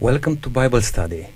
Welcome 0.00 0.38
to 0.38 0.48
Bible 0.48 0.80
Study. 0.80 1.26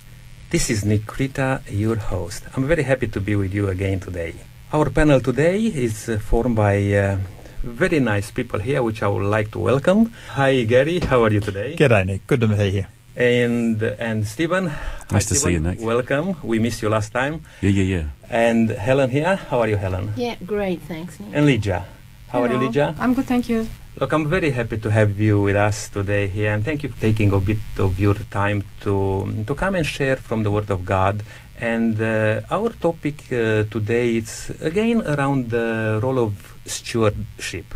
This 0.50 0.70
is 0.70 0.84
Nikrita, 0.84 1.60
your 1.70 1.96
host. 1.96 2.44
I'm 2.57 2.67
very 2.67 2.83
happy 2.83 3.08
to 3.08 3.21
be 3.21 3.37
with 3.37 3.52
you 3.52 3.68
again 3.68 4.00
today. 4.00 4.34
Our 4.73 4.89
panel 4.89 5.21
today 5.21 5.60
is 5.60 6.08
uh, 6.08 6.18
formed 6.18 6.57
by 6.57 6.76
uh, 6.94 7.19
very 7.62 8.00
nice 8.00 8.30
people 8.30 8.59
here, 8.61 8.82
which 8.82 9.03
I 9.03 9.09
would 9.09 9.25
like 9.25 9.50
to 9.53 9.59
welcome. 9.59 10.12
Hi, 10.30 10.64
Gary. 10.64 11.00
How 11.00 11.23
are 11.25 11.30
you 11.30 11.41
today? 11.41 11.77
G'day, 11.77 12.07
Nick. 12.07 12.27
Good 12.27 12.41
to 12.41 12.48
be 12.48 12.71
here. 12.71 12.89
And 13.16 13.82
and 13.82 14.27
Stephen. 14.27 14.69
Hi, 14.69 15.12
Nice 15.12 15.27
to 15.27 15.35
see 15.35 15.53
you, 15.53 15.61
Nick. 15.61 15.81
Welcome. 15.81 16.37
We 16.43 16.59
missed 16.59 16.81
you 16.81 16.89
last 16.89 17.12
time. 17.12 17.45
Yeah, 17.61 17.71
yeah, 17.71 17.85
yeah. 17.96 18.05
And 18.31 18.71
Helen 18.71 19.11
here. 19.11 19.37
How 19.37 19.61
are 19.61 19.69
you, 19.69 19.77
Helen? 19.77 20.12
Yeah, 20.17 20.37
great, 20.46 20.81
thanks. 20.89 21.21
Nick. 21.21 21.37
And 21.37 21.45
Lydia. 21.46 21.85
How 22.33 22.41
are 22.41 22.49
you, 22.49 22.57
Hello. 22.57 22.67
Lydia? 22.67 22.95
I'm 22.99 23.12
good, 23.12 23.27
thank 23.27 23.49
you. 23.49 23.69
Look, 23.97 24.13
I'm 24.13 24.27
very 24.27 24.51
happy 24.51 24.79
to 24.79 24.91
have 24.91 25.21
you 25.21 25.41
with 25.41 25.55
us 25.55 25.89
today 25.89 26.27
here, 26.27 26.52
and 26.52 26.65
thank 26.65 26.83
you 26.83 26.89
for 26.89 27.01
taking 27.01 27.33
a 27.33 27.39
bit 27.39 27.59
of 27.79 28.01
your 28.01 28.15
time 28.29 28.65
to 28.80 29.45
to 29.47 29.55
come 29.55 29.77
and 29.77 29.87
share 29.87 30.16
from 30.16 30.43
the 30.43 30.51
Word 30.51 30.69
of 30.69 30.85
God. 30.85 31.23
And 31.61 32.02
uh, 32.02 32.41
our 32.51 32.71
topic 32.71 33.23
uh, 33.30 33.71
today 33.71 34.16
is 34.16 34.51
again 34.61 35.01
around 35.07 35.51
the 35.51 36.01
role 36.02 36.19
of 36.19 36.59
stewardship, 36.66 37.66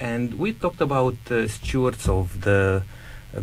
and 0.00 0.34
we 0.34 0.52
talked 0.52 0.80
about 0.80 1.14
uh, 1.30 1.46
stewards 1.46 2.08
of 2.08 2.40
the 2.40 2.82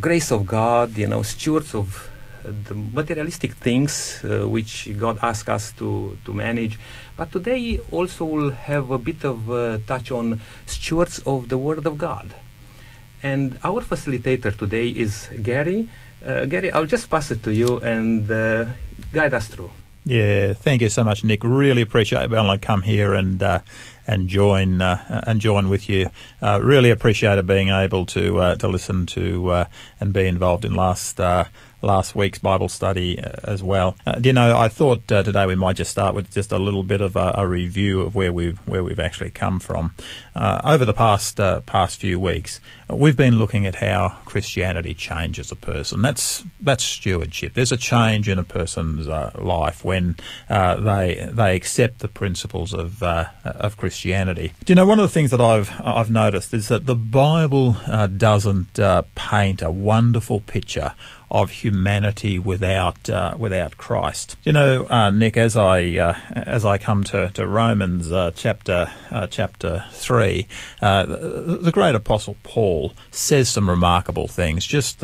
grace 0.01 0.29
of 0.29 0.45
God, 0.45 0.97
you 0.97 1.07
know, 1.07 1.23
stewards 1.23 1.73
of 1.73 2.09
the 2.43 2.75
materialistic 2.75 3.53
things 3.53 4.21
uh, 4.23 4.47
which 4.47 4.89
God 4.97 5.17
asks 5.21 5.49
us 5.49 5.71
to 5.79 6.17
to 6.25 6.33
manage. 6.33 6.77
But 7.15 7.31
today 7.31 7.79
also 7.91 8.25
we'll 8.25 8.51
have 8.51 8.91
a 8.91 8.97
bit 8.97 9.23
of 9.23 9.49
uh, 9.49 9.77
touch 9.87 10.11
on 10.11 10.41
stewards 10.65 11.19
of 11.25 11.49
the 11.49 11.57
Word 11.57 11.85
of 11.85 11.97
God. 11.97 12.33
And 13.21 13.57
our 13.63 13.81
facilitator 13.81 14.55
today 14.57 14.89
is 14.89 15.29
Gary. 15.41 15.87
Uh, 16.25 16.45
Gary, 16.45 16.71
I'll 16.71 16.85
just 16.85 17.09
pass 17.09 17.31
it 17.31 17.43
to 17.43 17.53
you 17.53 17.79
and 17.79 18.29
uh, 18.29 18.65
guide 19.13 19.33
us 19.33 19.47
through. 19.47 19.71
Yeah, 20.05 20.51
thank 20.51 20.81
you 20.81 20.89
so 20.89 21.03
much, 21.05 21.23
Nick. 21.23 21.45
Really 21.45 21.81
appreciate 21.81 22.29
being 22.29 22.43
able 22.43 22.51
to 22.51 22.59
come 22.59 22.81
here 22.81 23.13
and 23.13 23.41
uh, 23.41 23.59
and 24.05 24.27
join 24.27 24.81
uh, 24.81 25.23
and 25.25 25.39
join 25.39 25.69
with 25.69 25.87
you. 25.87 26.09
Really 26.41 26.89
appreciated 26.89 27.47
being 27.47 27.69
able 27.69 28.05
to 28.07 28.57
to 28.57 28.67
listen 28.67 29.05
to 29.15 29.65
and 30.01 30.11
be 30.11 30.27
involved 30.27 30.65
in 30.65 30.75
last 30.75 31.21
last 31.83 32.15
week's 32.15 32.39
Bible 32.39 32.69
study 32.69 33.19
uh, 33.19 33.31
as 33.43 33.61
well. 33.61 33.95
Uh, 34.07 34.19
you 34.23 34.33
know, 34.33 34.57
I 34.57 34.69
thought 34.69 35.11
uh, 35.11 35.21
today 35.23 35.45
we 35.45 35.55
might 35.55 35.75
just 35.75 35.91
start 35.91 36.15
with 36.15 36.31
just 36.31 36.51
a 36.51 36.57
little 36.57 36.83
bit 36.83 37.01
of 37.01 37.15
a, 37.15 37.33
a 37.37 37.47
review 37.47 38.01
of 38.01 38.15
where 38.15 38.31
we've 38.31 38.57
where 38.67 38.83
we've 38.83 38.99
actually 38.99 39.29
come 39.29 39.59
from 39.59 39.93
uh, 40.35 40.61
over 40.63 40.85
the 40.85 40.93
past 40.93 41.39
uh, 41.39 41.59
past 41.61 41.99
few 41.99 42.19
weeks. 42.19 42.59
uh, 42.89 42.95
We've 42.95 43.17
been 43.17 43.37
looking 43.37 43.65
at 43.65 43.75
how 43.75 44.17
Christianity 44.25 44.93
changes 44.93 45.51
a 45.51 45.55
person. 45.55 46.01
That's 46.01 46.43
that's 46.59 46.83
stewardship. 46.83 47.53
There's 47.53 47.71
a 47.71 47.77
change 47.77 48.29
in 48.29 48.39
a 48.39 48.43
person's 48.43 49.07
life 49.07 49.83
when 49.83 50.15
they 50.49 51.29
they 51.31 51.55
accept 51.55 51.99
the 51.99 52.07
principles 52.07 52.73
of 52.73 53.03
of 53.03 53.77
Christianity. 53.77 54.53
Do 54.63 54.71
you 54.71 54.75
know 54.75 54.85
one 54.85 54.99
of 54.99 55.03
the 55.03 55.13
things 55.13 55.31
that 55.31 55.41
I've 55.41 55.71
I've 55.83 56.09
noticed 56.09 56.53
is 56.53 56.69
that 56.69 56.85
the 56.85 56.95
Bible 56.95 57.73
doesn't 58.17 58.79
paint 59.15 59.61
a 59.61 59.71
wonderful 59.71 60.39
picture 60.39 60.93
of 61.33 61.49
humanity 61.49 62.37
without 62.37 63.09
uh, 63.09 63.35
without 63.37 63.75
Christ. 63.75 64.37
You 64.43 64.51
know, 64.51 64.85
uh, 64.87 65.09
Nick, 65.09 65.35
as 65.35 65.57
I 65.57 65.83
uh, 65.97 66.15
as 66.35 66.63
I 66.63 66.77
come 66.77 67.03
to 67.05 67.31
to 67.33 67.47
Romans 67.47 68.11
uh, 68.11 68.31
chapter 68.35 68.91
uh, 69.09 69.25
chapter 69.27 69.83
three, 69.91 70.47
uh, 70.81 71.05
the, 71.05 71.71
great 71.73 71.95
apostle 71.95 72.37
Paul 72.43 72.93
says 73.09 73.49
some 73.49 73.67
remarkable 73.67 74.27
things. 74.27 74.65
Just 74.65 75.03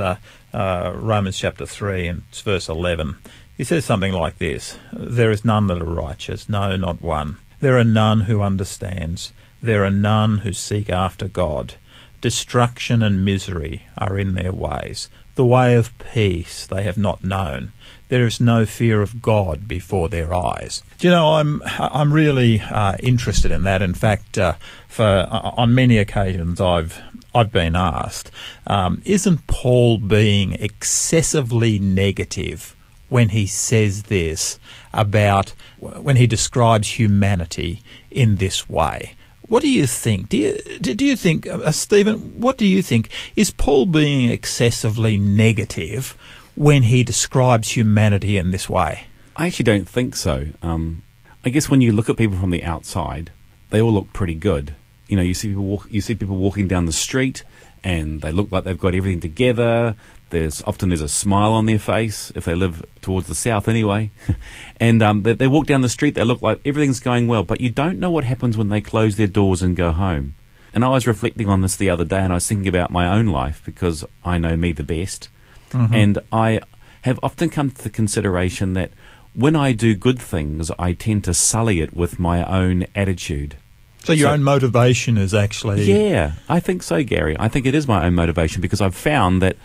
Romans 0.53 1.37
chapter 1.37 1.65
three 1.65 2.07
and 2.07 2.23
verse 2.35 2.69
eleven. 2.69 3.17
He 3.57 3.63
says 3.63 3.83
something 3.83 4.13
like 4.13 4.37
this: 4.37 4.77
"There 4.93 5.31
is 5.31 5.43
none 5.43 5.65
that 5.67 5.81
are 5.81 5.85
righteous, 5.85 6.47
no, 6.47 6.75
not 6.75 7.01
one. 7.01 7.37
There 7.59 7.77
are 7.77 7.83
none 7.83 8.21
who 8.21 8.41
understands. 8.41 9.33
There 9.61 9.83
are 9.83 9.91
none 9.91 10.39
who 10.39 10.53
seek 10.53 10.91
after 10.91 11.27
God." 11.27 11.73
Destruction 12.21 13.01
and 13.01 13.23
misery 13.23 13.83
are 13.97 14.19
in 14.19 14.35
their 14.35 14.51
ways. 14.51 15.07
The 15.39 15.45
way 15.45 15.75
of 15.75 15.97
peace 15.99 16.67
they 16.67 16.83
have 16.83 16.97
not 16.97 17.23
known. 17.23 17.71
There 18.09 18.27
is 18.27 18.41
no 18.41 18.65
fear 18.65 19.01
of 19.01 19.21
God 19.21 19.69
before 19.69 20.09
their 20.09 20.33
eyes. 20.33 20.83
Do 20.97 21.07
you 21.07 21.13
know, 21.13 21.35
I'm 21.35 21.61
I'm 21.79 22.11
really 22.11 22.59
uh, 22.59 22.97
interested 22.99 23.49
in 23.49 23.63
that. 23.63 23.81
In 23.81 23.93
fact, 23.93 24.37
uh, 24.37 24.55
for 24.89 25.05
uh, 25.31 25.51
on 25.55 25.73
many 25.73 25.97
occasions 25.97 26.59
I've 26.59 27.01
I've 27.33 27.53
been 27.53 27.77
asked, 27.77 28.31
um, 28.67 29.01
isn't 29.05 29.47
Paul 29.47 29.99
being 29.99 30.55
excessively 30.55 31.79
negative 31.79 32.75
when 33.07 33.29
he 33.29 33.47
says 33.47 34.03
this 34.03 34.59
about 34.93 35.53
when 35.79 36.17
he 36.17 36.27
describes 36.27 36.99
humanity 36.99 37.81
in 38.11 38.35
this 38.35 38.67
way? 38.67 39.15
What 39.49 39.63
do 39.63 39.69
you 39.69 39.87
think? 39.87 40.29
Do 40.29 40.37
you, 40.37 40.53
do 40.79 41.03
you 41.03 41.15
think, 41.15 41.47
uh, 41.47 41.71
Stephen, 41.71 42.39
what 42.39 42.55
do 42.55 42.67
you 42.67 42.83
think? 42.83 43.09
Is 43.35 43.49
Paul 43.49 43.87
being 43.87 44.29
excessively 44.29 45.17
negative 45.17 46.15
when 46.55 46.83
he 46.83 47.03
describes 47.03 47.75
humanity 47.75 48.37
in 48.37 48.51
this 48.51 48.69
way? 48.69 49.07
I 49.35 49.47
actually 49.47 49.63
don't 49.63 49.89
think 49.89 50.15
so. 50.15 50.49
Um, 50.61 51.01
I 51.43 51.49
guess 51.49 51.67
when 51.67 51.81
you 51.81 51.91
look 51.91 52.09
at 52.09 52.17
people 52.17 52.37
from 52.37 52.51
the 52.51 52.63
outside, 52.63 53.31
they 53.71 53.81
all 53.81 53.91
look 53.91 54.13
pretty 54.13 54.35
good. 54.35 54.75
You 55.07 55.17
know, 55.17 55.23
you 55.23 55.33
see 55.33 55.47
people 55.47 55.65
walk, 55.65 55.87
you 55.89 56.01
see 56.01 56.13
people 56.13 56.35
walking 56.37 56.67
down 56.67 56.85
the 56.85 56.91
street, 56.91 57.43
and 57.83 58.21
they 58.21 58.31
look 58.31 58.51
like 58.51 58.65
they've 58.65 58.79
got 58.79 58.93
everything 58.93 59.19
together. 59.19 59.95
There's 60.29 60.61
often 60.63 60.89
there's 60.89 61.01
a 61.01 61.09
smile 61.09 61.53
on 61.53 61.65
their 61.65 61.79
face 61.79 62.31
if 62.35 62.45
they 62.45 62.55
live 62.55 62.85
towards 63.01 63.27
the 63.27 63.35
south 63.35 63.67
anyway, 63.67 64.11
and 64.79 65.01
um, 65.01 65.23
they, 65.23 65.33
they 65.33 65.47
walk 65.47 65.65
down 65.65 65.81
the 65.81 65.89
street. 65.89 66.15
They 66.15 66.23
look 66.23 66.41
like 66.41 66.59
everything's 66.65 66.99
going 66.99 67.27
well, 67.27 67.43
but 67.43 67.61
you 67.61 67.69
don't 67.69 67.99
know 67.99 68.11
what 68.11 68.23
happens 68.23 68.57
when 68.57 68.69
they 68.69 68.81
close 68.81 69.15
their 69.15 69.27
doors 69.27 69.61
and 69.61 69.75
go 69.75 69.91
home. 69.91 70.35
And 70.73 70.85
I 70.85 70.89
was 70.89 71.07
reflecting 71.07 71.49
on 71.49 71.61
this 71.61 71.75
the 71.75 71.89
other 71.89 72.05
day, 72.05 72.19
and 72.19 72.31
I 72.31 72.35
was 72.35 72.47
thinking 72.47 72.67
about 72.67 72.91
my 72.91 73.07
own 73.07 73.25
life 73.27 73.61
because 73.65 74.05
I 74.23 74.37
know 74.37 74.55
me 74.55 74.71
the 74.71 74.83
best. 74.83 75.29
And 75.71 76.17
I 76.31 76.61
have 77.03 77.19
often 77.23 77.49
come 77.49 77.71
to 77.71 77.83
the 77.83 77.89
consideration 77.89 78.73
that 78.73 78.91
when 79.33 79.55
I 79.55 79.71
do 79.71 79.95
good 79.95 80.19
things, 80.19 80.71
I 80.79 80.93
tend 80.93 81.23
to 81.25 81.33
sully 81.33 81.79
it 81.81 81.95
with 81.95 82.19
my 82.19 82.43
own 82.43 82.85
attitude. 82.95 83.55
So 84.03 84.13
your 84.13 84.29
So- 84.29 84.33
own 84.33 84.43
motivation 84.43 85.17
is 85.17 85.33
actually 85.33 85.83
Yeah, 85.91 86.33
I 86.47 86.59
think 86.59 86.83
so, 86.83 87.03
Gary. 87.03 87.35
I 87.39 87.47
think 87.49 87.65
it 87.65 87.75
is 87.75 87.87
my 87.87 88.05
own 88.05 88.15
motivation 88.15 88.61
because 88.61 88.79
I've 88.81 88.95
found 88.95 89.41
that. 89.41 89.57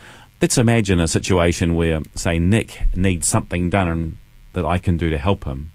Let's 0.44 0.58
imagine 0.58 1.00
a 1.00 1.08
situation 1.08 1.74
where, 1.74 2.02
say, 2.14 2.38
Nick 2.38 2.82
needs 2.94 3.26
something 3.26 3.70
done 3.70 4.18
that 4.52 4.66
I 4.66 4.76
can 4.76 4.98
do 4.98 5.08
to 5.08 5.16
help 5.16 5.44
him. 5.44 5.72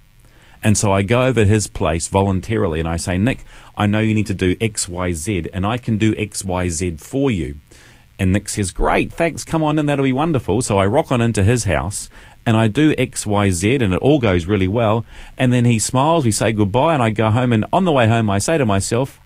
And 0.63 0.77
so 0.77 0.91
I 0.91 1.01
go 1.01 1.23
over 1.23 1.43
his 1.43 1.65
place 1.65 2.07
voluntarily 2.07 2.79
and 2.79 2.87
I 2.87 2.95
say, 2.97 3.17
Nick, 3.17 3.43
I 3.75 3.87
know 3.87 3.99
you 3.99 4.13
need 4.13 4.27
to 4.27 4.35
do 4.35 4.55
X, 4.61 4.87
Y, 4.87 5.13
Z, 5.13 5.49
and 5.53 5.65
I 5.65 5.79
can 5.79 5.97
do 5.97 6.13
X, 6.19 6.45
Y, 6.45 6.69
Z 6.69 6.97
for 6.97 7.31
you. 7.31 7.55
And 8.19 8.31
Nick 8.31 8.47
says, 8.47 8.69
Great, 8.69 9.11
thanks, 9.11 9.43
come 9.43 9.63
on 9.63 9.79
in, 9.79 9.87
that'll 9.87 10.05
be 10.05 10.13
wonderful. 10.13 10.61
So 10.61 10.77
I 10.77 10.85
rock 10.85 11.11
on 11.11 11.19
into 11.19 11.43
his 11.43 11.63
house 11.63 12.07
and 12.45 12.55
I 12.55 12.67
do 12.67 12.93
X, 12.95 13.25
Y, 13.25 13.49
Z, 13.49 13.77
and 13.77 13.91
it 13.91 14.01
all 14.03 14.19
goes 14.19 14.45
really 14.45 14.67
well. 14.67 15.03
And 15.35 15.51
then 15.51 15.65
he 15.65 15.79
smiles, 15.79 16.25
we 16.25 16.31
say 16.31 16.51
goodbye, 16.51 16.93
and 16.93 17.01
I 17.01 17.09
go 17.09 17.31
home. 17.31 17.53
And 17.53 17.65
on 17.73 17.85
the 17.85 17.91
way 17.91 18.07
home, 18.07 18.29
I 18.29 18.37
say 18.37 18.59
to 18.59 18.67
myself, 18.67 19.19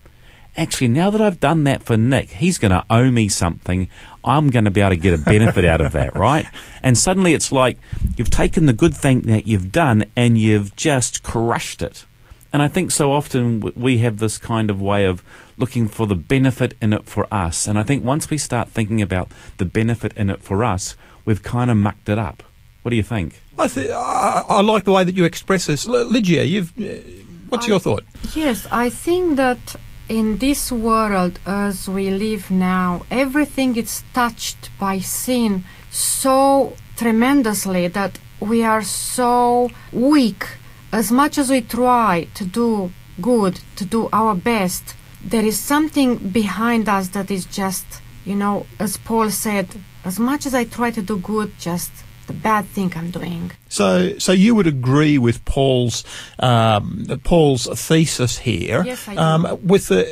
Actually, 0.56 0.88
now 0.88 1.10
that 1.10 1.20
I've 1.20 1.40
done 1.40 1.64
that 1.64 1.82
for 1.82 1.96
Nick, 1.96 2.30
he's 2.30 2.58
going 2.58 2.70
to 2.70 2.84
owe 2.88 3.10
me 3.10 3.28
something. 3.28 3.88
I'm 4.24 4.50
going 4.50 4.64
to 4.66 4.70
be 4.70 4.80
able 4.80 4.90
to 4.90 4.96
get 4.96 5.12
a 5.14 5.18
benefit 5.22 5.64
out 5.64 5.80
of 5.80 5.92
that, 5.92 6.14
right? 6.16 6.46
And 6.82 6.96
suddenly 6.96 7.34
it's 7.34 7.50
like 7.50 7.76
you've 8.16 8.30
taken 8.30 8.66
the 8.66 8.72
good 8.72 8.94
thing 8.94 9.22
that 9.22 9.46
you've 9.48 9.72
done 9.72 10.04
and 10.14 10.38
you've 10.38 10.76
just 10.76 11.22
crushed 11.24 11.82
it. 11.82 12.04
And 12.52 12.62
I 12.62 12.68
think 12.68 12.92
so 12.92 13.10
often 13.10 13.72
we 13.74 13.98
have 13.98 14.18
this 14.18 14.38
kind 14.38 14.70
of 14.70 14.80
way 14.80 15.06
of 15.06 15.24
looking 15.56 15.88
for 15.88 16.06
the 16.06 16.14
benefit 16.14 16.76
in 16.80 16.92
it 16.92 17.04
for 17.04 17.26
us. 17.34 17.66
And 17.66 17.76
I 17.76 17.82
think 17.82 18.04
once 18.04 18.30
we 18.30 18.38
start 18.38 18.68
thinking 18.68 19.02
about 19.02 19.32
the 19.58 19.64
benefit 19.64 20.12
in 20.16 20.30
it 20.30 20.40
for 20.40 20.62
us, 20.62 20.94
we've 21.24 21.42
kind 21.42 21.68
of 21.68 21.76
mucked 21.76 22.08
it 22.08 22.18
up. 22.18 22.44
What 22.82 22.90
do 22.90 22.96
you 22.96 23.02
think? 23.02 23.40
I, 23.58 23.66
th- 23.66 23.90
I, 23.90 24.44
I 24.48 24.60
like 24.60 24.84
the 24.84 24.92
way 24.92 25.02
that 25.02 25.16
you 25.16 25.24
express 25.24 25.66
this. 25.66 25.88
L- 25.88 26.04
Lygia, 26.04 26.44
you've, 26.44 26.72
uh, 26.78 27.00
what's 27.48 27.64
I- 27.66 27.70
your 27.70 27.80
thought? 27.80 28.04
Yes, 28.36 28.68
I 28.70 28.88
think 28.88 29.36
that 29.36 29.74
in 30.08 30.38
this 30.38 30.70
world 30.70 31.38
as 31.46 31.88
we 31.88 32.10
live 32.10 32.50
now, 32.50 33.04
everything 33.10 33.76
is 33.76 34.02
touched 34.12 34.70
by 34.78 34.98
sin 34.98 35.64
so 35.90 36.74
tremendously 36.96 37.88
that 37.88 38.18
we 38.40 38.62
are 38.62 38.82
so 38.82 39.70
weak. 39.92 40.46
As 40.92 41.10
much 41.10 41.38
as 41.38 41.50
we 41.50 41.62
try 41.62 42.28
to 42.34 42.44
do 42.44 42.92
good, 43.20 43.60
to 43.76 43.84
do 43.84 44.08
our 44.12 44.34
best, 44.34 44.94
there 45.24 45.44
is 45.44 45.58
something 45.58 46.16
behind 46.16 46.88
us 46.88 47.08
that 47.08 47.30
is 47.30 47.46
just, 47.46 47.86
you 48.24 48.34
know, 48.34 48.66
as 48.78 48.96
Paul 48.98 49.30
said, 49.30 49.68
as 50.04 50.18
much 50.18 50.44
as 50.44 50.54
I 50.54 50.64
try 50.64 50.90
to 50.90 51.02
do 51.02 51.16
good, 51.16 51.58
just 51.58 51.90
the 52.24 52.32
bad 52.32 52.66
thing 52.66 52.92
I'm 52.96 53.10
doing. 53.10 53.52
So, 53.68 54.18
so 54.18 54.32
you 54.32 54.54
would 54.54 54.66
agree 54.66 55.18
with 55.18 55.44
Paul's 55.44 56.04
um, 56.38 57.06
Paul's 57.24 57.66
thesis 57.66 58.38
here, 58.38 58.82
Yes, 58.84 59.06
I 59.08 59.14
do. 59.14 59.20
um, 59.20 59.58
with 59.66 59.88
the 59.88 60.04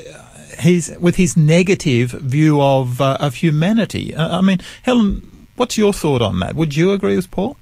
his 0.59 0.95
with 1.01 1.17
his 1.17 1.37
negative 1.37 2.11
view 2.11 2.61
of 2.61 3.01
uh, 3.01 3.17
of 3.21 3.37
humanity. 3.37 4.15
Uh, 4.15 4.39
I 4.39 4.41
mean, 4.41 4.59
Helen, 4.83 5.29
What's 5.57 5.77
your 5.77 5.93
thought 5.93 6.23
on 6.23 6.41
that? 6.41 6.57
Would 6.57 6.77
you 6.77 6.93
agree 6.93 7.15
with 7.15 7.31
Paul? 7.31 7.57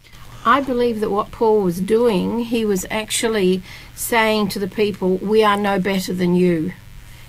I 0.46 0.60
believe 0.60 1.00
that 1.00 1.10
what 1.10 1.32
Paul 1.32 1.60
was 1.62 1.80
doing, 1.80 2.38
he 2.40 2.64
was 2.64 2.86
actually 2.90 3.62
saying 3.94 4.48
to 4.50 4.58
the 4.58 4.68
people, 4.68 5.16
We 5.18 5.42
are 5.42 5.56
no 5.56 5.78
better 5.78 6.14
than 6.14 6.34
you. 6.34 6.72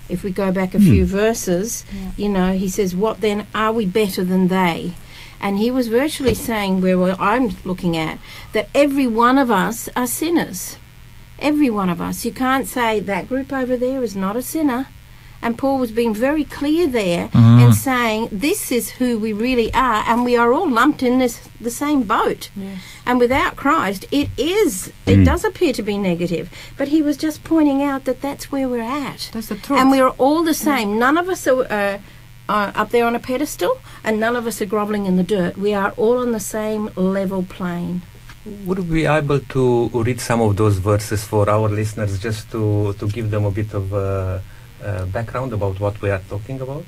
If 0.08 0.22
we 0.22 0.30
go 0.30 0.52
back 0.52 0.74
a 0.74 0.80
few 0.80 1.04
verses, 1.04 1.84
you 2.16 2.28
know, 2.28 2.52
he 2.54 2.68
says, 2.68 2.94
What 2.94 3.20
then 3.20 3.46
are 3.54 3.72
we 3.72 3.86
better 3.86 4.24
than 4.24 4.48
they? 4.48 4.94
And 5.42 5.58
he 5.58 5.70
was 5.72 5.88
virtually 5.88 6.34
saying, 6.34 6.80
where 6.80 6.96
well, 6.96 7.16
I'm 7.18 7.56
looking 7.64 7.96
at, 7.96 8.18
that 8.52 8.68
every 8.74 9.08
one 9.08 9.36
of 9.36 9.50
us 9.50 9.88
are 9.96 10.06
sinners. 10.06 10.76
Every 11.40 11.68
one 11.68 11.90
of 11.90 12.00
us. 12.00 12.24
You 12.24 12.32
can't 12.32 12.68
say 12.68 13.00
that 13.00 13.28
group 13.28 13.52
over 13.52 13.76
there 13.76 14.04
is 14.04 14.14
not 14.14 14.36
a 14.36 14.42
sinner. 14.42 14.86
And 15.44 15.58
Paul 15.58 15.78
was 15.78 15.90
being 15.90 16.14
very 16.14 16.44
clear 16.44 16.86
there 16.86 17.28
and 17.34 17.74
saying, 17.74 18.28
This 18.30 18.70
is 18.70 18.90
who 18.90 19.18
we 19.18 19.32
really 19.32 19.74
are, 19.74 20.04
and 20.06 20.24
we 20.24 20.36
are 20.36 20.52
all 20.52 20.70
lumped 20.70 21.02
in 21.02 21.18
this 21.18 21.48
the 21.60 21.70
same 21.70 22.04
boat. 22.04 22.48
And 23.04 23.18
without 23.18 23.56
Christ, 23.56 24.04
it 24.12 24.28
is, 24.38 24.92
it 25.04 25.24
does 25.24 25.44
appear 25.44 25.72
to 25.72 25.82
be 25.82 25.98
negative. 25.98 26.48
But 26.78 26.88
he 26.88 27.02
was 27.02 27.16
just 27.16 27.42
pointing 27.42 27.82
out 27.82 28.04
that 28.04 28.22
that's 28.22 28.52
where 28.52 28.68
we're 28.68 28.82
at. 28.82 29.30
That's 29.32 29.48
the 29.48 29.56
truth. 29.56 29.80
And 29.80 29.90
we're 29.90 30.10
all 30.10 30.44
the 30.44 30.54
same. 30.54 30.96
None 30.96 31.18
of 31.18 31.28
us 31.28 31.44
are 31.48 31.64
uh, 31.64 31.98
uh, 32.48 32.72
up 32.74 32.90
there 32.90 33.06
on 33.06 33.14
a 33.14 33.18
pedestal, 33.20 33.78
and 34.04 34.18
none 34.20 34.36
of 34.36 34.46
us 34.46 34.60
are 34.62 34.66
groveling 34.66 35.06
in 35.06 35.16
the 35.16 35.22
dirt. 35.22 35.56
We 35.56 35.74
are 35.74 35.90
all 35.96 36.18
on 36.18 36.32
the 36.32 36.40
same 36.40 36.90
level 36.96 37.42
plane. 37.42 38.02
Would 38.66 38.78
we 38.90 39.02
be 39.02 39.06
able 39.06 39.38
to 39.40 39.88
read 39.94 40.20
some 40.20 40.40
of 40.40 40.56
those 40.56 40.78
verses 40.78 41.22
for 41.24 41.48
our 41.48 41.68
listeners 41.68 42.18
just 42.18 42.50
to, 42.50 42.92
to 42.98 43.06
give 43.08 43.30
them 43.30 43.44
a 43.44 43.50
bit 43.52 43.72
of 43.72 43.94
uh, 43.94 44.40
uh, 44.84 45.06
background 45.06 45.52
about 45.52 45.78
what 45.78 46.00
we 46.02 46.10
are 46.10 46.20
talking 46.28 46.60
about? 46.60 46.84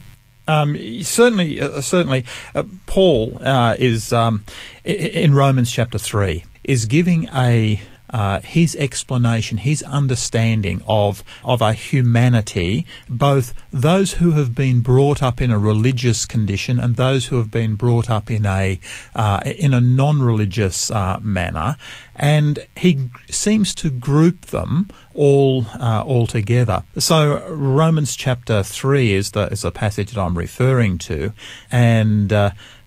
Um, 0.48 0.76
certainly, 1.02 1.60
uh, 1.60 1.80
certainly, 1.80 2.24
uh, 2.54 2.64
Paul 2.86 3.38
uh, 3.40 3.76
is 3.78 4.12
um, 4.12 4.44
i- 4.84 4.90
i- 4.90 4.92
in 5.24 5.32
Romans 5.34 5.70
chapter 5.70 5.96
three 5.98 6.44
is 6.64 6.86
giving 6.86 7.28
a 7.32 7.80
uh, 8.14 8.40
his 8.40 8.76
explanation, 8.76 9.58
his 9.58 9.82
understanding 9.82 10.80
of 10.86 11.24
of 11.42 11.60
a 11.60 11.72
humanity, 11.72 12.86
both 13.08 13.52
those 13.72 14.12
who 14.20 14.30
have 14.38 14.54
been 14.54 14.80
brought 14.80 15.20
up 15.20 15.40
in 15.40 15.50
a 15.50 15.58
religious 15.58 16.24
condition 16.24 16.78
and 16.78 16.94
those 16.94 17.26
who 17.26 17.36
have 17.38 17.50
been 17.50 17.74
brought 17.74 18.08
up 18.08 18.30
in 18.30 18.46
a 18.46 18.78
uh, 19.16 19.40
in 19.44 19.74
a 19.74 19.80
non-religious 19.80 20.92
uh, 20.92 21.18
manner, 21.20 21.76
and 22.14 22.64
he 22.76 23.10
seems 23.28 23.74
to 23.74 23.90
group 23.90 24.46
them 24.46 24.86
all 25.12 25.66
uh, 25.80 26.04
all 26.06 26.28
together. 26.28 26.84
So 26.98 27.44
Romans 27.48 28.14
chapter 28.14 28.62
three 28.62 29.12
is 29.12 29.32
the 29.32 29.48
is 29.48 29.62
the 29.62 29.72
passage 29.72 30.12
that 30.12 30.20
I'm 30.20 30.38
referring 30.38 30.98
to, 30.98 31.32
and. 31.72 32.32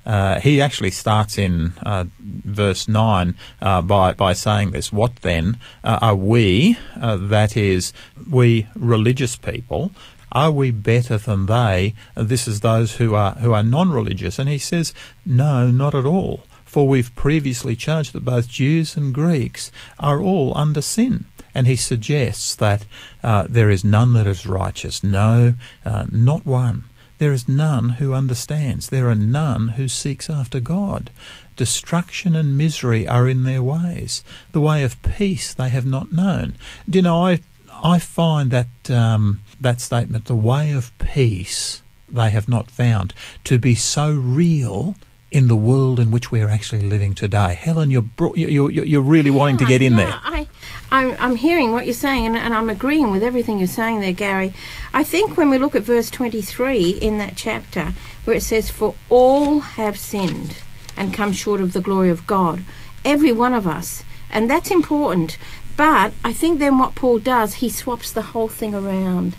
Uh, 0.07 0.39
he 0.39 0.61
actually 0.61 0.89
starts 0.89 1.37
in 1.37 1.73
uh, 1.85 2.05
verse 2.19 2.87
9 2.87 3.35
uh, 3.61 3.81
by, 3.81 4.13
by 4.13 4.31
saying 4.31 4.71
this 4.71 4.91
What 4.91 5.17
then 5.17 5.59
uh, 5.83 5.99
are 6.01 6.15
we, 6.15 6.77
uh, 6.99 7.17
that 7.17 7.57
is, 7.57 7.91
we 8.29 8.67
religious 8.73 9.35
people, 9.35 9.91
are 10.31 10.51
we 10.51 10.71
better 10.71 11.17
than 11.17 11.45
they? 11.45 11.93
This 12.15 12.47
is 12.47 12.61
those 12.61 12.95
who 12.95 13.15
are, 13.15 13.33
who 13.33 13.51
are 13.53 13.63
non 13.63 13.91
religious. 13.91 14.39
And 14.39 14.47
he 14.47 14.57
says, 14.57 14.93
No, 15.25 15.69
not 15.69 15.93
at 15.93 16.05
all. 16.05 16.43
For 16.63 16.87
we've 16.87 17.15
previously 17.15 17.75
charged 17.75 18.13
that 18.13 18.25
both 18.25 18.47
Jews 18.47 18.95
and 18.95 19.13
Greeks 19.13 19.71
are 19.99 20.21
all 20.21 20.57
under 20.57 20.81
sin. 20.81 21.25
And 21.53 21.65
he 21.65 21.75
suggests 21.75 22.55
that 22.55 22.85
uh, 23.23 23.47
there 23.49 23.69
is 23.69 23.83
none 23.83 24.13
that 24.13 24.27
is 24.27 24.45
righteous, 24.45 25.03
no, 25.03 25.55
uh, 25.83 26.05
not 26.11 26.45
one. 26.45 26.83
There 27.19 27.31
is 27.33 27.47
none 27.47 27.89
who 27.99 28.13
understands. 28.13 28.89
There 28.89 29.09
are 29.09 29.15
none 29.15 29.69
who 29.69 29.87
seeks 29.87 30.29
after 30.29 30.59
God. 30.59 31.09
Destruction 31.55 32.35
and 32.35 32.57
misery 32.57 33.07
are 33.07 33.27
in 33.27 33.43
their 33.43 33.63
ways. 33.63 34.23
The 34.51 34.61
way 34.61 34.83
of 34.83 35.01
peace 35.01 35.53
they 35.53 35.69
have 35.69 35.85
not 35.85 36.11
known. 36.11 36.53
Do 36.87 36.99
you 36.99 37.03
know, 37.03 37.25
I, 37.25 37.39
I 37.83 37.97
find 37.99 38.51
that, 38.51 38.67
um, 38.91 39.41
that 39.59 39.81
statement, 39.81 40.25
the 40.25 40.35
way 40.35 40.71
of 40.71 40.95
peace 40.99 41.81
they 42.09 42.29
have 42.29 42.47
not 42.47 42.69
found, 42.69 43.13
to 43.45 43.57
be 43.57 43.73
so 43.75 44.11
real 44.13 44.95
in 45.31 45.47
the 45.47 45.55
world 45.55 45.99
in 45.99 46.09
which 46.11 46.31
we 46.31 46.41
are 46.41 46.47
actually 46.49 46.87
living 46.87 47.13
today. 47.13 47.53
Helen, 47.55 47.91
you're, 47.91 48.01
bro- 48.03 48.33
you- 48.35 48.69
you- 48.69 48.83
you're 48.83 49.01
really 49.01 49.29
wanting 49.31 49.57
to 49.57 49.65
get 49.65 49.81
in 49.81 49.93
Yeah, 49.97 50.05
there. 50.05 50.19
I, 50.23 50.47
I'm, 50.91 51.15
I'm 51.19 51.35
hearing 51.35 51.71
what 51.71 51.85
you're 51.85 51.93
saying, 51.93 52.25
and, 52.27 52.37
and 52.37 52.53
I'm 52.53 52.69
agreeing 52.69 53.11
with 53.11 53.23
everything 53.23 53.59
you're 53.59 53.67
saying 53.67 53.99
there, 53.99 54.13
Gary. 54.13 54.53
I 54.93 55.03
think 55.03 55.37
when 55.37 55.49
we 55.49 55.57
look 55.57 55.75
at 55.75 55.83
verse 55.83 56.09
23 56.09 56.89
in 56.89 57.17
that 57.17 57.35
chapter, 57.35 57.93
where 58.23 58.35
it 58.35 58.41
says, 58.43 58.69
For 58.69 58.95
all 59.09 59.59
have 59.59 59.97
sinned 59.99 60.57
and 60.95 61.13
come 61.13 61.33
short 61.33 61.61
of 61.61 61.73
the 61.73 61.81
glory 61.81 62.09
of 62.09 62.25
God, 62.25 62.63
every 63.03 63.31
one 63.31 63.53
of 63.53 63.67
us, 63.67 64.03
and 64.29 64.49
that's 64.49 64.71
important. 64.71 65.37
But 65.77 66.13
I 66.25 66.33
think 66.33 66.57
then 66.57 66.79
what 66.79 66.95
Paul 66.95 67.19
does, 67.19 67.55
he 67.55 67.69
swaps 67.69 68.11
the 68.11 68.23
whole 68.23 68.47
thing 68.47 68.73
around. 68.73 69.35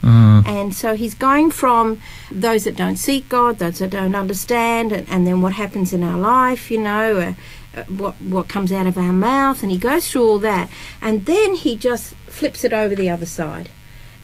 And 0.47 0.73
so 0.73 0.95
he's 0.95 1.15
going 1.15 1.51
from 1.51 2.01
those 2.31 2.63
that 2.65 2.77
don't 2.77 2.97
seek 2.97 3.29
God, 3.29 3.59
those 3.59 3.81
that 3.81 3.91
don't 3.91 4.15
understand, 4.15 4.93
and, 4.93 5.09
and 5.09 5.27
then 5.27 5.43
what 5.43 5.55
happens 5.55 5.93
in 5.93 6.05
our 6.05 6.17
life, 6.17 6.71
you 6.71 6.79
know, 6.81 7.19
uh, 7.19 7.33
what 7.85 8.15
what 8.21 8.49
comes 8.49 8.73
out 8.73 8.87
of 8.87 8.97
our 8.99 9.13
mouth, 9.13 9.63
and 9.63 9.71
he 9.73 9.79
goes 9.79 10.11
through 10.11 10.27
all 10.29 10.39
that, 10.41 10.69
and 11.01 11.25
then 11.27 11.55
he 11.55 11.77
just 11.77 12.15
flips 12.27 12.65
it 12.65 12.73
over 12.73 12.95
the 12.95 13.11
other 13.11 13.27
side, 13.27 13.69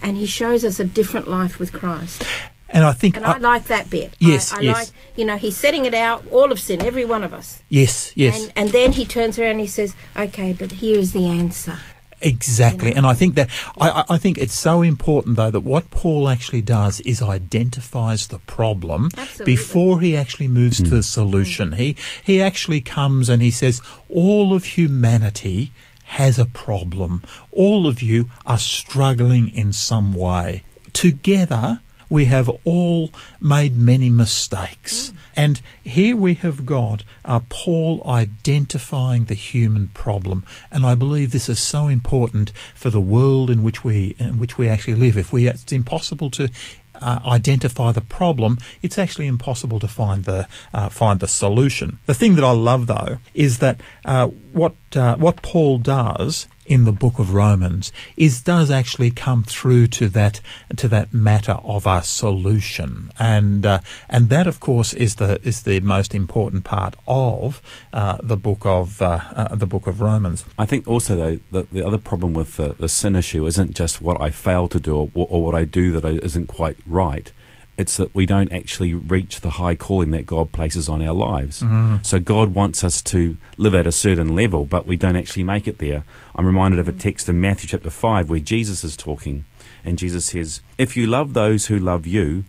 and 0.03 0.17
he 0.17 0.27
shows 0.27 0.65
us 0.65 0.79
a 0.81 0.85
different 0.85 1.29
life 1.29 1.59
with 1.59 1.73
Christ. 1.73 2.25
And 2.69 2.85
I 2.85 2.93
think, 2.93 3.17
And 3.17 3.25
I 3.25 3.35
I- 3.35 3.39
like 3.39 3.65
that 3.67 3.89
bit. 3.89 4.15
Yes, 4.19 4.53
I, 4.53 4.57
I 4.57 4.61
yes. 4.63 4.77
like, 4.77 4.89
you 5.17 5.25
know, 5.25 5.37
he's 5.37 5.57
setting 5.57 5.85
it 5.85 5.95
out, 5.95 6.25
all 6.33 6.51
of 6.51 6.59
sin, 6.59 6.83
every 6.83 7.05
one 7.05 7.23
of 7.23 7.33
us. 7.33 7.63
yes, 7.69 8.11
yes. 8.17 8.43
And, 8.43 8.53
and 8.57 8.69
then 8.71 8.93
he 8.93 9.05
turns 9.05 9.39
around 9.39 9.51
and 9.53 9.61
he 9.61 9.67
says, 9.69 9.95
okay, 10.17 10.53
but 10.53 10.73
here 10.73 10.99
is 10.99 11.13
the 11.13 11.27
answer. 11.27 11.79
Exactly, 12.25 12.95
and 12.95 13.07
I 13.07 13.13
think 13.13 13.35
that 13.35 13.51
I, 13.79 13.91
I 13.91 14.05
I 14.15 14.19
think 14.19 14.39
it's 14.39 14.55
so 14.55 14.81
important 14.81 15.37
though 15.37 15.51
that 15.51 15.61
what 15.61 15.91
Paul 15.91 16.29
actually 16.29 16.63
does 16.63 17.01
is 17.01 17.21
identifies 17.21 18.29
the 18.29 18.39
problem 18.39 19.11
Absolutely. 19.17 19.45
before 19.45 20.01
he 20.01 20.17
actually 20.17 20.49
moves 20.49 20.79
to 20.79 20.89
the 20.89 20.97
mm. 20.97 21.05
solution. 21.05 21.73
He 21.73 21.97
he 22.25 22.41
actually 22.41 22.81
comes 22.81 23.29
and 23.29 23.43
he 23.43 23.51
says 23.51 23.83
all 24.09 24.55
of 24.55 24.65
humanity 24.65 25.71
has 26.05 26.39
a 26.39 26.47
problem. 26.47 27.23
All 27.53 27.87
of 27.87 28.01
you 28.01 28.31
are 28.47 28.59
struggling 28.59 29.49
in 29.49 29.73
some 29.73 30.15
way. 30.15 30.63
Together 30.93 31.81
we 32.15 32.27
have 32.27 32.49
all 32.65 33.11
made 33.41 33.77
many 33.77 34.09
mistakes. 34.09 35.13
And 35.35 35.61
here 35.83 36.15
we 36.15 36.35
have 36.35 36.65
got 36.65 37.03
uh, 37.25 37.41
Paul 37.49 38.03
identifying 38.07 39.25
the 39.25 39.35
human 39.35 39.89
problem. 39.89 40.45
And 40.71 40.87
I 40.87 40.95
believe 40.95 41.33
this 41.33 41.49
is 41.49 41.59
so 41.59 41.89
important 41.89 42.53
for 42.73 42.89
the 42.89 43.01
world 43.01 43.51
in 43.51 43.65
which 43.65 43.83
we, 43.83 44.15
in 44.21 44.39
which 44.39 44.57
we 44.57 44.69
actually 44.69 44.95
live. 44.95 45.19
If 45.19 45.33
we, 45.33 45.49
it's 45.49 45.73
impossible 45.73 46.31
to 46.39 46.51
uh, 46.95 47.19
identify 47.27 47.91
the 47.91 48.01
problem, 48.01 48.59
it's 48.81 48.97
actually 48.97 49.27
impossible 49.27 49.81
to 49.81 49.89
find 49.89 50.23
the 50.23 50.47
uh, 50.73 50.89
find 50.89 51.19
the 51.19 51.27
solution. 51.27 51.99
The 52.07 52.15
thing 52.15 52.37
that 52.37 52.45
I 52.45 52.53
love, 52.53 52.87
though, 52.87 53.19
is 53.35 53.59
that 53.59 53.81
uh, 54.05 54.29
what 54.53 54.77
uh, 54.95 55.17
what 55.17 55.43
Paul 55.43 55.79
does 55.79 56.47
in 56.67 56.85
the 56.85 56.93
book 56.93 57.19
of 57.19 57.35
Romans 57.35 57.93
is 58.17 58.43
does 58.43 58.71
actually 58.71 59.11
come 59.11 59.43
through 59.43 59.87
to 59.89 60.09
that 60.09 60.41
to 60.77 60.89
that 60.89 61.13
matter 61.13 61.59
of 61.65 61.87
a 61.87 62.03
solution, 62.03 63.11
and 63.19 63.67
uh, 63.67 63.81
and 64.09 64.29
that 64.29 64.47
of 64.47 64.61
course 64.61 64.93
is 64.95 65.17
the 65.17 65.41
is 65.47 65.63
the 65.63 65.81
most 65.81 66.15
important 66.15 66.65
part 66.65 66.95
of 67.07 67.61
uh, 67.93 68.19
the 68.23 68.37
book 68.37 68.65
of 68.65 69.01
uh, 69.03 69.21
uh, 69.35 69.55
the 69.55 69.67
book 69.67 69.87
of 69.87 70.01
Romans. 70.01 70.45
I 70.59 70.67
think 70.67 70.89
also 70.89 71.17
though 71.17 71.41
the, 71.51 71.67
the 71.73 71.87
other 71.87 71.99
problem 71.99 72.35
with 72.35 72.57
the, 72.57 72.75
the 72.75 72.89
sin 72.89 73.17
issue 73.17 73.47
isn't 73.47 73.75
just 73.75 74.01
what 74.01 74.21
I 74.21 74.31
fail 74.31 74.69
to 74.69 74.81
do 74.81 74.97
or, 74.97 75.11
or 75.15 75.43
what 75.43 75.55
I 75.55 75.65
do 75.65 75.93
that 75.93 76.05
isn't 76.05 76.47
quite 76.47 76.77
right. 76.87 77.33
It's 77.77 77.97
that 77.97 78.15
we 78.15 78.25
don't 78.25 78.53
actually 78.53 78.95
reach 78.95 79.41
the 79.41 79.51
high 79.51 79.75
calling 79.75 80.13
that 80.13 80.27
God 80.27 80.53
places 80.53 80.89
on 80.89 81.03
our 81.03 81.13
lives. 81.13 81.61
Mm-hmm. 81.61 81.97
So 82.03 82.21
God 82.21 82.55
wants 82.55 82.85
us 82.85 83.03
to 83.03 83.37
live 83.57 83.75
at 83.75 83.87
a 83.87 83.93
certain 83.93 84.35
level, 84.37 84.65
but 84.65 84.87
we 84.87 84.97
don't 84.97 85.17
actually 85.17 85.43
make 85.43 85.67
it 85.67 85.79
there. 85.79 86.05
I'm 86.37 86.47
reminded 86.47 86.79
of 86.79 86.87
a 86.87 86.93
text 86.93 87.29
in 87.29 87.41
Matthew 87.41 87.69
chapter 87.69 87.91
five 87.91 88.31
where 88.31 88.39
Jesus 88.39 88.85
is 88.85 88.97
talking, 88.97 89.45
and 89.85 89.99
Jesus 89.99 90.27
says, 90.27 90.61
"If 90.79 90.97
you 90.97 91.09
love 91.09 91.33
those 91.33 91.67
who 91.67 91.79
love 91.79 92.07
you, 92.07 92.45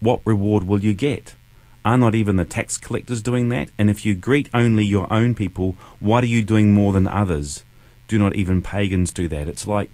what 0.00 0.20
reward 0.26 0.64
will 0.64 0.84
you 0.84 0.92
get?" 0.92 1.34
Are 1.82 1.96
not 1.96 2.14
even 2.14 2.36
the 2.36 2.44
tax 2.44 2.76
collectors 2.76 3.22
doing 3.22 3.48
that? 3.50 3.70
And 3.78 3.88
if 3.88 4.04
you 4.04 4.14
greet 4.14 4.50
only 4.52 4.84
your 4.84 5.10
own 5.10 5.34
people, 5.34 5.76
what 6.00 6.24
are 6.24 6.26
you 6.26 6.42
doing 6.42 6.74
more 6.74 6.92
than 6.92 7.06
others? 7.06 7.62
Do 8.08 8.18
not 8.18 8.34
even 8.34 8.60
pagans 8.60 9.12
do 9.12 9.28
that? 9.28 9.48
It's 9.48 9.66
like 9.66 9.90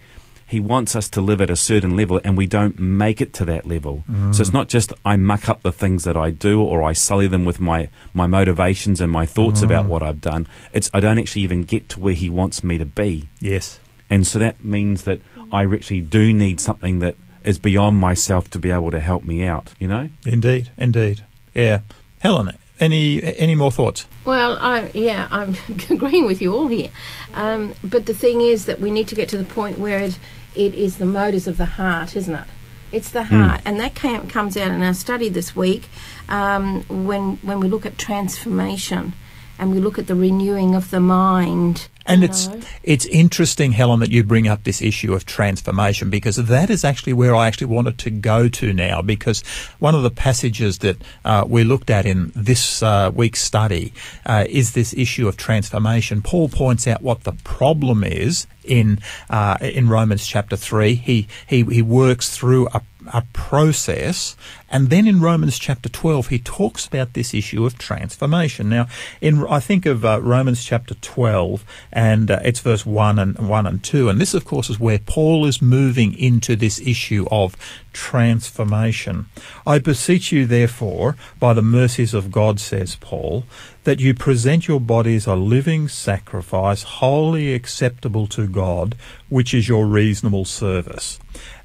he 0.52 0.61
wants 0.61 0.94
us 0.94 1.09
to 1.09 1.23
live 1.23 1.40
at 1.40 1.49
a 1.49 1.56
certain 1.56 1.97
level 1.97 2.21
and 2.23 2.37
we 2.37 2.47
don't 2.47 2.78
make 2.78 3.23
it 3.23 3.32
to 3.32 3.44
that 3.47 3.66
level. 3.66 4.04
So 4.32 4.42
it's 4.42 4.52
not 4.52 4.68
just 4.68 4.92
I 5.02 5.16
muck 5.16 5.49
up 5.49 5.62
the 5.62 5.73
things 5.73 6.04
that 6.04 6.14
I 6.14 6.30
do 6.30 6.61
or 6.62 6.82
I 6.82 6.92
sully 6.92 7.26
them 7.26 7.47
with 7.47 7.59
my, 7.59 7.88
my 8.12 8.26
motivations 8.26 9.00
and 9.00 9.11
my 9.11 9.25
thoughts 9.25 9.62
about 9.62 9.87
what 9.87 10.02
I've 10.02 10.21
done. 10.21 10.47
It's 10.75 10.90
I 10.92 11.00
don't 11.00 11.18
actually 11.18 11.40
even 11.40 11.62
get 11.62 11.88
to 11.90 12.00
where 12.00 12.12
he 12.12 12.28
wants 12.28 12.62
me 12.62 12.76
to 12.76 12.85
be. 12.85 13.30
Yes. 13.40 13.80
And 14.11 14.26
so 14.26 14.38
that 14.40 14.62
means 14.62 15.04
that 15.04 15.23
I 15.50 15.64
actually 15.64 16.02
do 16.02 16.35
need 16.35 16.61
something 16.61 16.99
that 16.99 17.16
is 17.44 17.59
beyond 17.59 17.97
myself 17.97 18.50
to 18.50 18.59
be 18.59 18.71
able 18.71 18.90
to 18.90 19.00
help 19.00 19.25
me 19.25 19.44
out, 19.44 19.73
you 19.78 19.88
know? 19.88 20.11
Indeed, 20.26 20.71
indeed. 20.76 21.25
Yeah. 21.54 21.80
Helen, 22.18 22.52
any 22.78 23.23
any 23.23 23.54
more 23.54 23.71
thoughts? 23.71 24.06
Well, 24.25 24.59
I 24.61 24.90
yeah, 24.92 25.28
I'm 25.30 25.56
agreeing 25.90 26.26
with 26.26 26.42
you 26.42 26.54
all 26.54 26.68
here. 26.68 26.90
Um, 27.32 27.75
but 27.82 28.04
the 28.04 28.14
thing 28.14 28.40
is 28.40 28.66
that 28.66 28.80
we 28.80 28.90
need 28.90 29.09
to 29.09 29.14
get 29.14 29.28
to 29.30 29.38
the 29.38 29.44
point 29.44 29.78
where 29.78 30.00
it, 30.00 30.18
it 30.54 30.75
is 30.75 30.99
the 30.99 31.06
motors 31.06 31.47
of 31.47 31.56
the 31.56 31.64
heart, 31.64 32.16
isn't 32.16 32.35
it? 32.35 32.47
It's 32.90 33.11
the 33.11 33.25
heart, 33.25 33.62
and 33.64 33.80
that 33.80 33.94
came, 33.94 34.28
comes 34.28 34.54
out 34.54 34.71
in 34.71 34.82
our 34.82 34.92
study 34.92 35.30
this 35.30 35.56
week 35.56 35.88
um, 36.28 36.82
when 36.88 37.37
when 37.38 37.59
we 37.59 37.68
look 37.68 37.87
at 37.87 37.97
transformation 37.97 39.14
and 39.62 39.71
we 39.71 39.78
look 39.78 39.97
at 39.97 40.09
the 40.09 40.14
renewing 40.16 40.75
of 40.75 40.90
the 40.90 40.99
mind. 40.99 41.88
And 42.04 42.25
it's 42.25 42.49
know. 42.49 42.61
it's 42.83 43.07
interesting, 43.07 43.71
Helen, 43.71 44.00
that 44.00 44.11
you 44.11 44.25
bring 44.25 44.49
up 44.49 44.64
this 44.64 44.83
issue 44.83 45.14
of 45.14 45.25
transformation 45.25 46.11
because 46.11 46.35
that 46.35 46.69
is 46.69 46.85
actually 46.85 47.12
where 47.12 47.33
I 47.33 47.47
actually 47.47 47.69
wanted 47.69 47.97
to 47.99 48.11
go 48.11 48.49
to 48.49 48.73
now. 48.73 49.02
Because 49.02 49.42
one 49.78 49.95
of 49.95 50.02
the 50.02 50.11
passages 50.11 50.78
that 50.78 50.97
uh, 51.25 51.45
we 51.47 51.62
looked 51.62 51.90
at 51.90 52.07
in 52.07 52.33
this 52.35 52.83
uh, 52.83 53.12
week's 53.14 53.40
study 53.40 53.92
uh, 54.26 54.47
is 54.49 54.73
this 54.73 54.92
issue 54.95 55.28
of 55.28 55.37
transformation. 55.37 56.23
Paul 56.23 56.49
points 56.49 56.88
out 56.88 57.00
what 57.00 57.23
the 57.23 57.35
problem 57.45 58.02
is 58.02 58.49
in 58.64 58.99
uh, 59.31 59.59
in 59.61 59.88
Romans 59.88 60.26
chapter 60.26 60.57
three. 60.57 60.97
He 60.97 61.28
he 61.47 61.62
he 61.62 61.83
works 61.83 62.37
through 62.37 62.66
a 62.75 62.83
a 63.12 63.23
process. 63.33 64.37
And 64.72 64.88
then 64.88 65.06
in 65.06 65.20
Romans 65.20 65.58
chapter 65.58 65.90
12, 65.90 66.28
he 66.28 66.38
talks 66.38 66.86
about 66.86 67.12
this 67.12 67.34
issue 67.34 67.66
of 67.66 67.76
transformation. 67.76 68.70
Now, 68.70 68.88
in 69.20 69.44
I 69.44 69.60
think 69.60 69.84
of 69.84 70.02
uh, 70.02 70.22
Romans 70.22 70.64
chapter 70.64 70.94
12, 70.94 71.62
and 71.92 72.30
uh, 72.30 72.40
it's 72.42 72.60
verse 72.60 72.86
1 72.86 73.18
and 73.18 73.48
1 73.48 73.66
and 73.66 73.84
2. 73.84 74.08
And 74.08 74.18
this, 74.18 74.32
of 74.32 74.46
course, 74.46 74.70
is 74.70 74.80
where 74.80 74.98
Paul 74.98 75.44
is 75.44 75.60
moving 75.60 76.18
into 76.18 76.56
this 76.56 76.80
issue 76.80 77.26
of 77.30 77.54
transformation. 77.92 79.26
I 79.66 79.78
beseech 79.78 80.32
you, 80.32 80.46
therefore, 80.46 81.16
by 81.38 81.52
the 81.52 81.60
mercies 81.60 82.14
of 82.14 82.32
God, 82.32 82.58
says 82.58 82.96
Paul, 82.96 83.44
that 83.84 84.00
you 84.00 84.14
present 84.14 84.68
your 84.68 84.80
bodies 84.80 85.26
a 85.26 85.34
living 85.34 85.88
sacrifice, 85.88 86.82
wholly 86.84 87.52
acceptable 87.52 88.26
to 88.28 88.46
God, 88.46 88.96
which 89.28 89.52
is 89.52 89.68
your 89.68 89.86
reasonable 89.86 90.44
service. 90.44 91.18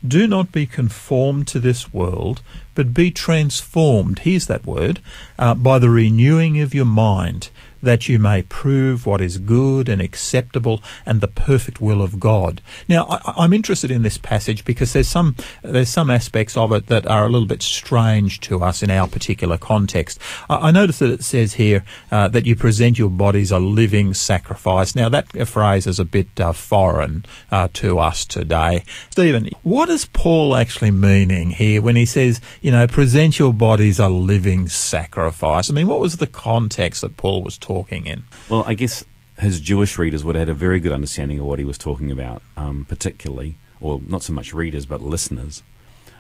Do 0.05 0.27
not 0.27 0.51
be 0.51 0.65
conformed 0.65 1.47
to 1.49 1.59
this 1.59 1.93
world, 1.93 2.41
but 2.77 2.93
be 2.93 3.10
transformed, 3.10 4.19
here's 4.19 4.46
that 4.46 4.63
word, 4.63 5.00
uh, 5.39 5.55
by 5.55 5.79
the 5.79 5.89
renewing 5.89 6.62
of 6.62 6.75
your 6.75 6.86
mind, 6.86 7.50
that 7.81 8.07
you 8.10 8.19
may 8.19 8.41
prove 8.43 9.05
what 9.05 9.22
is 9.22 9.38
good 9.38 9.89
and 9.89 10.01
acceptable 10.01 10.81
and 11.05 11.22
the 11.22 11.27
perfect 11.27 11.79
will 11.81 12.01
of 12.01 12.19
God. 12.19 12.62
Now, 12.88 13.05
I, 13.10 13.34
I'm 13.38 13.53
interested 13.53 13.91
in 13.91 14.03
this 14.03 14.17
passage 14.17 14.65
because 14.65 14.93
there's 14.93 15.07
some 15.07 15.36
there's 15.62 15.89
some 15.89 16.10
aspects 16.10 16.57
of 16.57 16.72
it 16.72 16.88
that 16.88 17.05
are 17.07 17.25
a 17.25 17.29
little 17.29 17.48
bit 17.48 17.62
strange 17.62 18.39
to 18.41 18.63
us 18.63 18.84
in 18.84 18.89
our 18.89 19.07
particular 19.07 19.57
context. 19.57 20.19
I, 20.50 20.67
I 20.67 20.72
notice 20.72 21.00
that 21.00 21.12
it 21.12 21.24
says 21.24 21.53
here 21.53 21.84
uh, 22.12 22.27
that 22.29 22.46
you 22.46 22.55
present 22.55 22.98
your 22.98 23.10
bodies 23.10 23.51
a 23.51 23.60
living 23.60 24.13
sacrifice. 24.13 24.96
Now, 24.96 25.10
that 25.10 25.48
phrase 25.48 25.88
is 25.88 26.00
a 26.00 26.05
bit 26.05 26.39
uh, 26.39 26.53
foreign 26.53 27.25
uh, 27.51 27.67
to 27.74 28.00
us 28.00 28.25
today. 28.25 28.84
Stephen, 29.10 29.50
what 29.63 29.89
is 29.89 30.05
Paul 30.05 30.55
actually 30.55 30.91
meaning 30.91 31.51
here 31.51 31.81
when 31.81 31.96
he 31.96 32.05
says, 32.05 32.41
you 32.62 32.72
know, 32.72 32.88
present 32.88 33.39
your 33.39 33.53
bodies 33.53 34.00
a 34.00 34.10
living 34.10 34.67
sacrifice? 34.67 35.69
I 35.69 35.74
mean, 35.74 35.88
what 35.88 36.00
was 36.00 36.17
the 36.17 36.27
context 36.27 37.01
that 37.01 37.17
Paul 37.17 37.43
was 37.43 37.57
talking 37.57 37.66
in? 38.05 38.24
Well, 38.50 38.63
I 38.65 38.74
guess 38.74 39.03
his 39.39 39.59
Jewish 39.59 39.97
readers 39.97 40.24
would 40.24 40.36
have 40.36 40.47
had 40.47 40.50
a 40.50 40.53
very 40.57 40.79
good 40.79 40.91
understanding 40.91 41.39
of 41.39 41.45
what 41.45 41.59
he 41.59 41.65
was 41.65 41.77
talking 41.77 42.12
about, 42.12 42.41
um, 42.55 42.86
particularly, 42.86 43.57
or 43.79 44.01
not 44.07 44.24
so 44.24 44.33
much 44.33 44.53
readers, 44.53 44.86
but 44.86 45.01
listeners. 45.01 45.63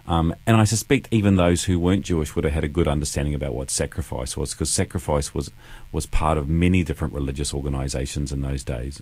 Um, 0.07 0.33
and 0.45 0.55
I 0.55 0.63
suspect 0.63 1.09
even 1.11 1.35
those 1.35 1.65
who 1.65 1.79
weren't 1.79 2.05
Jewish 2.05 2.35
would 2.35 2.45
have 2.45 2.53
had 2.53 2.63
a 2.63 2.69
good 2.69 2.87
understanding 2.87 3.33
about 3.33 3.53
what 3.53 3.69
sacrifice 3.69 4.37
was, 4.37 4.53
because 4.53 4.69
sacrifice 4.69 5.33
was, 5.33 5.51
was 5.91 6.05
part 6.05 6.37
of 6.37 6.47
many 6.47 6.83
different 6.83 7.13
religious 7.13 7.53
organizations 7.53 8.31
in 8.31 8.41
those 8.41 8.63
days. 8.63 9.01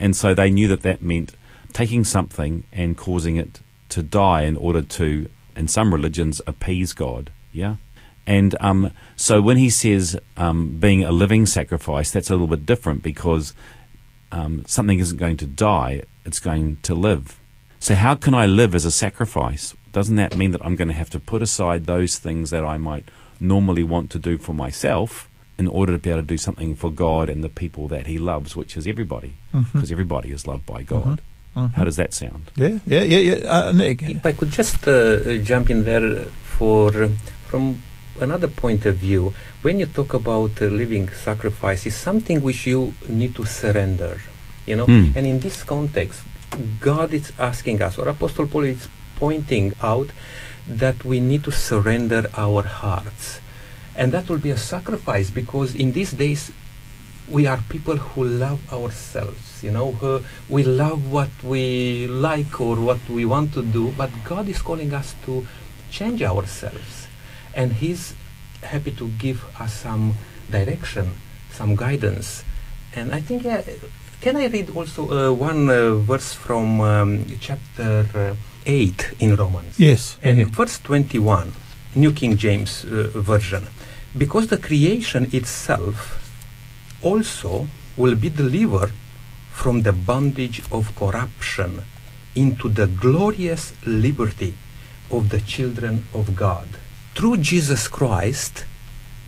And 0.00 0.16
so 0.16 0.34
they 0.34 0.50
knew 0.50 0.66
that 0.68 0.82
that 0.82 1.02
meant 1.02 1.36
taking 1.72 2.04
something 2.04 2.64
and 2.72 2.96
causing 2.96 3.36
it 3.36 3.60
to 3.90 4.02
die 4.02 4.42
in 4.42 4.56
order 4.56 4.82
to, 4.82 5.28
in 5.54 5.68
some 5.68 5.92
religions, 5.92 6.40
appease 6.46 6.92
God. 6.92 7.30
Yeah? 7.52 7.76
And 8.26 8.54
um, 8.60 8.92
so 9.16 9.42
when 9.42 9.56
he 9.56 9.68
says 9.68 10.18
um, 10.36 10.78
being 10.78 11.02
a 11.02 11.10
living 11.10 11.46
sacrifice, 11.46 12.10
that's 12.10 12.30
a 12.30 12.34
little 12.34 12.46
bit 12.46 12.64
different 12.64 13.02
because 13.02 13.54
um, 14.30 14.64
something 14.66 14.98
isn't 14.98 15.18
going 15.18 15.36
to 15.38 15.46
die, 15.46 16.02
it's 16.24 16.40
going 16.40 16.78
to 16.82 16.94
live. 16.94 17.38
So, 17.80 17.96
how 17.96 18.14
can 18.14 18.32
I 18.32 18.46
live 18.46 18.74
as 18.76 18.84
a 18.84 18.92
sacrifice? 18.92 19.74
Doesn't 19.90 20.16
that 20.16 20.36
mean 20.36 20.52
that 20.52 20.64
I'm 20.64 20.76
going 20.76 20.88
to 20.88 20.94
have 20.94 21.10
to 21.10 21.20
put 21.20 21.42
aside 21.42 21.86
those 21.86 22.16
things 22.18 22.50
that 22.50 22.64
I 22.64 22.78
might 22.78 23.06
normally 23.40 23.82
want 23.82 24.10
to 24.12 24.18
do 24.20 24.38
for 24.38 24.54
myself 24.54 25.28
in 25.58 25.66
order 25.66 25.92
to 25.92 25.98
be 25.98 26.10
able 26.10 26.22
to 26.22 26.26
do 26.26 26.38
something 26.38 26.76
for 26.76 26.90
God 26.90 27.28
and 27.28 27.42
the 27.42 27.48
people 27.48 27.88
that 27.88 28.06
He 28.06 28.18
loves, 28.18 28.54
which 28.56 28.76
is 28.76 28.86
everybody, 28.86 29.34
because 29.72 29.90
everybody 29.90 30.30
is 30.30 30.46
loved 30.46 30.64
by 30.64 30.82
God? 30.82 31.20
How 31.54 31.84
does 31.84 31.96
that 31.96 32.14
sound? 32.14 32.50
Yeah, 32.56 32.78
yeah, 32.86 33.02
yeah, 33.02 33.18
yeah. 33.18 33.50
Uh, 33.50 33.72
Nick, 33.72 34.02
If 34.02 34.24
I 34.24 34.32
could 34.32 34.50
just 34.50 34.88
uh, 34.88 35.36
jump 35.38 35.68
in 35.68 35.84
there 35.84 36.24
for 36.56 37.10
from 37.46 37.82
another 38.20 38.48
point 38.48 38.86
of 38.86 38.96
view, 38.96 39.34
when 39.62 39.78
you 39.78 39.86
talk 39.86 40.14
about 40.14 40.60
uh, 40.60 40.66
living 40.66 41.08
sacrifice, 41.10 41.86
is 41.86 41.96
something 41.96 42.42
which 42.42 42.66
you 42.66 42.94
need 43.08 43.34
to 43.36 43.44
surrender, 43.44 44.20
you 44.66 44.76
know. 44.76 44.86
Hmm. 44.86 45.12
And 45.16 45.26
in 45.26 45.40
this 45.40 45.62
context, 45.62 46.22
God 46.80 47.12
is 47.12 47.32
asking 47.38 47.82
us, 47.82 47.98
or 47.98 48.08
Apostle 48.08 48.46
Paul 48.46 48.64
is 48.64 48.88
pointing 49.16 49.72
out 49.82 50.10
that 50.68 51.04
we 51.04 51.20
need 51.20 51.44
to 51.44 51.52
surrender 51.52 52.30
our 52.36 52.62
hearts, 52.62 53.40
and 53.96 54.12
that 54.12 54.28
will 54.28 54.38
be 54.38 54.50
a 54.50 54.56
sacrifice 54.56 55.30
because 55.30 55.74
in 55.74 55.92
these 55.92 56.12
days 56.12 56.52
we 57.28 57.46
are 57.46 57.58
people 57.68 57.96
who 57.96 58.24
love 58.24 58.60
ourselves 58.72 59.62
you 59.62 59.70
know 59.70 59.92
who, 59.92 60.20
we 60.48 60.64
love 60.64 61.10
what 61.10 61.30
we 61.44 62.06
like 62.08 62.60
or 62.60 62.76
what 62.76 62.98
we 63.08 63.24
want 63.24 63.54
to 63.54 63.62
do 63.62 63.92
but 63.96 64.10
god 64.24 64.48
is 64.48 64.60
calling 64.60 64.92
us 64.92 65.14
to 65.24 65.46
change 65.90 66.20
ourselves 66.22 67.01
and 67.54 67.72
he's 67.72 68.14
happy 68.62 68.90
to 68.92 69.08
give 69.18 69.44
us 69.60 69.72
some 69.72 70.14
direction 70.50 71.10
some 71.50 71.74
guidance 71.76 72.44
and 72.94 73.12
i 73.12 73.20
think 73.20 73.44
yeah, 73.44 73.62
can 74.20 74.36
i 74.36 74.46
read 74.46 74.70
also 74.76 75.10
uh, 75.10 75.32
one 75.32 75.68
uh, 75.68 75.94
verse 75.96 76.32
from 76.32 76.80
um, 76.80 77.26
chapter 77.40 78.06
uh, 78.14 78.34
8 78.66 79.14
in 79.20 79.36
romans 79.36 79.78
yes. 79.78 80.18
and 80.22 80.38
yeah. 80.38 80.44
verse 80.44 80.78
21, 80.78 81.52
New 81.94 82.12
King 82.12 82.36
James 82.36 82.84
uh, 82.84 83.10
Version, 83.14 83.66
because 84.16 84.48
the 84.48 84.58
creation 84.58 85.28
itself 85.32 86.18
also 87.02 87.66
will 87.96 88.14
be 88.14 88.30
delivered 88.30 88.92
from 89.50 89.82
the 89.82 89.92
bondage 89.92 90.62
of 90.70 90.94
corruption 90.96 91.82
into 92.34 92.68
the 92.68 92.86
glorious 92.86 93.72
liberty 93.84 94.54
of 95.10 95.28
the 95.28 95.40
children 95.40 96.06
of 96.14 96.34
God. 96.34 96.68
Through 97.14 97.38
Jesus 97.38 97.88
Christ, 97.88 98.64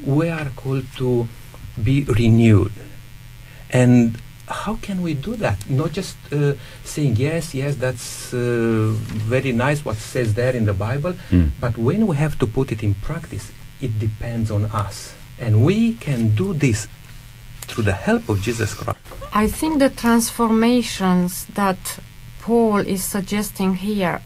we 0.05 0.29
are 0.29 0.49
called 0.57 0.85
to 0.97 1.29
be 1.83 2.05
renewed. 2.05 2.73
And 3.71 4.19
how 4.49 4.77
can 4.77 5.03
we 5.03 5.15
do 5.15 5.37
that? 5.37 5.69
Not 5.71 5.93
just 5.93 6.17
uh, 6.33 6.55
saying, 6.85 7.17
yes, 7.17 7.55
yes, 7.55 7.77
that's 7.77 8.33
uh, 8.35 8.93
very 9.29 9.53
nice 9.53 9.85
what 9.85 9.97
says 9.97 10.35
there 10.35 10.55
in 10.55 10.65
the 10.67 10.75
Bible, 10.75 11.15
Mm. 11.31 11.51
but 11.61 11.77
when 11.79 12.07
we 12.07 12.17
have 12.17 12.39
to 12.39 12.47
put 12.47 12.71
it 12.73 12.83
in 12.83 12.95
practice, 12.95 13.53
it 13.81 13.99
depends 13.99 14.51
on 14.51 14.67
us. 14.67 15.15
And 15.39 15.65
we 15.65 15.95
can 15.95 16.35
do 16.35 16.55
this 16.55 16.89
through 17.63 17.85
the 17.85 17.93
help 17.93 18.29
of 18.29 18.41
Jesus 18.43 18.75
Christ. 18.75 18.99
I 19.33 19.49
think 19.49 19.79
the 19.79 19.91
transformations 19.91 21.47
that 21.55 21.99
Paul 22.41 22.79
is 22.79 23.03
suggesting 23.03 23.75
here 23.77 24.21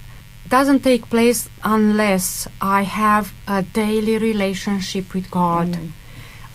doesn't 0.48 0.80
take 0.84 1.08
place 1.10 1.48
unless 1.64 2.48
I 2.60 2.82
have 2.82 3.32
a 3.46 3.62
daily 3.62 4.18
relationship 4.18 5.14
with 5.14 5.30
God. 5.30 5.68
Mm. 5.68 5.90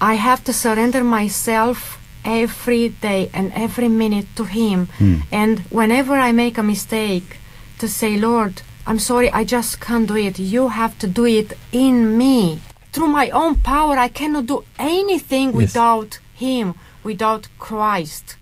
I 0.02 0.16
have 0.16 0.44
to 0.46 0.54
surrender 0.54 1.04
myself 1.04 2.00
every 2.26 2.90
day 2.90 3.30
and 3.34 3.52
every 3.54 3.88
minute 3.90 4.28
to 4.36 4.46
Him. 4.46 4.88
Mm. 5.00 5.24
And 5.32 5.60
whenever 5.70 6.14
I 6.14 6.32
make 6.32 6.58
a 6.58 6.64
mistake, 6.64 7.38
to 7.80 7.88
say, 7.88 8.18
Lord, 8.18 8.62
I'm 8.88 9.00
sorry, 9.00 9.30
I 9.32 9.44
just 9.44 9.80
can't 9.80 10.08
do 10.08 10.16
it. 10.16 10.40
You 10.40 10.70
have 10.70 10.98
to 11.00 11.08
do 11.08 11.26
it 11.26 11.54
in 11.72 12.18
me. 12.18 12.60
Through 12.94 13.08
my 13.08 13.30
own 13.30 13.56
power, 13.56 13.98
I 13.98 14.08
cannot 14.08 14.46
do 14.46 14.64
anything 14.78 15.48
Yes. 15.48 15.56
without 15.56 16.20
Him, 16.36 16.76
without 17.04 17.48
Christ. 17.60 18.38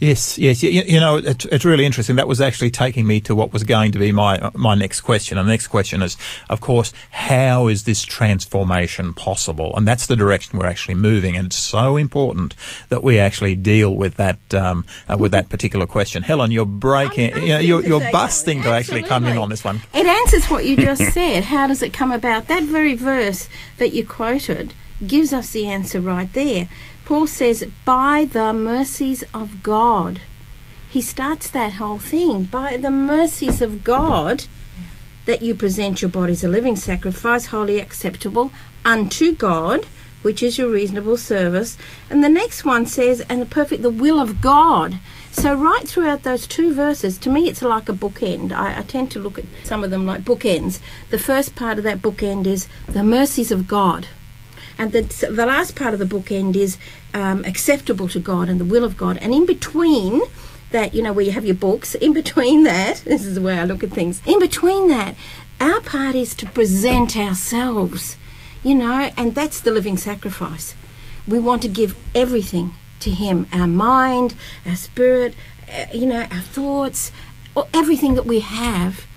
Yes, 0.00 0.38
yes. 0.38 0.62
You, 0.62 0.70
you 0.70 1.00
know, 1.00 1.16
it's, 1.16 1.44
it's 1.46 1.64
really 1.64 1.84
interesting. 1.84 2.16
That 2.16 2.28
was 2.28 2.40
actually 2.40 2.70
taking 2.70 3.06
me 3.06 3.20
to 3.22 3.34
what 3.34 3.52
was 3.52 3.64
going 3.64 3.92
to 3.92 3.98
be 3.98 4.12
my 4.12 4.50
my 4.54 4.74
next 4.74 5.00
question. 5.00 5.38
And 5.38 5.48
the 5.48 5.52
next 5.52 5.68
question 5.68 6.02
is, 6.02 6.16
of 6.48 6.60
course, 6.60 6.92
how 7.10 7.66
is 7.66 7.84
this 7.84 8.02
transformation 8.02 9.12
possible? 9.12 9.74
And 9.76 9.88
that's 9.88 10.06
the 10.06 10.14
direction 10.14 10.58
we're 10.58 10.66
actually 10.66 10.94
moving. 10.94 11.36
And 11.36 11.46
it's 11.46 11.56
so 11.56 11.96
important 11.96 12.54
that 12.90 13.02
we 13.02 13.18
actually 13.18 13.56
deal 13.56 13.94
with 13.94 14.14
that 14.16 14.38
um, 14.54 14.84
uh, 15.08 15.16
with 15.18 15.32
that 15.32 15.48
particular 15.48 15.86
question. 15.86 16.22
Helen, 16.22 16.52
you're 16.52 16.64
breaking. 16.64 17.36
you 17.36 17.48
know, 17.48 17.58
you're, 17.58 17.84
you're 17.84 18.12
busting 18.12 18.62
to 18.62 18.70
actually 18.70 19.02
come 19.02 19.26
in 19.26 19.36
on 19.36 19.48
this 19.48 19.64
one. 19.64 19.80
It 19.92 20.06
answers 20.06 20.46
what 20.46 20.64
you 20.64 20.76
just 20.76 21.02
said. 21.12 21.44
How 21.44 21.66
does 21.66 21.82
it 21.82 21.92
come 21.92 22.12
about? 22.12 22.46
That 22.46 22.62
very 22.62 22.94
verse 22.94 23.48
that 23.78 23.92
you 23.92 24.06
quoted 24.06 24.74
gives 25.06 25.32
us 25.32 25.50
the 25.50 25.66
answer 25.66 26.00
right 26.00 26.32
there. 26.32 26.68
Paul 27.08 27.26
says, 27.26 27.66
by 27.86 28.28
the 28.30 28.52
mercies 28.52 29.24
of 29.32 29.62
God. 29.62 30.20
He 30.90 31.00
starts 31.00 31.48
that 31.48 31.72
whole 31.80 31.98
thing. 31.98 32.42
By 32.44 32.76
the 32.76 32.90
mercies 32.90 33.62
of 33.62 33.82
God, 33.82 34.44
that 35.24 35.40
you 35.40 35.54
present 35.54 36.02
your 36.02 36.10
bodies 36.10 36.44
a 36.44 36.48
living 36.48 36.76
sacrifice, 36.76 37.46
wholly 37.46 37.80
acceptable 37.80 38.52
unto 38.84 39.34
God, 39.34 39.86
which 40.20 40.42
is 40.42 40.58
your 40.58 40.68
reasonable 40.68 41.16
service. 41.16 41.78
And 42.10 42.22
the 42.22 42.28
next 42.28 42.66
one 42.66 42.84
says, 42.84 43.22
and 43.30 43.40
the 43.40 43.46
perfect, 43.46 43.80
the 43.80 43.88
will 43.88 44.20
of 44.20 44.42
God. 44.42 44.98
So, 45.30 45.54
right 45.54 45.88
throughout 45.88 46.24
those 46.24 46.46
two 46.46 46.74
verses, 46.74 47.16
to 47.20 47.30
me 47.30 47.48
it's 47.48 47.62
like 47.62 47.88
a 47.88 47.94
bookend. 47.94 48.52
I, 48.52 48.80
I 48.80 48.82
tend 48.82 49.10
to 49.12 49.18
look 49.18 49.38
at 49.38 49.46
some 49.64 49.82
of 49.82 49.90
them 49.90 50.04
like 50.04 50.26
bookends. 50.26 50.78
The 51.08 51.18
first 51.18 51.56
part 51.56 51.78
of 51.78 51.84
that 51.84 52.02
bookend 52.02 52.46
is 52.46 52.68
the 52.86 53.02
mercies 53.02 53.50
of 53.50 53.66
God. 53.66 54.08
And 54.78 54.92
the, 54.92 55.02
the 55.02 55.44
last 55.44 55.74
part 55.74 55.92
of 55.92 55.98
the 55.98 56.06
bookend 56.06 56.54
is 56.56 56.78
um, 57.12 57.44
acceptable 57.44 58.08
to 58.08 58.20
God 58.20 58.48
and 58.48 58.60
the 58.60 58.64
will 58.64 58.84
of 58.84 58.96
God. 58.96 59.18
And 59.18 59.34
in 59.34 59.44
between, 59.44 60.22
that, 60.70 60.94
you 60.94 61.02
know, 61.02 61.12
where 61.12 61.24
you 61.24 61.32
have 61.32 61.46
your 61.46 61.54
books, 61.54 61.94
in 61.94 62.12
between 62.12 62.64
that, 62.64 62.98
this 63.04 63.24
is 63.24 63.34
the 63.34 63.40
way 63.40 63.58
I 63.58 63.64
look 63.64 63.82
at 63.82 63.90
things, 63.90 64.22
in 64.26 64.38
between 64.38 64.88
that, 64.88 65.14
our 65.60 65.80
part 65.80 66.14
is 66.14 66.34
to 66.36 66.46
present 66.46 67.16
ourselves, 67.16 68.16
you 68.62 68.74
know, 68.74 69.10
and 69.16 69.34
that's 69.34 69.60
the 69.60 69.72
living 69.72 69.96
sacrifice. 69.96 70.74
We 71.26 71.38
want 71.38 71.62
to 71.62 71.68
give 71.68 71.96
everything 72.14 72.74
to 73.00 73.10
Him 73.10 73.46
our 73.52 73.66
mind, 73.66 74.34
our 74.64 74.76
spirit, 74.76 75.34
uh, 75.68 75.86
you 75.92 76.06
know, 76.06 76.22
our 76.30 76.40
thoughts, 76.40 77.10
everything 77.74 78.14
that 78.14 78.26
we 78.26 78.40
have 78.40 79.07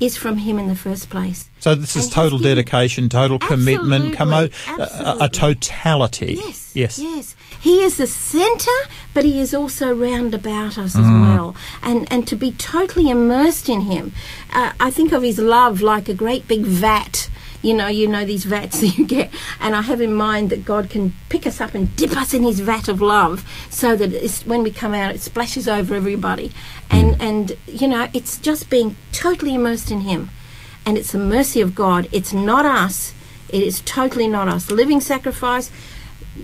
is 0.00 0.16
from 0.16 0.36
Him 0.38 0.58
in 0.58 0.68
the 0.68 0.76
first 0.76 1.08
place. 1.10 1.48
So 1.60 1.74
this 1.74 1.96
is 1.96 2.04
And 2.04 2.12
total 2.12 2.38
dedication, 2.38 3.08
total 3.08 3.38
commitment, 3.38 4.14
come 4.14 4.32
o- 4.32 4.48
Absolutely, 4.66 5.04
a, 5.22 5.24
a 5.24 5.28
totality. 5.28 6.34
Yes. 6.44 6.72
Yes. 6.74 6.98
Yes. 6.98 7.34
He 7.60 7.82
is 7.82 7.96
the 7.96 8.06
centre, 8.06 8.70
but 9.14 9.24
he 9.24 9.40
is 9.40 9.54
also 9.54 9.92
round 9.94 10.34
about 10.34 10.76
us 10.78 10.94
as 10.94 11.04
Mm. 11.06 11.20
well. 11.22 11.56
And 11.82 12.06
and 12.12 12.26
to 12.28 12.36
be 12.36 12.52
totally 12.52 13.08
immersed 13.10 13.68
in 13.68 13.80
him. 13.82 14.12
Uh, 14.52 14.72
I 14.78 14.90
think 14.90 15.12
of 15.12 15.22
his 15.22 15.38
love 15.38 15.80
like 15.80 16.08
a 16.08 16.14
great 16.14 16.46
big 16.46 16.62
vat. 16.62 17.28
You 17.66 17.74
know, 17.74 17.88
you 17.88 18.06
know 18.06 18.24
these 18.24 18.44
vats 18.44 18.80
that 18.80 18.96
you 18.96 19.06
get, 19.06 19.30
and 19.60 19.74
I 19.74 19.82
have 19.82 20.00
in 20.00 20.14
mind 20.14 20.50
that 20.50 20.64
God 20.64 20.88
can 20.88 21.14
pick 21.28 21.46
us 21.46 21.60
up 21.60 21.74
and 21.74 21.94
dip 21.96 22.16
us 22.16 22.32
in 22.32 22.42
His 22.42 22.60
vat 22.60 22.88
of 22.88 23.00
love, 23.00 23.44
so 23.70 23.96
that 23.96 24.12
it's, 24.12 24.46
when 24.46 24.62
we 24.62 24.70
come 24.70 24.94
out, 24.94 25.14
it 25.14 25.20
splashes 25.20 25.66
over 25.66 25.94
everybody, 25.94 26.52
and 26.90 27.16
mm. 27.16 27.20
and 27.20 27.56
you 27.66 27.88
know, 27.88 28.08
it's 28.12 28.38
just 28.38 28.70
being 28.70 28.96
totally 29.12 29.54
immersed 29.54 29.90
in 29.90 30.00
Him, 30.02 30.30
and 30.84 30.96
it's 30.96 31.12
the 31.12 31.18
mercy 31.18 31.60
of 31.60 31.74
God. 31.74 32.08
It's 32.12 32.32
not 32.32 32.64
us. 32.64 33.14
It 33.48 33.62
is 33.62 33.80
totally 33.80 34.28
not 34.28 34.48
us. 34.48 34.70
Living 34.70 35.00
sacrifice 35.00 35.70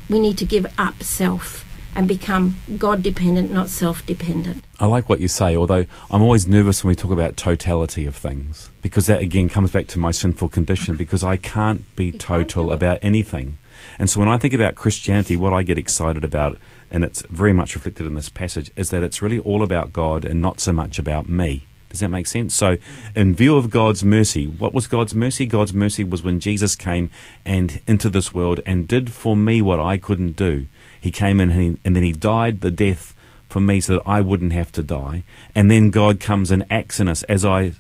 we 0.09 0.19
need 0.19 0.39
to 0.39 0.45
give 0.45 0.67
up 0.79 1.03
self 1.03 1.65
and 1.95 2.09
become 2.09 2.57
God 2.79 3.03
dependent, 3.03 3.51
not 3.51 3.69
self 3.69 4.05
dependent. 4.07 4.65
I 4.81 4.87
like 4.87 5.09
what 5.09 5.21
you 5.21 5.29
say, 5.29 5.57
although 5.57 5.87
I'm 6.11 6.23
always 6.23 6.47
nervous 6.47 6.83
when 6.83 6.91
we 6.91 6.97
talk 6.97 7.11
about 7.11 7.37
totality 7.37 8.07
of 8.07 8.17
things, 8.17 8.71
because 8.81 9.07
that 9.07 9.21
again 9.21 9.49
comes 9.49 9.71
back 9.71 9.87
to 9.89 9.99
my 9.99 10.11
sinful 10.11 10.49
condition, 10.49 10.97
because 10.97 11.23
I 11.23 11.37
can't 11.37 11.95
be 11.97 12.13
total 12.13 12.73
about 12.73 12.99
anything. 13.03 13.59
And 13.99 14.09
so 14.09 14.21
when 14.21 14.29
I 14.29 14.39
think 14.39 14.55
about 14.55 14.75
Christianity, 14.75 15.37
what 15.37 15.53
I 15.53 15.63
get 15.63 15.79
excited 15.79 16.25
about, 16.25 16.59
and 16.91 17.05
it's 17.05 17.23
very 17.23 17.53
much 17.53 17.75
reflected 17.75 18.07
in 18.07 18.15
this 18.15 18.29
passage, 18.29 18.71
is 18.77 18.91
that 18.91 19.03
it's 19.03 19.23
really 19.23 19.39
all 19.39 19.63
about 19.63 19.93
God 19.93 20.25
and 20.25 20.41
not 20.41 20.61
so 20.61 20.73
much 20.73 20.99
about 20.99 21.29
me. 21.29 21.67
Does 21.93 22.01
that 22.01 22.09
make 22.09 22.27
sense? 22.27 22.55
So, 22.55 22.79
in 23.15 23.35
view 23.35 23.55
of 23.57 23.69
God's 23.69 24.03
mercy, 24.03 24.47
what 24.47 24.73
was 24.73 24.87
God's 24.87 25.15
mercy? 25.15 25.45
God's 25.45 25.75
mercy 25.75 26.05
was 26.05 26.23
when 26.23 26.41
Jesus 26.41 26.75
came 26.75 27.11
and 27.45 27.83
into 27.87 28.09
this 28.09 28.33
world 28.33 28.61
and 28.65 28.89
did 28.89 29.13
for 29.13 29.37
me 29.37 29.61
what 29.61 29.79
I 29.79 29.99
couldn't 29.99 30.35
do. 30.35 30.69
He 31.03 31.11
came 31.11 31.41
in 31.41 31.51
and, 31.51 31.61
he, 31.61 31.77
and 31.85 31.95
then 31.97 32.03
he 32.03 32.13
died 32.13 32.63
the 32.63 32.71
death 32.71 33.15
for 33.49 33.61
me 33.61 33.81
so 33.81 33.95
that 33.95 34.03
I 34.07 34.21
wouldn't 34.23 34.53
have 34.53 34.73
to 34.73 34.83
die. 34.83 35.25
And 35.55 35.71
then 35.71 35.91
God 35.91 36.21
comes 36.21 36.51
and 36.51 36.65
acts 36.71 37.01
in 37.01 37.09
us 37.09 37.23
as 37.25 37.45
I 37.45 37.75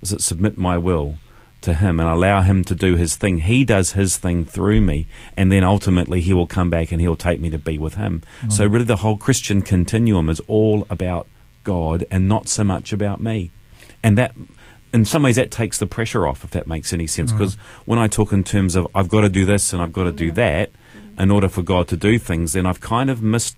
was 0.00 0.12
it, 0.12 0.22
submit 0.22 0.56
my 0.56 0.78
will 0.78 1.16
to 1.60 1.74
Him 1.74 1.98
and 1.98 2.08
allow 2.08 2.42
Him 2.42 2.64
to 2.64 2.74
do 2.74 2.96
His 2.96 3.16
thing. 3.16 3.38
He 3.38 3.64
does 3.64 3.92
His 3.92 4.16
thing 4.16 4.44
through 4.44 4.80
me, 4.80 5.06
and 5.36 5.50
then 5.50 5.64
ultimately 5.64 6.20
He 6.20 6.32
will 6.32 6.46
come 6.46 6.70
back 6.70 6.92
and 6.92 7.00
He'll 7.00 7.16
take 7.16 7.40
me 7.40 7.50
to 7.50 7.58
be 7.58 7.78
with 7.78 7.94
Him. 7.94 8.22
Mm. 8.42 8.52
So, 8.52 8.66
really, 8.66 8.84
the 8.84 8.96
whole 8.96 9.16
Christian 9.16 9.62
continuum 9.62 10.28
is 10.28 10.40
all 10.46 10.86
about 10.88 11.26
God 11.64 12.04
and 12.10 12.28
not 12.28 12.48
so 12.48 12.64
much 12.64 12.92
about 12.92 13.20
me. 13.20 13.50
And 14.02 14.16
that, 14.16 14.34
in 14.92 15.04
some 15.04 15.24
ways, 15.24 15.36
that 15.36 15.50
takes 15.50 15.78
the 15.78 15.86
pressure 15.86 16.26
off, 16.26 16.44
if 16.44 16.50
that 16.52 16.66
makes 16.66 16.92
any 16.92 17.06
sense. 17.06 17.32
Mm. 17.32 17.38
Because 17.38 17.54
when 17.84 17.98
I 17.98 18.06
talk 18.06 18.32
in 18.32 18.44
terms 18.44 18.76
of 18.76 18.86
I've 18.94 19.08
got 19.08 19.22
to 19.22 19.28
do 19.28 19.44
this 19.44 19.72
and 19.72 19.82
I've 19.82 19.92
got 19.92 20.04
to 20.04 20.12
do 20.12 20.30
mm. 20.30 20.36
that 20.36 20.70
in 21.18 21.30
order 21.30 21.48
for 21.48 21.62
God 21.62 21.88
to 21.88 21.96
do 21.96 22.18
things, 22.18 22.52
then 22.52 22.66
I've 22.66 22.80
kind 22.80 23.10
of 23.10 23.22
missed 23.22 23.56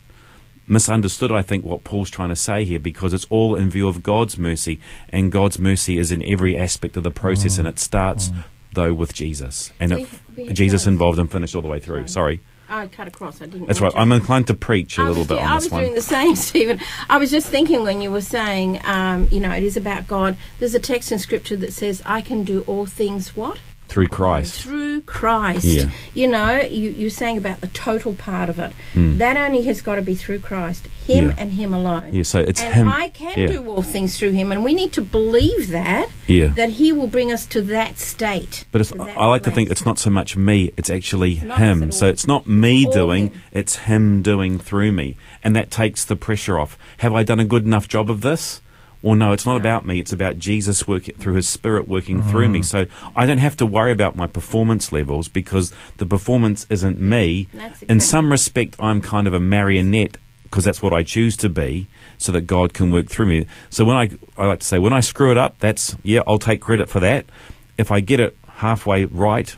misunderstood, 0.66 1.32
I 1.32 1.42
think, 1.42 1.64
what 1.64 1.82
Paul's 1.84 2.10
trying 2.10 2.28
to 2.28 2.36
say 2.36 2.64
here 2.64 2.78
because 2.78 3.12
it's 3.12 3.26
all 3.28 3.56
in 3.56 3.70
view 3.70 3.88
of 3.88 4.02
God's 4.02 4.38
mercy, 4.38 4.78
and 5.08 5.32
God's 5.32 5.58
mercy 5.58 5.98
is 5.98 6.12
in 6.12 6.22
every 6.24 6.56
aspect 6.56 6.96
of 6.96 7.02
the 7.02 7.10
process, 7.10 7.58
and 7.58 7.66
it 7.66 7.78
starts, 7.78 8.30
though, 8.74 8.94
with 8.94 9.12
Jesus. 9.12 9.72
And 9.80 9.92
We- 9.92 10.02
if 10.02 10.20
we 10.36 10.52
Jesus 10.52 10.82
those. 10.84 10.88
involved 10.92 11.18
and 11.18 11.30
finished 11.30 11.54
all 11.56 11.62
the 11.62 11.68
way 11.68 11.80
through. 11.80 12.06
Sorry. 12.06 12.40
I 12.72 12.86
cut 12.86 13.08
across. 13.08 13.42
I 13.42 13.46
didn't. 13.46 13.66
That's 13.66 13.80
right. 13.80 13.86
want 13.92 13.96
to. 13.96 14.00
I'm 14.00 14.12
inclined 14.12 14.46
to 14.46 14.54
preach 14.54 14.96
a 14.96 15.00
I 15.02 15.06
little 15.08 15.22
was, 15.22 15.26
bit 15.26 15.38
yeah, 15.38 15.46
on 15.46 15.50
I 15.50 15.54
this 15.56 15.64
was 15.64 15.72
one. 15.72 15.82
doing 15.82 15.94
the 15.96 16.02
same, 16.02 16.36
Stephen. 16.36 16.78
I 17.08 17.18
was 17.18 17.32
just 17.32 17.48
thinking 17.48 17.82
when 17.82 18.00
you 18.00 18.12
were 18.12 18.20
saying, 18.20 18.80
um, 18.84 19.26
you 19.32 19.40
know, 19.40 19.50
it 19.50 19.64
is 19.64 19.76
about 19.76 20.06
God. 20.06 20.36
There's 20.60 20.76
a 20.76 20.78
text 20.78 21.10
in 21.10 21.18
Scripture 21.18 21.56
that 21.56 21.72
says, 21.72 22.00
"I 22.06 22.20
can 22.20 22.44
do 22.44 22.60
all 22.68 22.86
things." 22.86 23.34
What? 23.34 23.58
Through 23.90 24.06
Christ. 24.06 24.62
Through 24.62 25.00
Christ. 25.02 25.64
Yeah. 25.64 25.90
You 26.14 26.28
know, 26.28 26.60
you, 26.60 26.90
you're 26.90 27.10
saying 27.10 27.38
about 27.38 27.60
the 27.60 27.66
total 27.66 28.14
part 28.14 28.48
of 28.48 28.60
it. 28.60 28.72
Mm. 28.94 29.18
That 29.18 29.36
only 29.36 29.62
has 29.64 29.82
got 29.82 29.96
to 29.96 30.02
be 30.02 30.14
through 30.14 30.38
Christ, 30.38 30.86
Him 31.04 31.30
Yeah. 31.30 31.34
and 31.36 31.52
Him 31.52 31.74
alone. 31.74 32.14
Yeah, 32.14 32.22
so 32.22 32.38
it's 32.38 32.62
and 32.62 32.72
Him. 32.72 32.88
I 32.88 33.08
can 33.08 33.36
yeah. 33.36 33.48
do 33.48 33.66
all 33.68 33.82
things 33.82 34.16
through 34.16 34.30
Him, 34.30 34.52
and 34.52 34.62
we 34.62 34.74
need 34.74 34.92
to 34.92 35.02
believe 35.02 35.70
that 35.70 36.08
Yeah. 36.28 36.48
that 36.54 36.70
He 36.70 36.92
will 36.92 37.08
bring 37.08 37.32
us 37.32 37.46
to 37.46 37.60
that 37.62 37.98
state. 37.98 38.64
But 38.70 38.80
it's, 38.80 38.92
I 38.92 39.26
like 39.26 39.42
to 39.42 39.50
think 39.50 39.70
it's 39.70 39.84
not 39.84 39.98
so 39.98 40.08
much 40.10 40.36
me, 40.36 40.72
it's 40.76 40.88
actually 40.90 41.40
Not 41.40 41.58
Him. 41.58 41.90
So 41.90 42.06
it's 42.06 42.28
not 42.28 42.46
me 42.46 42.86
All 42.86 42.92
doing, 42.92 43.30
Him. 43.30 43.42
it's 43.50 43.74
Him 43.76 44.22
doing 44.22 44.60
through 44.60 44.92
me. 44.92 45.16
And 45.42 45.56
that 45.56 45.72
takes 45.72 46.04
the 46.04 46.14
pressure 46.14 46.60
off. 46.60 46.78
Have 46.98 47.12
I 47.12 47.24
done 47.24 47.40
a 47.40 47.44
good 47.44 47.64
enough 47.64 47.88
job 47.88 48.08
of 48.08 48.20
this? 48.20 48.60
Well, 49.02 49.14
no, 49.14 49.32
it's 49.32 49.46
not 49.46 49.56
about 49.56 49.86
me. 49.86 49.98
It's 49.98 50.12
about 50.12 50.38
Jesus 50.38 50.86
working 50.86 51.14
through 51.16 51.34
His 51.34 51.48
Spirit 51.48 51.88
working 51.88 52.22
through 52.22 52.48
me. 52.48 52.60
Mm-hmm. 52.60 52.64
So 52.64 52.86
I 53.16 53.24
don't 53.24 53.38
have 53.38 53.56
to 53.58 53.66
worry 53.66 53.92
about 53.92 54.14
my 54.14 54.26
performance 54.26 54.92
levels 54.92 55.28
because 55.28 55.72
the 55.96 56.06
performance 56.06 56.66
isn't 56.68 57.00
me. 57.00 57.48
In 57.88 58.00
some 58.00 58.30
respect, 58.30 58.76
I'm 58.78 59.00
kind 59.00 59.26
of 59.26 59.32
a 59.32 59.40
marionette 59.40 60.18
because 60.44 60.64
that's 60.64 60.82
what 60.82 60.92
I 60.92 61.02
choose 61.02 61.36
to 61.38 61.48
be 61.48 61.86
so 62.18 62.32
that 62.32 62.42
God 62.42 62.74
can 62.74 62.90
work 62.90 63.08
through 63.08 63.26
me. 63.26 63.46
So 63.70 63.84
when 63.84 63.96
I, 63.96 64.10
I 64.36 64.46
like 64.46 64.60
to 64.60 64.66
say, 64.66 64.78
when 64.78 64.92
I 64.92 65.00
screw 65.00 65.30
it 65.30 65.38
up, 65.38 65.58
that's, 65.60 65.96
yeah, 66.02 66.22
I'll 66.26 66.40
take 66.40 66.60
credit 66.60 66.88
for 66.88 67.00
that. 67.00 67.24
If 67.78 67.90
I 67.90 68.00
get 68.00 68.20
it 68.20 68.36
halfway 68.46 69.04
right, 69.04 69.54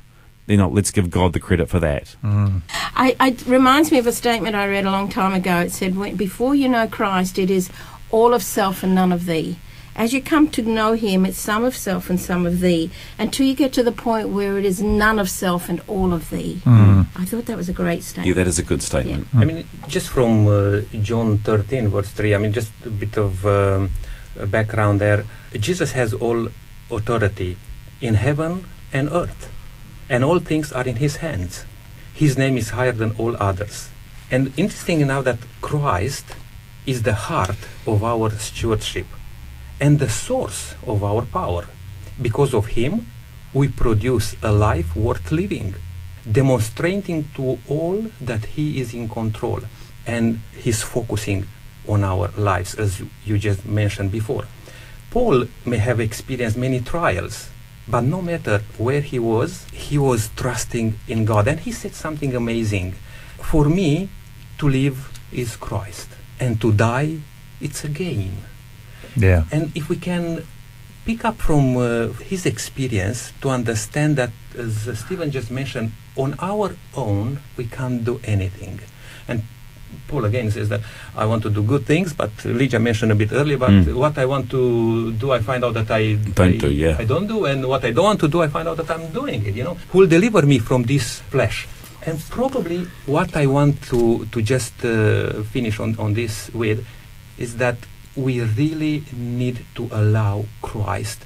then 0.46 0.60
I'll, 0.60 0.70
let's 0.70 0.90
give 0.90 1.10
God 1.10 1.32
the 1.32 1.40
credit 1.40 1.68
for 1.68 1.80
that. 1.80 2.14
Mm-hmm. 2.22 2.58
I, 2.94 3.16
I, 3.18 3.28
it 3.28 3.46
reminds 3.46 3.90
me 3.90 3.98
of 3.98 4.06
a 4.06 4.12
statement 4.12 4.54
I 4.54 4.68
read 4.68 4.84
a 4.84 4.90
long 4.90 5.08
time 5.08 5.32
ago. 5.32 5.60
It 5.60 5.72
said, 5.72 5.94
Before 6.16 6.54
you 6.54 6.68
know 6.68 6.86
Christ, 6.86 7.38
it 7.38 7.50
is 7.50 7.70
all 8.12 8.32
of 8.34 8.42
self 8.42 8.84
and 8.84 8.94
none 8.94 9.10
of 9.10 9.26
thee. 9.26 9.56
As 9.94 10.14
you 10.14 10.22
come 10.22 10.48
to 10.50 10.62
know 10.62 10.94
Him, 10.94 11.26
it's 11.26 11.38
some 11.38 11.64
of 11.64 11.76
self 11.76 12.08
and 12.08 12.18
some 12.18 12.46
of 12.46 12.60
thee, 12.60 12.90
until 13.18 13.46
you 13.46 13.54
get 13.54 13.72
to 13.74 13.82
the 13.82 13.92
point 13.92 14.28
where 14.30 14.56
it 14.58 14.64
is 14.64 14.82
none 14.82 15.18
of 15.18 15.28
self 15.28 15.68
and 15.68 15.82
all 15.86 16.14
of 16.14 16.30
thee. 16.30 16.62
I 16.64 17.24
thought 17.26 17.44
that 17.46 17.58
was 17.58 17.68
a 17.68 17.74
great 17.74 18.02
statement. 18.02 18.26
Yeah, 18.26 18.32
statement. 18.32 18.36
that 18.36 18.46
is 18.48 18.58
a 18.58 18.62
good 18.62 18.82
statement. 18.82 19.28
I 19.34 19.44
mean, 19.44 19.68
just 19.88 20.08
from 20.08 20.46
uh, 20.46 20.80
John 21.02 21.38
13, 21.38 21.88
verse 21.88 22.10
3, 22.10 22.34
I 22.34 22.38
mean, 22.38 22.52
just 22.52 22.72
a 22.86 22.90
bit 22.90 23.18
of 23.18 23.44
um, 23.44 23.90
background 24.46 25.00
there. 25.00 25.24
Jesus 25.52 25.92
has 25.92 26.14
all 26.14 26.48
authority 26.90 27.58
in 28.00 28.14
heaven 28.14 28.64
and 28.94 29.10
earth, 29.10 29.52
and 30.08 30.24
all 30.24 30.38
things 30.38 30.72
are 30.72 30.86
in 30.86 30.96
his 30.96 31.16
hands. 31.16 31.66
His 32.14 32.38
name 32.38 32.56
is 32.56 32.70
higher 32.70 32.92
than 32.92 33.14
all 33.16 33.36
others. 33.36 33.90
And 34.30 34.52
interesting 34.56 35.02
enough 35.02 35.24
that 35.24 35.38
Christ 35.60 36.24
is 36.86 37.02
the 37.02 37.14
heart 37.14 37.58
of 37.86 38.02
our 38.02 38.30
stewardship 38.30 39.06
and 39.80 39.98
the 39.98 40.08
source 40.08 40.74
of 40.86 41.02
our 41.04 41.22
power. 41.22 41.66
Because 42.20 42.54
of 42.54 42.66
him, 42.66 43.06
we 43.52 43.68
produce 43.68 44.34
a 44.42 44.52
life 44.52 44.96
worth 44.96 45.30
living, 45.30 45.74
demonstrating 46.30 47.28
to 47.34 47.58
all 47.68 48.10
that 48.20 48.44
he 48.56 48.80
is 48.80 48.94
in 48.94 49.08
control 49.08 49.60
and 50.06 50.40
he's 50.56 50.82
focusing 50.82 51.46
on 51.86 52.04
our 52.04 52.30
lives, 52.36 52.74
as 52.74 53.00
you- 53.26 53.38
just 53.38 53.66
mentioned 53.66 54.10
before. 54.10 54.46
Paul 55.10 55.46
may 55.64 55.78
have 55.78 56.00
experienced 56.00 56.56
many 56.56 56.80
trials, 56.80 57.48
but 57.88 58.02
no 58.02 58.22
matter 58.22 58.62
where 58.78 59.02
he 59.02 59.18
was, 59.18 59.66
he 59.72 59.98
was 59.98 60.30
trusting 60.36 60.98
in 61.08 61.24
God. 61.24 61.48
And 61.48 61.60
he 61.60 61.72
said 61.72 61.94
something 61.94 62.34
amazing. 62.34 62.94
For 63.38 63.68
me, 63.68 64.08
to 64.58 64.68
live 64.68 65.10
is 65.32 65.56
Christ, 65.56 66.08
and 66.42 66.58
to 66.60 66.74
die, 66.74 67.22
it's 67.62 67.86
a 67.86 67.88
gain. 67.88 68.34
Yeah. 69.14 69.44
And 69.54 69.70
if 69.78 69.86
we 69.88 69.96
can 69.96 70.42
pick 71.06 71.22
up 71.24 71.38
from 71.38 71.76
uh, 71.76 72.08
his 72.26 72.46
experience 72.46 73.30
to 73.42 73.50
understand 73.50 74.18
that, 74.18 74.30
as 74.58 74.90
Stephen 74.98 75.30
just 75.30 75.50
mentioned, 75.50 75.92
on 76.18 76.34
our 76.42 76.74
own 76.94 77.38
we 77.56 77.64
can't 77.66 78.02
do 78.04 78.18
anything. 78.24 78.80
And 79.28 79.42
Paul 80.08 80.24
again 80.24 80.50
says 80.50 80.68
that 80.72 80.80
I 81.14 81.24
want 81.26 81.42
to 81.44 81.50
do 81.50 81.62
good 81.62 81.84
things, 81.86 82.12
but 82.12 82.32
Lydia 82.44 82.80
mentioned 82.80 83.12
a 83.12 83.14
bit 83.14 83.30
earlier, 83.32 83.58
but 83.58 83.70
Mm. 83.70 83.94
what 83.94 84.16
I 84.18 84.24
want 84.24 84.48
to 84.50 85.12
do, 85.12 85.32
I 85.32 85.40
find 85.40 85.62
out 85.64 85.74
that 85.74 85.90
I 85.90 86.14
Don't 86.38 86.56
I, 86.56 86.58
do, 86.58 86.70
yeah. 86.72 86.96
I 86.98 87.04
don't 87.04 87.28
do, 87.28 87.44
and 87.44 87.64
what 87.68 87.84
I 87.84 87.92
don't 87.92 88.04
want 88.16 88.20
to 88.20 88.28
do, 88.28 88.42
I 88.42 88.48
find 88.48 88.66
out 88.68 88.76
that 88.80 88.90
I'm 88.90 89.06
doing 89.12 89.40
it. 89.46 89.54
You 89.54 89.64
know, 89.64 89.76
who 89.92 89.98
will 90.00 90.10
deliver 90.16 90.42
me 90.52 90.58
from 90.58 90.84
this 90.84 91.20
flesh? 91.32 91.68
And 92.04 92.20
probably 92.30 92.86
what 93.06 93.36
I 93.36 93.46
want 93.46 93.80
to 93.90 94.26
to 94.26 94.42
just 94.42 94.84
uh, 94.84 95.42
finish 95.44 95.78
on 95.78 95.96
on 95.98 96.14
this 96.14 96.50
with 96.52 96.84
is 97.38 97.56
that 97.56 97.76
we 98.16 98.40
really 98.40 99.04
need 99.12 99.64
to 99.74 99.88
allow 99.92 100.44
Christ 100.60 101.24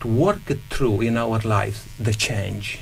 to 0.00 0.08
work 0.08 0.44
through 0.70 1.00
in 1.00 1.16
our 1.16 1.40
lives 1.40 1.84
the 1.98 2.12
change. 2.12 2.80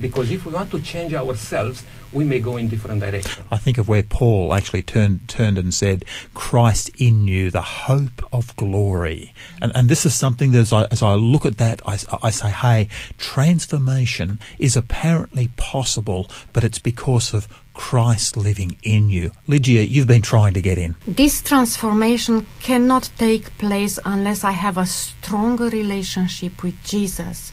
Because 0.00 0.30
if 0.30 0.46
we 0.46 0.52
want 0.52 0.70
to 0.70 0.80
change 0.80 1.14
ourselves, 1.14 1.84
we 2.12 2.24
may 2.24 2.40
go 2.40 2.56
in 2.56 2.68
different 2.68 3.00
directions. 3.00 3.46
I 3.50 3.56
think 3.56 3.78
of 3.78 3.88
where 3.88 4.02
Paul 4.02 4.54
actually 4.54 4.82
turned 4.82 5.28
turned 5.28 5.58
and 5.58 5.72
said, 5.72 6.04
"Christ 6.34 6.90
in 6.98 7.26
you, 7.26 7.50
the 7.50 7.62
hope 7.62 8.22
of 8.32 8.54
glory." 8.56 9.32
And 9.60 9.72
and 9.74 9.88
this 9.88 10.04
is 10.04 10.14
something 10.14 10.52
that 10.52 10.58
as 10.58 10.72
I, 10.72 10.84
as 10.90 11.02
I 11.02 11.14
look 11.14 11.46
at 11.46 11.58
that, 11.58 11.80
I, 11.86 11.98
I 12.22 12.30
say, 12.30 12.50
"Hey, 12.50 12.88
transformation 13.18 14.38
is 14.58 14.76
apparently 14.76 15.50
possible, 15.56 16.30
but 16.52 16.64
it's 16.64 16.78
because 16.78 17.32
of 17.34 17.48
Christ 17.74 18.36
living 18.36 18.76
in 18.82 19.10
you." 19.10 19.32
Lygia, 19.46 19.82
you've 19.82 20.06
been 20.06 20.22
trying 20.22 20.54
to 20.54 20.62
get 20.62 20.78
in. 20.78 20.96
This 21.06 21.42
transformation 21.42 22.46
cannot 22.60 23.10
take 23.18 23.56
place 23.58 23.98
unless 24.04 24.44
I 24.44 24.52
have 24.52 24.76
a 24.78 24.86
stronger 24.86 25.68
relationship 25.68 26.62
with 26.62 26.82
Jesus 26.84 27.52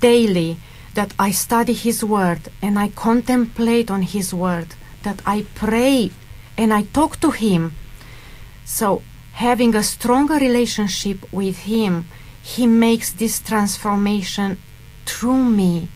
daily, 0.00 0.56
that 0.96 1.12
I 1.18 1.30
study 1.44 1.74
His 1.86 1.98
Word 2.02 2.42
and 2.64 2.74
I 2.78 2.88
contemplate 3.08 3.88
on 3.96 4.02
His 4.02 4.28
Word, 4.44 4.68
that 5.06 5.18
I 5.26 5.38
pray 5.54 6.10
and 6.60 6.72
I 6.78 6.82
talk 6.98 7.12
to 7.20 7.30
Him. 7.30 7.62
So, 8.64 9.02
having 9.46 9.72
a 9.76 9.82
stronger 9.94 10.36
relationship 10.48 11.18
with 11.40 11.56
Him, 11.72 11.92
He 12.42 12.64
makes 12.66 13.08
this 13.12 13.34
transformation 13.40 14.58
through 15.04 15.44
me 15.60 15.88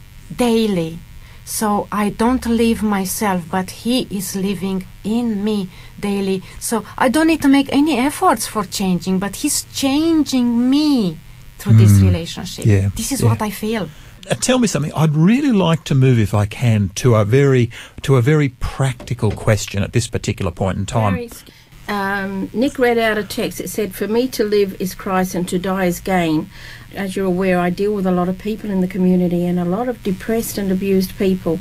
daily. 0.46 0.98
So 1.44 1.88
I 1.90 2.10
don't 2.22 2.46
live 2.46 2.80
myself, 2.98 3.40
but 3.50 3.68
He 3.84 3.96
is 4.18 4.36
living 4.36 4.84
in 5.02 5.42
me 5.42 5.68
daily. 5.98 6.42
So 6.60 6.84
I 6.96 7.08
don't 7.08 7.26
need 7.26 7.42
to 7.42 7.48
make 7.48 7.68
any 7.72 7.98
efforts 7.98 8.46
for 8.46 8.64
changing, 8.64 9.18
but 9.18 9.32
He's 9.42 9.58
changing 9.82 10.70
me 10.70 11.18
through 11.58 11.76
this 11.82 11.92
Mm. 11.98 12.02
relationship. 12.08 12.64
Yeah, 12.66 12.88
This 12.94 13.10
is 13.14 13.20
yeah. 13.20 13.28
what 13.30 13.40
I 13.42 13.50
feel. 13.50 13.88
Uh, 14.28 14.34
tell 14.34 14.58
me 14.58 14.66
something. 14.66 14.92
I'd 14.94 15.14
really 15.14 15.52
like 15.52 15.84
to 15.84 15.94
move, 15.94 16.18
if 16.18 16.34
I 16.34 16.46
can, 16.46 16.90
to 16.96 17.14
a 17.14 17.24
very 17.24 17.70
to 18.02 18.16
a 18.16 18.22
very 18.22 18.50
practical 18.50 19.30
question 19.30 19.82
at 19.82 19.92
this 19.92 20.08
particular 20.08 20.50
point 20.50 20.78
in 20.78 20.86
time. 20.86 21.28
Um, 21.88 22.48
Nick 22.52 22.78
read 22.78 22.98
out 22.98 23.18
a 23.18 23.24
text. 23.24 23.58
that 23.58 23.68
said, 23.68 23.94
For 23.94 24.06
me 24.06 24.28
to 24.28 24.44
live 24.44 24.80
is 24.80 24.94
Christ 24.94 25.34
and 25.34 25.48
to 25.48 25.58
die 25.58 25.86
is 25.86 25.98
gain. 26.00 26.48
As 26.94 27.16
you're 27.16 27.26
aware, 27.26 27.58
I 27.58 27.70
deal 27.70 27.92
with 27.92 28.06
a 28.06 28.12
lot 28.12 28.28
of 28.28 28.38
people 28.38 28.70
in 28.70 28.80
the 28.80 28.86
community 28.86 29.44
and 29.44 29.58
a 29.58 29.64
lot 29.64 29.88
of 29.88 30.02
depressed 30.02 30.56
and 30.56 30.70
abused 30.70 31.18
people. 31.18 31.58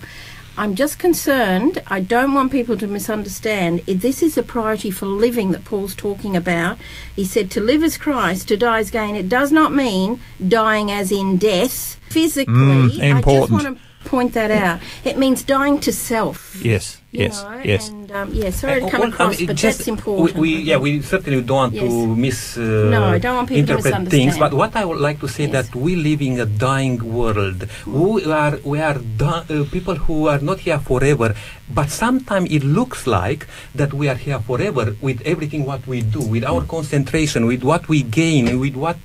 I'm 0.60 0.76
just 0.76 1.00
concerned, 1.00 1.82
I 1.88 2.02
don't 2.02 2.34
want 2.34 2.52
people 2.52 2.78
to 2.80 2.86
misunderstand. 2.86 3.82
If 3.88 4.02
this 4.02 4.22
is 4.22 4.38
a 4.38 4.43
priority 4.43 4.91
for 4.91 5.06
living 5.06 5.52
that 5.52 5.63
Paul's 5.63 5.95
talking 5.95 6.36
about, 6.36 6.78
he 7.15 7.24
said 7.24 7.50
to 7.52 7.62
live 7.62 7.82
as 7.82 7.98
Christ, 7.98 8.50
to 8.50 8.58
die 8.58 8.80
as 8.80 8.91
gain. 8.91 9.15
It 9.15 9.30
does 9.30 9.54
not 9.54 9.74
mean 9.74 10.19
dying 10.45 10.91
as 10.91 11.13
in 11.13 11.38
death 11.38 11.95
physically. 12.10 12.54
Mm, 12.54 13.15
I 13.15 13.22
just 13.22 13.52
want 13.52 13.67
to 13.67 13.78
point 14.04 14.34
that 14.34 14.52
out. 14.52 14.82
It 15.06 15.17
means 15.17 15.43
dying 15.43 15.80
to 15.80 15.93
self. 15.93 16.62
Yes, 16.62 17.00
yes, 17.12 17.43
know, 17.43 17.62
yes. 17.63 17.89
And 17.89 18.12
um, 18.12 18.34
yeah, 18.34 18.50
sorry 18.52 18.82
to 18.82 18.86
Uh, 18.86 18.89
come 18.89 19.00
well, 19.02 19.10
I 19.10 19.13
across, 19.13 19.38
mean, 19.39 19.48
but 19.48 19.56
just- 19.56 19.78
that's 19.80 19.88
important. 19.89 20.38
We, 20.38 20.58
we, 20.58 20.62
yeah, 20.63 20.78
we 20.78 21.02
certainly 21.02 21.41
don't 21.41 21.58
want 21.58 21.74
Yes. 21.74 21.89
to 21.89 22.15
miss 22.15 22.58
uh, 22.58 22.89
No, 22.89 23.04
I 23.06 23.17
don't 23.17 23.36
want 23.36 23.50
people 23.50 23.65
to 23.65 23.74
interpret 23.74 23.86
misunderstand. 23.86 24.12
things. 24.12 24.38
But 24.38 24.54
what 24.54 24.76
I 24.76 24.86
would 24.86 25.00
like 25.00 25.19
to 25.22 25.28
say 25.28 25.45
Yes. 25.45 25.52
that 25.58 25.76
we 25.76 25.95
live 25.95 26.22
in 26.22 26.39
a 26.39 26.45
dying 26.45 26.98
world. 27.04 27.67
We 27.86 28.26
are 28.26 28.60
we 28.63 28.80
are 28.80 28.98
uh, 29.22 29.65
people 29.72 29.95
who 29.95 30.28
are 30.28 30.39
not 30.39 30.60
here 30.60 30.80
forever. 30.80 31.36
But 31.72 31.91
sometimes 31.93 32.50
it 32.50 32.63
looks 32.65 33.06
like 33.06 33.45
that 33.76 33.93
we 33.93 34.10
are 34.10 34.17
here 34.17 34.39
forever 34.41 34.95
with 35.06 35.22
everything 35.22 35.65
what 35.69 35.86
we 35.86 36.02
do, 36.02 36.17
with 36.19 36.41
our 36.43 36.65
concentration, 36.65 37.45
with 37.45 37.62
what 37.62 37.86
we 37.88 38.02
gain, 38.02 38.58
with 38.60 38.74
what 38.74 38.98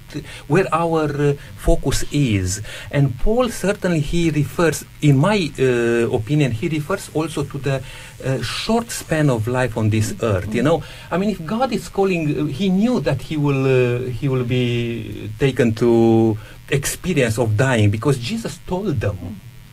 where 0.49 0.64
our 0.73 1.12
uh, 1.12 1.33
focus 1.61 2.05
is. 2.11 2.62
And 2.90 3.19
Paul 3.21 3.51
certainly 3.53 4.01
he 4.01 4.31
refers, 4.31 4.81
in 5.05 5.19
my 5.21 5.53
uh, 5.61 6.09
opinion, 6.09 6.53
he 6.57 6.69
refers 6.73 7.11
also 7.12 7.45
to 7.45 7.59
the 7.61 7.83
uh, 8.24 8.40
short 8.42 8.90
span 8.90 9.30
of 9.30 9.46
life 9.48 9.76
on 9.76 9.90
this 9.90 10.14
earth. 10.22 10.54
You 10.54 10.62
know, 10.62 10.83
I 11.11 11.18
mean, 11.18 11.30
if 11.30 11.44
God 11.44 11.72
is 11.72 11.88
calling, 11.88 12.38
uh, 12.40 12.44
He 12.46 12.68
knew 12.68 13.00
that 13.00 13.22
He 13.22 13.37
will 13.37 13.64
uh, 13.66 14.09
He 14.11 14.28
will 14.28 14.44
be 14.44 15.30
taken 15.38 15.74
to 15.76 16.37
experience 16.70 17.38
of 17.38 17.57
dying 17.57 17.90
because 17.90 18.18
Jesus 18.18 18.59
told 18.66 19.00
them 19.00 19.18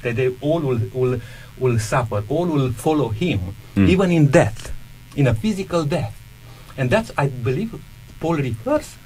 that 0.01 0.15
they 0.15 0.29
all 0.41 0.59
will 0.59 0.81
will, 0.93 1.19
will 1.57 1.79
suffer, 1.79 2.23
all 2.29 2.47
will 2.47 2.71
follow 2.71 3.09
Him, 3.09 3.39
Mm. 3.75 3.87
even 3.87 4.11
in 4.11 4.27
death, 4.27 4.73
in 5.15 5.27
a 5.27 5.33
physical 5.33 5.85
death, 5.85 6.11
and 6.77 6.89
that's 6.89 7.09
I 7.17 7.27
believe 7.29 7.71
Paul 8.19 8.35
refers 8.35 8.97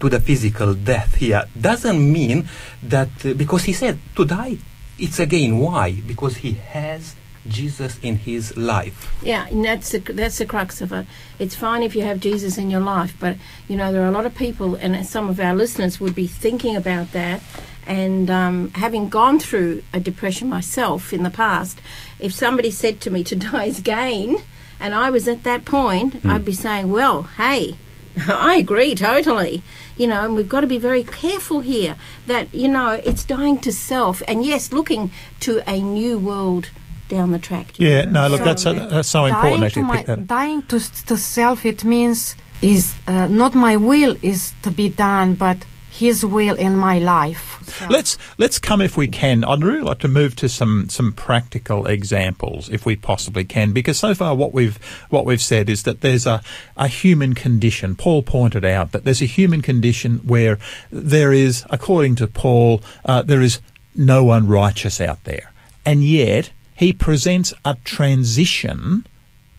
to 0.00 0.10
the 0.10 0.20
physical 0.20 0.74
death 0.74 1.14
here 1.16 1.48
doesn't 1.58 1.96
mean 1.96 2.44
that 2.82 3.08
uh, 3.24 3.32
because 3.32 3.64
he 3.64 3.72
said 3.72 3.96
to 4.14 4.26
die 4.26 4.58
it's 5.00 5.18
again 5.18 5.56
why 5.56 5.92
because 6.06 6.36
he 6.44 6.52
has 6.52 7.16
jesus 7.48 7.98
in 8.02 8.16
his 8.16 8.56
life 8.56 9.12
Yeah, 9.22 9.46
and 9.48 9.64
that's 9.64 9.90
the 9.90 9.98
that's 9.98 10.38
the 10.38 10.46
crux 10.46 10.80
of 10.80 10.92
it. 10.92 11.06
It's 11.38 11.54
fine 11.54 11.82
if 11.82 11.94
you 11.96 12.02
have 12.02 12.20
Jesus 12.20 12.56
in 12.58 12.70
your 12.70 12.80
life, 12.80 13.14
but 13.18 13.36
you 13.68 13.76
know 13.76 13.92
there 13.92 14.02
are 14.02 14.08
a 14.08 14.18
lot 14.18 14.26
of 14.26 14.34
people, 14.34 14.74
and 14.74 15.06
some 15.06 15.28
of 15.28 15.38
our 15.40 15.54
listeners 15.54 16.00
would 16.00 16.14
be 16.14 16.26
thinking 16.26 16.76
about 16.76 17.12
that. 17.12 17.40
And 17.86 18.30
um, 18.30 18.70
having 18.74 19.08
gone 19.08 19.38
through 19.38 19.82
a 19.92 20.00
depression 20.00 20.48
myself 20.48 21.12
in 21.12 21.22
the 21.22 21.30
past, 21.30 21.80
if 22.18 22.32
somebody 22.32 22.70
said 22.70 23.00
to 23.02 23.10
me 23.10 23.22
to 23.24 23.36
die 23.36 23.66
is 23.66 23.80
gain, 23.80 24.42
and 24.80 24.94
I 24.94 25.10
was 25.10 25.28
at 25.28 25.44
that 25.44 25.64
point, 25.64 26.24
I'd 26.24 26.44
be 26.44 26.52
saying, 26.52 26.90
"Well, 26.90 27.24
hey, 27.36 27.76
I 28.28 28.56
agree 28.56 28.94
totally." 28.94 29.62
You 29.96 30.06
know, 30.08 30.24
and 30.24 30.34
we've 30.36 30.48
got 30.48 30.60
to 30.60 30.66
be 30.66 30.78
very 30.78 31.04
careful 31.04 31.60
here 31.60 31.96
that 32.26 32.52
you 32.54 32.68
know 32.68 32.90
it's 33.04 33.24
dying 33.24 33.58
to 33.60 33.72
self, 33.72 34.22
and 34.28 34.44
yes, 34.44 34.72
looking 34.72 35.10
to 35.40 35.62
a 35.66 35.80
new 35.80 36.18
world 36.18 36.70
down 37.08 37.32
the 37.32 37.38
track. 37.38 37.78
Yeah, 37.78 38.04
know. 38.04 38.22
no, 38.22 38.28
look, 38.28 38.44
that's, 38.44 38.62
So- 38.62 38.72
that's 38.74 39.08
so 39.08 39.24
important 39.26 39.60
dying 39.60 39.64
actually. 39.64 39.82
to, 39.82 39.86
to 39.88 39.92
my, 39.92 39.96
pick 39.98 40.06
that. 40.06 40.26
dying 40.26 40.62
to, 40.62 40.78
to 41.06 41.16
self, 41.16 41.64
it 41.66 41.84
means 41.84 42.34
is 42.62 42.94
uh, 43.06 43.26
not 43.28 43.54
my 43.54 43.76
will 43.76 44.16
is 44.22 44.52
to 44.62 44.70
be 44.70 44.88
done, 44.88 45.34
but 45.34 45.58
His 45.90 46.24
will 46.24 46.56
in 46.56 46.76
my 46.76 46.98
life. 46.98 47.58
So- 47.66 47.86
Let's 47.88 48.16
let's 48.38 48.58
come 48.58 48.80
if 48.80 48.96
we 48.96 49.08
can. 49.08 49.44
I'd 49.44 49.62
really 49.62 49.82
like 49.82 49.98
to 50.00 50.08
move 50.08 50.36
to 50.36 50.48
some 50.48 50.88
some 50.88 51.12
practical 51.12 51.86
examples 51.86 52.68
if 52.70 52.86
we 52.86 52.96
possibly 52.96 53.44
can, 53.44 53.72
because 53.72 53.98
so 53.98 54.14
far 54.14 54.34
what 54.34 54.52
we've 54.54 54.76
what 55.10 55.24
we've 55.26 55.42
said 55.42 55.68
is 55.68 55.82
that 55.82 56.00
there's 56.00 56.26
a 56.26 56.40
a 56.76 56.88
human 56.88 57.34
condition. 57.34 57.94
Paul 57.96 58.22
pointed 58.22 58.64
out 58.64 58.92
that 58.92 59.04
there's 59.04 59.22
a 59.22 59.26
human 59.26 59.62
condition 59.62 60.18
where 60.24 60.58
there 60.90 61.32
is, 61.32 61.64
according 61.70 62.16
to 62.16 62.26
Paul, 62.26 62.80
uh, 63.04 63.22
there 63.22 63.42
is 63.42 63.60
no 63.94 64.22
one 64.24 64.46
righteous 64.48 65.00
out 65.00 65.24
there, 65.24 65.52
and 65.84 66.04
yet 66.04 66.50
he 66.76 66.92
presents 66.92 67.52
a 67.64 67.76
transition 67.84 69.06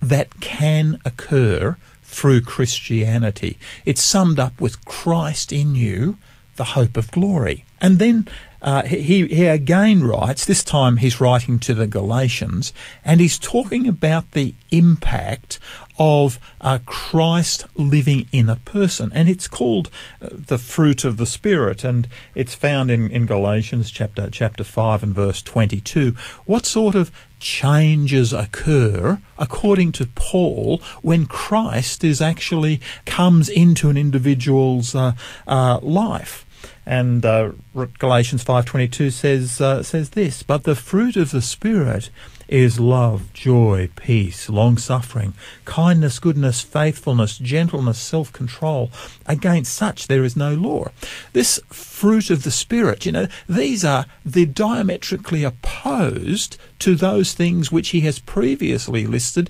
that 0.01 0.39
can 0.39 0.99
occur 1.03 1.75
through 2.03 2.41
Christianity. 2.41 3.58
It's 3.86 4.01
summed 4.01 4.39
up 4.39 4.62
with 4.62 4.86
Christ 4.86 5.51
in 5.51 5.75
you, 5.75 6.17
the 6.56 6.63
hope 6.63 6.95
of 6.95 7.12
glory. 7.12 7.65
And 7.82 7.99
then 7.99 8.27
uh, 8.67 8.84
he, 8.84 9.25
he 9.27 9.45
again 9.45 10.03
writes, 10.03 10.43
this 10.43 10.62
time 10.62 10.97
he's 10.97 11.21
writing 11.21 11.58
to 11.58 11.73
the 11.73 11.88
Galatians, 11.88 12.73
and 13.06 13.21
he's 13.21 13.39
talking 13.39 13.88
about 13.88 14.32
the 14.32 14.53
impact 14.71 15.58
of 15.97 16.38
uh, 16.60 16.80
Christ 16.86 17.65
living 17.75 18.27
in 18.34 18.49
a 18.49 18.58
person. 18.58 19.10
And 19.13 19.30
it's 19.30 19.47
called 19.47 19.89
uh, 20.21 20.27
the 20.32 20.58
fruit 20.58 21.06
of 21.06 21.15
the 21.15 21.25
Spirit, 21.25 21.86
and 21.86 22.10
it's 22.36 22.56
found 22.56 22.91
in, 22.91 23.10
in 23.10 23.25
Galatians 23.25 23.89
chapter, 23.89 24.30
chapter 24.30 24.65
5 24.65 25.01
and 25.01 25.15
verse 25.15 25.41
22. 25.41 26.12
What 26.43 26.65
sort 26.65 26.93
of 26.93 27.10
changes 27.39 28.34
occur 28.34 29.21
according 29.39 29.93
to 29.93 30.08
Paul 30.08 30.82
when 31.01 31.25
Christ 31.25 32.03
is 32.03 32.19
actually 32.19 32.82
comes 33.06 33.47
into 33.47 33.89
an 33.89 33.95
individual's 33.95 34.93
uh, 34.93 35.13
uh, 35.47 35.80
life? 35.82 36.43
And 36.88 37.26
uh, 37.26 37.52
Galatians 38.00 38.43
five 38.43 38.65
twenty 38.65 38.88
two 38.88 39.12
says 39.12 39.60
uh, 39.60 39.84
says 39.84 40.12
this. 40.12 40.41
But 40.41 40.63
the 40.63 40.73
fruit 40.73 41.17
of 41.17 41.32
the 41.32 41.41
Spirit 41.41 42.10
is 42.47 42.80
love, 42.80 43.34
joy, 43.34 43.89
peace, 43.97 44.50
long 44.50 44.78
suffering, 44.78 45.34
kindness, 45.65 46.17
goodness, 46.17 46.62
faithfulness, 46.62 47.38
gentleness, 47.38 48.00
self 48.00 48.32
control. 48.32 48.89
Against 49.26 49.73
such 49.73 50.08
there 50.08 50.23
is 50.23 50.38
no 50.38 50.54
law. 50.54 50.88
This 51.34 51.60
fruit 51.67 52.30
of 52.30 52.43
the 52.43 52.52
Spirit, 52.52 53.06
you 53.06 53.12
know, 53.12 53.28
these 53.50 53.84
are 53.84 54.06
the 54.26 54.45
diametrically 54.45 55.43
opposed 55.43 56.58
to 56.80 56.95
those 56.95 57.34
things 57.34 57.69
which 57.69 57.89
he 57.89 58.00
has 58.02 58.19
previously 58.19 59.06
listed 59.06 59.50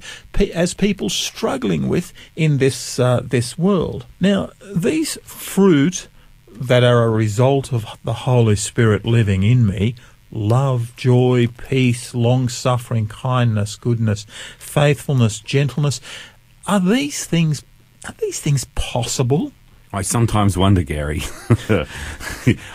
as 0.55 0.73
people 0.73 1.09
struggling 1.09 1.87
with 1.87 2.13
in 2.35 2.57
this 2.57 2.97
uh, 2.99 3.21
this 3.23 3.59
world. 3.59 4.07
Now, 4.19 4.49
these 4.73 5.19
fruit 5.23 6.07
that 6.59 6.83
are 6.83 7.03
a 7.03 7.09
result 7.09 7.71
of 7.71 7.85
the 8.03 8.13
Holy 8.13 8.55
Spirit 8.55 9.05
living 9.05 9.43
in 9.43 9.65
me 9.65 9.95
love, 10.31 10.93
joy, 10.97 11.47
peace, 11.47 12.13
long 12.13 12.49
suffering, 12.49 13.07
kindness, 13.07 13.75
goodness, 13.75 14.25
faithfulness, 14.59 15.39
gentleness. 15.39 16.01
Are 16.67 16.79
these 16.79 17.25
things 17.25 17.63
are 18.07 18.15
these 18.19 18.39
things 18.39 18.65
possible? 18.75 19.51
I 19.91 20.01
sometimes 20.01 20.57
wonder, 20.57 20.83
Gary. 20.83 21.21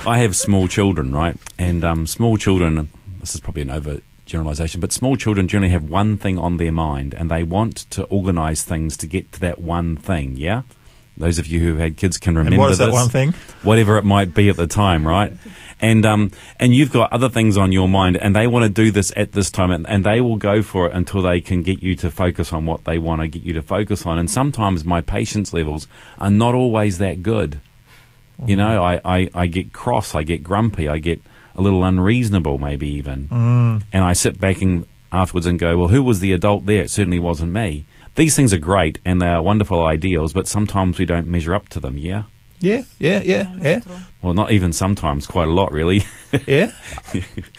I 0.07 0.18
have 0.18 0.35
small 0.35 0.66
children, 0.66 1.12
right? 1.12 1.37
And 1.59 1.85
um, 1.85 2.07
small 2.07 2.37
children, 2.37 2.90
this 3.21 3.35
is 3.35 3.40
probably 3.40 3.62
an 3.62 3.68
overgeneralization, 3.68 4.81
but 4.81 4.92
small 4.92 5.16
children 5.16 5.47
generally 5.47 5.73
have 5.73 5.85
one 5.85 6.16
thing 6.16 6.38
on 6.38 6.57
their 6.57 6.73
mind 6.73 7.14
and 7.14 7.31
they 7.31 7.42
want 7.42 7.77
to 7.90 8.05
organize 8.05 8.64
things 8.64 8.97
to 8.99 9.07
get 9.07 9.31
to 9.33 9.40
that 9.40 9.61
one 9.61 9.97
thing, 9.97 10.37
yeah? 10.37 10.62
Those 11.23 11.39
of 11.39 11.47
you 11.47 11.61
who've 11.61 11.79
had 11.79 11.97
kids 11.97 12.19
can 12.19 12.37
remember 12.37 12.55
and 12.55 12.61
what 12.61 12.73
is 12.73 12.79
this. 12.79 12.89
that 12.89 12.93
one 12.93 13.09
thing? 13.09 13.33
Whatever 13.63 13.97
it 13.97 14.05
might 14.05 14.35
be 14.35 14.49
at 14.49 14.57
the 14.57 14.67
time, 14.67 15.07
right? 15.07 15.33
And 15.81 16.05
um, 16.05 16.33
and 16.59 16.75
you've 16.75 16.93
got 16.93 17.13
other 17.13 17.29
things 17.29 17.57
on 17.57 17.71
your 17.71 17.89
mind, 17.89 18.17
and 18.17 18.35
they 18.35 18.49
want 18.49 18.65
to 18.65 18.69
do 18.69 18.91
this 18.91 19.13
at 19.17 19.31
this 19.33 19.49
time, 19.49 19.71
and, 19.71 19.89
and 19.89 20.05
they 20.05 20.21
will 20.21 20.37
go 20.37 20.63
for 20.63 20.89
it 20.89 20.95
until 20.95 21.23
they 21.23 21.41
can 21.41 21.63
get 21.63 21.81
you 21.81 21.95
to 21.97 22.11
focus 22.11 22.53
on 22.53 22.67
what 22.67 22.85
they 22.85 22.99
want 22.99 23.21
to 23.21 23.29
get 23.29 23.43
you 23.43 23.53
to 23.53 23.63
focus 23.63 24.05
on. 24.05 24.19
And 24.19 24.29
sometimes 24.29 24.85
my 24.85 25.01
patience 25.01 25.53
levels 25.53 25.87
are 26.19 26.31
not 26.31 26.57
always 26.57 26.99
that 26.99 27.23
good. 27.23 27.61
Mm-hmm. 28.41 28.51
You 28.51 28.57
know, 28.57 28.83
I, 28.83 29.01
I, 29.05 29.31
I 29.33 29.47
get 29.47 29.73
cross, 29.73 30.17
I 30.17 30.25
get 30.25 30.43
grumpy, 30.43 30.89
I 30.89 30.99
get 30.99 31.23
a 31.55 31.63
little 31.63 31.85
unreasonable, 31.85 32.59
maybe 32.59 32.89
even. 32.89 33.29
Mm. 33.29 33.83
And 33.93 34.05
I 34.05 34.13
sit 34.13 34.41
back 34.41 34.61
and 34.61 34.87
afterwards 35.13 35.47
and 35.47 35.59
go, 35.59 35.77
well, 35.79 35.89
who 35.89 36.03
was 36.03 36.21
the 36.21 36.33
adult 36.33 36.67
there? 36.67 36.83
It 36.83 36.91
certainly 36.91 37.19
wasn't 37.19 37.53
me 37.53 37.85
these 38.14 38.37
things 38.37 38.53
are 38.53 38.59
great 38.59 38.98
and 39.05 39.20
they 39.20 39.29
are 39.29 39.42
wonderful 39.42 39.85
ideals, 39.85 40.33
but 40.33 40.46
sometimes 40.46 40.98
we 40.98 41.05
don't 41.05 41.27
measure 41.27 41.55
up 41.55 41.68
to 41.70 41.81
them. 41.81 41.98
Yeah. 41.98 42.25
Yeah, 42.62 42.85
yeah, 43.01 43.20
yeah, 43.25 43.57
yeah. 43.61 43.81
Well, 44.22 44.35
not 44.35 44.53
even 44.53 44.72
sometimes, 44.72 45.27
quite 45.27 45.48
a 45.48 45.51
lot, 45.51 45.72
really. 45.72 46.05
yeah. 46.46 46.70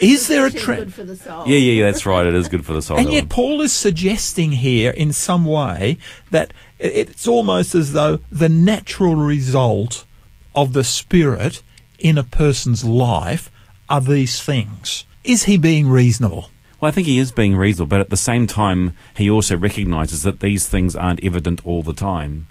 Is 0.00 0.28
there 0.28 0.46
a 0.46 0.50
trend? 0.50 0.92
The 0.92 1.44
yeah, 1.46 1.58
yeah, 1.58 1.84
that's 1.84 2.06
right. 2.06 2.26
It 2.26 2.34
is 2.34 2.48
good 2.48 2.64
for 2.64 2.72
the 2.72 2.80
soul. 2.80 2.96
And 2.98 3.12
yet, 3.12 3.28
Paul 3.28 3.60
is 3.60 3.70
suggesting 3.70 4.52
here, 4.52 4.90
in 4.92 5.12
some 5.12 5.44
way, 5.44 5.98
that 6.30 6.54
it's 6.78 7.28
almost 7.28 7.74
as 7.74 7.92
though 7.92 8.20
the 8.32 8.48
natural 8.48 9.14
result 9.14 10.06
of 10.54 10.72
the 10.72 10.84
Spirit 10.84 11.62
in 11.98 12.16
a 12.16 12.24
person's 12.24 12.82
life 12.82 13.50
are 13.90 14.00
these 14.00 14.42
things. 14.42 15.04
Is 15.22 15.44
he 15.44 15.58
being 15.58 15.86
reasonable? 15.86 16.48
Well, 16.84 16.90
I 16.90 16.92
think 16.92 17.06
he 17.06 17.18
is 17.18 17.32
being 17.32 17.56
reasonable, 17.56 17.88
but 17.88 18.00
at 18.00 18.10
the 18.10 18.16
same 18.18 18.46
time, 18.46 18.94
he 19.16 19.30
also 19.30 19.56
recognizes 19.56 20.22
that 20.24 20.40
these 20.40 20.68
things 20.68 20.94
aren't 20.94 21.24
evident 21.24 21.64
all 21.64 21.82
the 21.82 21.94
time. 21.94 22.46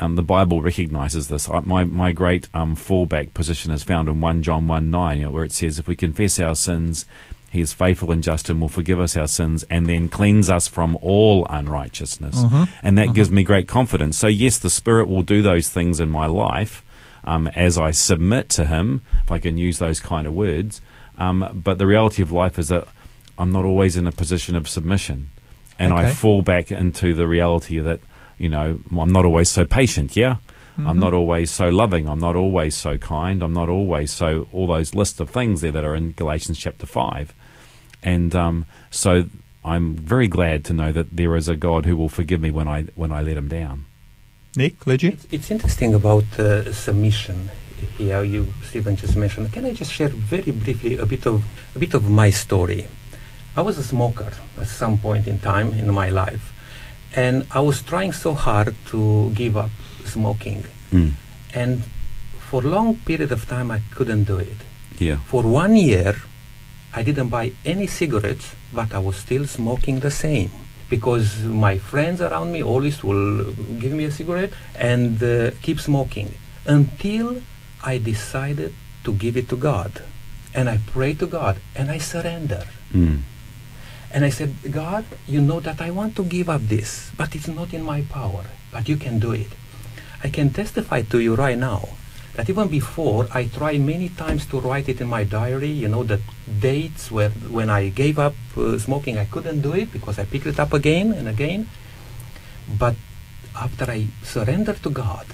Um, 0.00 0.16
the 0.16 0.24
Bible 0.24 0.60
recognizes 0.60 1.28
this. 1.28 1.48
My, 1.48 1.84
my 1.84 2.10
great 2.10 2.48
um, 2.52 2.74
fallback 2.74 3.32
position 3.32 3.70
is 3.70 3.84
found 3.84 4.08
in 4.08 4.20
1 4.20 4.42
John 4.42 4.66
1 4.66 4.90
9, 4.90 5.18
you 5.18 5.24
know, 5.26 5.30
where 5.30 5.44
it 5.44 5.52
says, 5.52 5.78
If 5.78 5.86
we 5.86 5.94
confess 5.94 6.40
our 6.40 6.56
sins, 6.56 7.06
he 7.48 7.60
is 7.60 7.72
faithful 7.72 8.10
and 8.10 8.24
just 8.24 8.50
and 8.50 8.60
will 8.60 8.68
forgive 8.68 8.98
us 8.98 9.16
our 9.16 9.28
sins 9.28 9.62
and 9.70 9.86
then 9.86 10.08
cleanse 10.08 10.50
us 10.50 10.66
from 10.66 10.98
all 11.00 11.46
unrighteousness. 11.48 12.42
Mm-hmm. 12.42 12.64
And 12.82 12.98
that 12.98 13.04
mm-hmm. 13.04 13.14
gives 13.14 13.30
me 13.30 13.44
great 13.44 13.68
confidence. 13.68 14.18
So, 14.18 14.26
yes, 14.26 14.58
the 14.58 14.68
Spirit 14.68 15.06
will 15.06 15.22
do 15.22 15.42
those 15.42 15.68
things 15.68 16.00
in 16.00 16.08
my 16.08 16.26
life 16.26 16.84
um, 17.22 17.46
as 17.54 17.78
I 17.78 17.92
submit 17.92 18.48
to 18.48 18.64
Him, 18.64 19.02
if 19.22 19.30
I 19.30 19.38
can 19.38 19.56
use 19.56 19.78
those 19.78 20.00
kind 20.00 20.26
of 20.26 20.34
words. 20.34 20.80
Um, 21.18 21.62
but 21.64 21.78
the 21.78 21.86
reality 21.86 22.20
of 22.20 22.32
life 22.32 22.58
is 22.58 22.66
that 22.66 22.88
I'm 23.38 23.52
not 23.52 23.64
always 23.64 23.96
in 23.96 24.06
a 24.06 24.12
position 24.12 24.56
of 24.56 24.68
submission. 24.68 25.30
And 25.78 25.92
okay. 25.92 26.06
I 26.06 26.10
fall 26.12 26.42
back 26.42 26.72
into 26.72 27.14
the 27.14 27.26
reality 27.26 27.78
that, 27.78 28.00
you 28.38 28.48
know, 28.48 28.80
I'm 28.98 29.12
not 29.12 29.24
always 29.24 29.48
so 29.48 29.64
patient, 29.64 30.16
yeah? 30.16 30.36
Mm-hmm. 30.78 30.88
I'm 30.88 30.98
not 30.98 31.14
always 31.14 31.50
so 31.50 31.68
loving. 31.68 32.08
I'm 32.08 32.18
not 32.18 32.36
always 32.36 32.74
so 32.74 32.98
kind. 32.98 33.42
I'm 33.42 33.52
not 33.52 33.68
always 33.68 34.10
so, 34.10 34.48
all 34.52 34.66
those 34.66 34.94
list 34.94 35.20
of 35.20 35.30
things 35.30 35.60
there 35.60 35.72
that 35.72 35.84
are 35.84 35.94
in 35.94 36.12
Galatians 36.12 36.58
chapter 36.58 36.86
5. 36.86 37.34
And 38.02 38.34
um, 38.34 38.66
so 38.90 39.24
I'm 39.64 39.96
very 39.96 40.28
glad 40.28 40.64
to 40.66 40.72
know 40.72 40.92
that 40.92 41.16
there 41.16 41.34
is 41.36 41.48
a 41.48 41.56
God 41.56 41.86
who 41.86 41.96
will 41.96 42.08
forgive 42.08 42.40
me 42.40 42.50
when 42.50 42.68
I, 42.68 42.84
when 42.94 43.12
I 43.12 43.22
let 43.22 43.36
him 43.36 43.48
down. 43.48 43.86
Nick, 44.56 44.86
Lydia? 44.86 45.12
It's, 45.12 45.26
it's 45.30 45.50
interesting 45.50 45.92
about 45.92 46.24
uh, 46.38 46.72
submission 46.72 47.50
here. 47.98 48.22
You, 48.22 48.52
Stephen, 48.64 48.96
just 48.96 49.16
mentioned. 49.16 49.52
Can 49.52 49.66
I 49.66 49.72
just 49.72 49.92
share 49.92 50.08
very 50.08 50.50
briefly 50.50 50.96
a 50.96 51.04
bit 51.04 51.26
of 51.26 51.44
a 51.74 51.78
bit 51.78 51.94
of 51.94 52.08
my 52.08 52.30
story? 52.30 52.86
I 53.56 53.62
was 53.62 53.78
a 53.78 53.82
smoker 53.82 54.32
at 54.60 54.66
some 54.66 54.98
point 54.98 55.26
in 55.26 55.38
time 55.38 55.72
in 55.72 55.92
my 55.92 56.10
life, 56.10 56.52
and 57.14 57.46
I 57.50 57.60
was 57.60 57.80
trying 57.80 58.12
so 58.12 58.34
hard 58.34 58.74
to 58.92 59.30
give 59.34 59.56
up 59.56 59.70
smoking, 60.04 60.64
mm. 60.92 61.12
and 61.54 61.82
for 62.36 62.62
a 62.62 62.68
long 62.68 62.96
period 62.96 63.32
of 63.32 63.48
time 63.48 63.70
I 63.70 63.80
couldn't 63.90 64.24
do 64.24 64.36
it. 64.36 64.60
Yeah. 64.98 65.16
For 65.24 65.42
one 65.42 65.74
year, 65.76 66.16
I 66.92 67.02
didn't 67.02 67.28
buy 67.28 67.52
any 67.64 67.86
cigarettes, 67.86 68.54
but 68.72 68.92
I 68.92 68.98
was 68.98 69.16
still 69.16 69.46
smoking 69.46 70.00
the 70.00 70.10
same 70.10 70.50
because 70.88 71.42
my 71.44 71.78
friends 71.78 72.20
around 72.20 72.52
me 72.52 72.62
always 72.62 73.02
will 73.02 73.52
give 73.80 73.92
me 73.92 74.04
a 74.04 74.10
cigarette 74.10 74.52
and 74.76 75.22
uh, 75.22 75.50
keep 75.62 75.80
smoking 75.80 76.34
until 76.64 77.42
I 77.82 77.98
decided 77.98 78.74
to 79.04 79.12
give 79.12 79.36
it 79.36 79.48
to 79.48 79.56
God. 79.56 80.02
And 80.54 80.68
I 80.70 80.78
pray 80.86 81.14
to 81.14 81.26
God 81.26 81.58
and 81.74 81.90
I 81.90 81.98
surrender. 81.98 82.66
Mm. 82.92 83.22
And 84.12 84.24
I 84.24 84.30
said, 84.30 84.54
God, 84.70 85.04
you 85.26 85.40
know 85.40 85.60
that 85.60 85.80
I 85.80 85.90
want 85.90 86.16
to 86.16 86.24
give 86.24 86.48
up 86.48 86.62
this, 86.62 87.10
but 87.16 87.34
it's 87.34 87.48
not 87.48 87.74
in 87.74 87.82
my 87.82 88.02
power, 88.02 88.44
but 88.72 88.88
you 88.88 88.96
can 88.96 89.18
do 89.18 89.32
it. 89.32 89.48
I 90.22 90.28
can 90.28 90.50
testify 90.50 91.02
to 91.02 91.18
you 91.18 91.34
right 91.34 91.58
now 91.58 91.88
that 92.34 92.48
even 92.48 92.68
before 92.68 93.28
I 93.32 93.46
tried 93.46 93.80
many 93.80 94.08
times 94.10 94.46
to 94.46 94.60
write 94.60 94.88
it 94.88 95.00
in 95.00 95.08
my 95.08 95.24
diary, 95.24 95.70
you 95.70 95.88
know, 95.88 96.04
the 96.04 96.20
dates 96.60 97.10
where 97.10 97.30
when 97.30 97.70
I 97.70 97.88
gave 97.88 98.18
up 98.18 98.34
uh, 98.56 98.78
smoking, 98.78 99.18
I 99.18 99.24
couldn't 99.24 99.60
do 99.62 99.72
it 99.72 99.90
because 99.92 100.18
I 100.18 100.24
picked 100.24 100.46
it 100.46 100.60
up 100.60 100.72
again 100.72 101.12
and 101.12 101.28
again. 101.28 101.68
But 102.68 102.96
after 103.54 103.90
I 103.90 104.08
surrendered 104.22 104.82
to 104.82 104.90
God, 104.90 105.26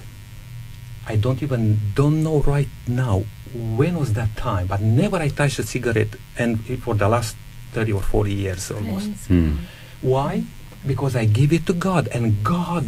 I 1.05 1.17
don't 1.17 1.43
even 1.43 1.79
don't 1.93 2.23
know 2.23 2.39
right 2.39 2.69
now 2.87 3.23
when 3.53 3.99
was 3.99 4.13
that 4.13 4.37
time, 4.37 4.67
but 4.67 4.81
never 4.81 5.17
I 5.17 5.27
touched 5.27 5.59
a 5.59 5.63
cigarette, 5.63 6.15
and 6.37 6.63
for 6.81 6.95
the 6.95 7.09
last 7.09 7.35
30 7.73 7.93
or 7.93 8.01
40 8.01 8.33
years 8.33 8.71
almost. 8.71 9.09
Hmm. 9.27 9.57
Why? 10.01 10.43
Because 10.85 11.15
I 11.15 11.25
give 11.25 11.53
it 11.53 11.65
to 11.67 11.73
God, 11.73 12.07
and 12.09 12.43
God 12.43 12.85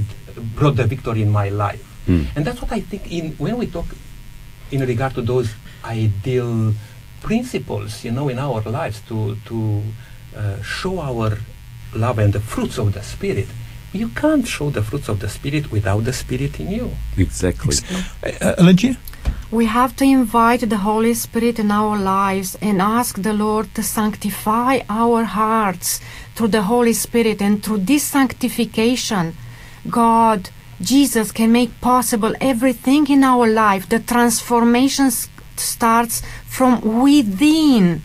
brought 0.56 0.76
the 0.76 0.86
victory 0.86 1.22
in 1.22 1.32
my 1.32 1.50
life. 1.50 1.82
Hmm. 2.06 2.24
And 2.36 2.46
that's 2.46 2.62
what 2.62 2.72
I 2.72 2.82
think 2.82 3.12
in 3.12 3.34
when 3.38 3.58
we 3.58 3.68
talk 3.68 3.86
in 4.72 4.82
regard 4.82 5.16
to 5.16 5.22
those 5.22 5.54
ideal 5.84 6.74
principles, 7.22 8.04
you 8.04 8.12
know, 8.12 8.30
in 8.30 8.38
our 8.38 8.62
lives 8.62 9.02
to 9.10 9.36
to 9.46 9.82
uh, 10.36 10.62
show 10.62 11.00
our 11.00 11.38
love 11.96 12.20
and 12.20 12.34
the 12.34 12.40
fruits 12.40 12.78
of 12.78 12.94
the 12.94 13.02
Spirit. 13.02 13.48
You 13.94 14.10
can't 14.10 14.46
show 14.46 14.70
the 14.70 14.84
fruits 14.84 15.08
of 15.08 15.20
the 15.20 15.30
Spirit 15.30 15.72
without 15.72 16.04
the 16.04 16.12
Spirit 16.12 16.60
in 16.60 16.70
you. 16.70 16.92
Exactly. 17.18 17.78
Uh, 18.22 18.32
uh, 18.42 18.56
we 19.52 19.66
have 19.66 19.96
to 19.98 20.04
invite 20.04 20.70
the 20.70 20.78
Holy 20.78 21.14
Spirit 21.14 21.60
in 21.60 21.72
our 21.72 21.98
lives 21.98 22.58
and 22.62 22.82
ask 22.82 23.22
the 23.22 23.34
Lord 23.34 23.74
to 23.76 23.84
sanctify 23.84 24.80
our 24.90 25.24
hearts 25.24 26.02
through 26.34 26.50
the 26.50 26.64
Holy 26.64 26.94
Spirit. 26.94 27.42
And 27.42 27.64
through 27.64 27.80
this 27.80 28.04
sanctification, 28.04 29.36
God, 29.90 30.50
Jesus 30.82 31.32
can 31.32 31.52
make 31.52 31.80
possible 31.80 32.34
everything 32.42 33.08
in 33.08 33.24
our 33.24 33.48
life. 33.48 33.88
The 33.88 34.00
transformation 34.00 35.12
starts 35.56 36.22
from 36.46 37.02
within. 37.04 38.02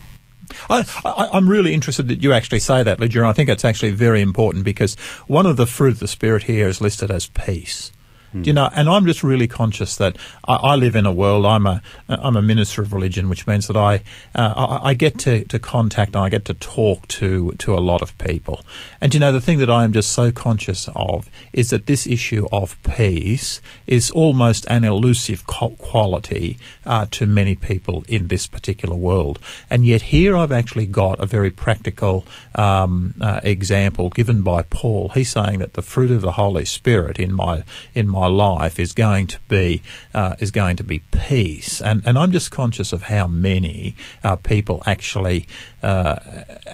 I, 0.69 1.29
am 1.33 1.49
really 1.49 1.73
interested 1.73 2.07
that 2.09 2.21
you 2.21 2.33
actually 2.33 2.59
say 2.59 2.83
that, 2.83 2.99
Lydia, 2.99 3.25
I 3.25 3.33
think 3.33 3.49
it's 3.49 3.65
actually 3.65 3.91
very 3.91 4.21
important 4.21 4.63
because 4.63 4.95
one 5.27 5.45
of 5.45 5.57
the 5.57 5.65
fruit 5.65 5.93
of 5.93 5.99
the 5.99 6.07
Spirit 6.07 6.43
here 6.43 6.67
is 6.67 6.81
listed 6.81 7.09
as 7.09 7.27
peace. 7.27 7.91
Do 8.33 8.39
you 8.47 8.53
know? 8.53 8.69
And 8.73 8.87
I'm 8.87 9.05
just 9.05 9.23
really 9.23 9.47
conscious 9.47 9.97
that 9.97 10.17
I, 10.47 10.55
I, 10.55 10.75
live 10.75 10.95
in 10.95 11.05
a 11.05 11.11
world. 11.11 11.45
I'm 11.45 11.67
a 11.67 11.81
I'm 12.07 12.37
a 12.37 12.41
minister 12.41 12.81
of 12.81 12.93
religion, 12.93 13.27
which 13.27 13.45
means 13.45 13.67
that 13.67 13.75
I 13.75 14.03
uh, 14.33 14.53
I, 14.55 14.89
I, 14.89 14.93
get 14.93 15.19
to, 15.19 15.43
to 15.45 15.59
contact 15.59 16.15
and 16.15 16.23
I 16.23 16.29
get 16.29 16.45
to 16.45 16.53
talk 16.53 17.07
to 17.09 17.51
to 17.51 17.73
a 17.75 17.79
lot 17.79 18.01
of 18.01 18.17
people. 18.17 18.63
And 19.01 19.13
you 19.13 19.19
know, 19.19 19.33
the 19.33 19.41
thing 19.41 19.57
that 19.59 19.69
I 19.69 19.83
am 19.83 19.91
just 19.91 20.13
so 20.13 20.31
conscious 20.31 20.87
of 20.95 21.29
is 21.51 21.71
that 21.71 21.87
this 21.87 22.07
issue 22.07 22.47
of 22.53 22.81
peace 22.83 23.59
is 23.85 24.09
almost 24.11 24.65
an 24.69 24.85
elusive 24.85 25.45
quality 25.45 26.57
uh, 26.85 27.07
to 27.11 27.25
many 27.25 27.55
people 27.55 28.05
in 28.07 28.27
this 28.27 28.47
particular 28.47 28.95
world. 28.95 29.39
And 29.69 29.85
yet, 29.85 30.03
here 30.03 30.37
I've 30.37 30.53
actually 30.53 30.85
got 30.85 31.19
a 31.19 31.25
very 31.25 31.51
practical 31.51 32.25
um, 32.55 33.13
uh, 33.19 33.41
example 33.43 34.09
given 34.09 34.41
by 34.41 34.63
Paul. 34.63 35.09
He's 35.09 35.29
saying 35.29 35.59
that 35.59 35.73
the 35.73 35.81
fruit 35.81 36.11
of 36.11 36.21
the 36.21 36.33
Holy 36.33 36.63
Spirit 36.63 37.19
in 37.19 37.33
my 37.33 37.63
in 37.93 38.07
my 38.07 38.20
life 38.29 38.79
is 38.79 38.93
going 38.93 39.27
to 39.27 39.39
be 39.47 39.81
uh, 40.13 40.35
is 40.39 40.51
going 40.51 40.75
to 40.77 40.83
be 40.83 40.99
peace, 41.11 41.81
and 41.81 42.01
and 42.05 42.17
I'm 42.17 42.31
just 42.31 42.51
conscious 42.51 42.93
of 42.93 43.03
how 43.03 43.27
many 43.27 43.95
uh, 44.23 44.35
people 44.37 44.83
actually 44.85 45.47
uh, 45.83 46.17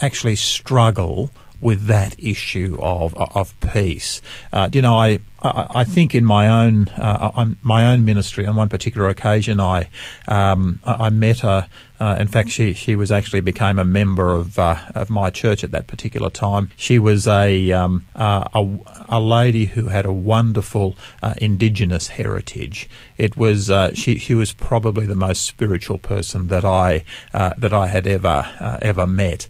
actually 0.02 0.36
struggle 0.36 1.32
with 1.60 1.86
that 1.86 2.16
issue 2.20 2.78
of 2.82 3.16
of 3.16 3.60
peace. 3.60 4.22
Uh, 4.54 4.70
you 4.72 4.82
know, 4.82 4.96
I, 4.96 5.20
I, 5.42 5.68
I 5.76 5.84
think 5.84 6.14
in 6.14 6.26
my 6.26 6.48
own 6.48 6.88
uh, 6.90 7.46
my 7.62 7.92
own 7.92 8.06
ministry 8.06 8.46
on 8.46 8.56
one 8.56 8.70
particular 8.70 9.10
occasion, 9.10 9.60
I 9.60 9.90
um, 10.28 10.80
I 10.86 11.10
met 11.10 11.44
a. 11.44 11.68
Uh, 12.00 12.16
in 12.20 12.28
fact, 12.28 12.50
she 12.50 12.74
she 12.74 12.96
was 12.96 13.12
actually 13.12 13.42
became 13.42 13.80
a 13.80 13.86
member 13.86 14.32
of 14.32 14.60
uh, 14.60 14.78
of 14.94 15.10
my 15.10 15.30
church 15.30 15.64
at 15.64 15.72
that 15.72 15.88
particular 15.88 16.30
time. 16.30 16.70
She 16.76 17.00
was 17.00 17.28
a 17.28 17.72
um, 17.72 18.06
uh, 18.16 18.48
a, 18.54 18.80
a 19.10 19.20
lady 19.20 19.66
who 19.66 19.88
had 19.88 20.06
a 20.06 20.14
wonderful 20.14 20.96
uh, 21.24 21.34
indigenous 21.38 22.10
heritage. 22.10 22.88
It 23.18 23.36
was 23.36 23.72
she 23.96 24.18
she 24.18 24.36
was 24.36 24.54
probably 24.54 25.06
the 25.06 25.16
most 25.16 25.46
spiritual 25.46 25.98
person 25.98 26.48
that 26.48 26.64
I 26.66 27.04
that 27.34 27.74
I 27.74 27.88
had 27.88 28.06
ever 28.06 28.78
ever 28.82 29.08
met 29.08 29.48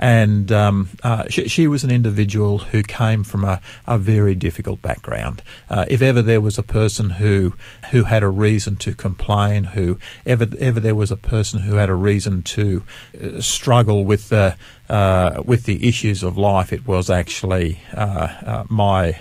and 0.00 0.50
um, 0.50 0.88
uh, 1.04 1.28
she, 1.28 1.46
she, 1.46 1.68
was 1.68 1.84
an 1.84 1.90
individual 1.90 2.58
who 2.58 2.82
came 2.82 3.22
from 3.22 3.44
a, 3.44 3.60
a 3.86 3.98
very 3.98 4.34
difficult 4.34 4.80
background. 4.80 5.42
Uh, 5.68 5.84
if 5.88 6.00
ever 6.00 6.22
there 6.22 6.40
was 6.40 6.56
a 6.56 6.62
person 6.62 7.10
who 7.10 7.52
who 7.90 8.04
had 8.04 8.22
a 8.22 8.28
reason 8.28 8.76
to 8.76 8.94
complain, 8.94 9.64
who 9.64 9.98
ever 10.24 10.46
ever 10.58 10.80
there 10.80 10.94
was 10.94 11.10
a 11.10 11.18
person 11.18 11.60
who 11.60 11.74
had 11.74 11.90
a 11.90 11.94
reason 11.94 12.42
to 12.42 12.82
uh, 13.22 13.42
struggle 13.42 14.06
with 14.06 14.30
the 14.30 14.56
uh, 14.88 15.42
with 15.44 15.64
the 15.64 15.86
issues 15.86 16.22
of 16.22 16.38
life, 16.38 16.72
it 16.72 16.86
was 16.86 17.10
actually 17.10 17.80
uh, 17.92 18.64
my 18.70 19.18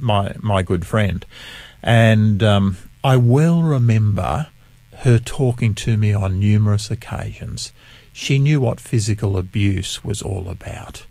my 0.00 0.34
my 0.40 0.62
good 0.62 0.84
friend, 0.84 1.24
and 1.84 2.42
um, 2.42 2.76
I 3.04 3.16
well 3.16 3.62
remember 3.62 4.48
her 4.98 5.18
talking 5.18 5.74
to 5.74 5.96
me 5.96 6.12
on 6.12 6.40
numerous 6.40 6.90
occasions 6.90 7.72
she 8.14 8.38
knew 8.38 8.60
what 8.60 8.78
physical 8.78 9.36
abuse 9.36 10.04
was 10.04 10.22
all 10.22 10.48
about. 10.48 11.04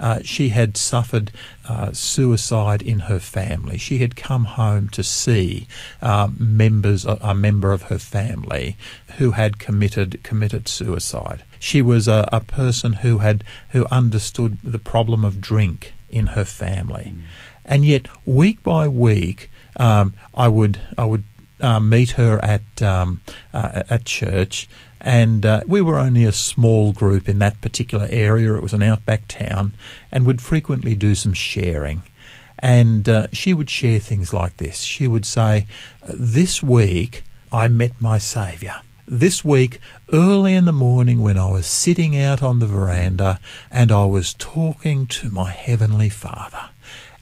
Uh, 0.00 0.20
she 0.22 0.50
had 0.50 0.76
suffered 0.76 1.30
uh, 1.68 1.92
suicide 1.92 2.82
in 2.82 3.00
her 3.00 3.20
family. 3.20 3.78
She 3.78 3.98
had 3.98 4.16
come 4.16 4.44
home 4.44 4.88
to 4.90 5.02
see 5.02 5.66
uh, 6.02 6.28
members, 6.36 7.04
a, 7.04 7.34
member 7.34 7.72
of 7.72 7.82
her 7.82 7.98
family, 7.98 8.76
who 9.18 9.32
had 9.32 9.58
committed 9.58 10.22
committed 10.22 10.68
suicide. 10.68 11.42
She 11.60 11.80
was 11.80 12.06
a, 12.06 12.28
a, 12.32 12.40
person 12.40 12.94
who 13.04 13.18
had 13.18 13.44
who 13.70 13.86
understood 13.86 14.58
the 14.62 14.78
problem 14.78 15.24
of 15.24 15.40
drink 15.40 15.94
in 16.10 16.28
her 16.28 16.44
family, 16.44 17.12
mm. 17.14 17.22
and 17.64 17.84
yet 17.84 18.06
week 18.24 18.62
by 18.62 18.86
week, 18.86 19.50
um, 19.76 20.14
I 20.34 20.46
would 20.46 20.78
I 20.96 21.04
would 21.06 21.24
uh, 21.60 21.80
meet 21.80 22.12
her 22.12 22.38
at 22.44 22.82
um, 22.82 23.20
uh, 23.52 23.82
at 23.90 24.04
church 24.04 24.68
and 25.00 25.46
uh, 25.46 25.60
we 25.66 25.80
were 25.80 25.98
only 25.98 26.24
a 26.24 26.32
small 26.32 26.92
group 26.92 27.28
in 27.28 27.38
that 27.38 27.60
particular 27.60 28.08
area. 28.10 28.54
It 28.54 28.62
was 28.62 28.72
an 28.72 28.82
outback 28.82 29.28
town, 29.28 29.72
and 30.10 30.26
would 30.26 30.40
frequently 30.40 30.94
do 30.94 31.14
some 31.14 31.32
sharing. 31.32 32.02
And 32.58 33.08
uh, 33.08 33.28
she 33.32 33.54
would 33.54 33.70
share 33.70 34.00
things 34.00 34.32
like 34.32 34.56
this. 34.56 34.80
She 34.80 35.06
would 35.06 35.24
say, 35.24 35.66
This 36.08 36.62
week 36.62 37.22
I 37.52 37.68
met 37.68 38.00
my 38.00 38.18
Saviour. 38.18 38.82
This 39.06 39.42
week, 39.42 39.80
early 40.12 40.54
in 40.54 40.66
the 40.66 40.72
morning, 40.72 41.22
when 41.22 41.38
I 41.38 41.50
was 41.50 41.66
sitting 41.66 42.20
out 42.20 42.42
on 42.42 42.58
the 42.58 42.66
veranda 42.66 43.40
and 43.70 43.90
I 43.90 44.04
was 44.04 44.34
talking 44.34 45.06
to 45.06 45.30
my 45.30 45.50
Heavenly 45.50 46.10
Father. 46.10 46.68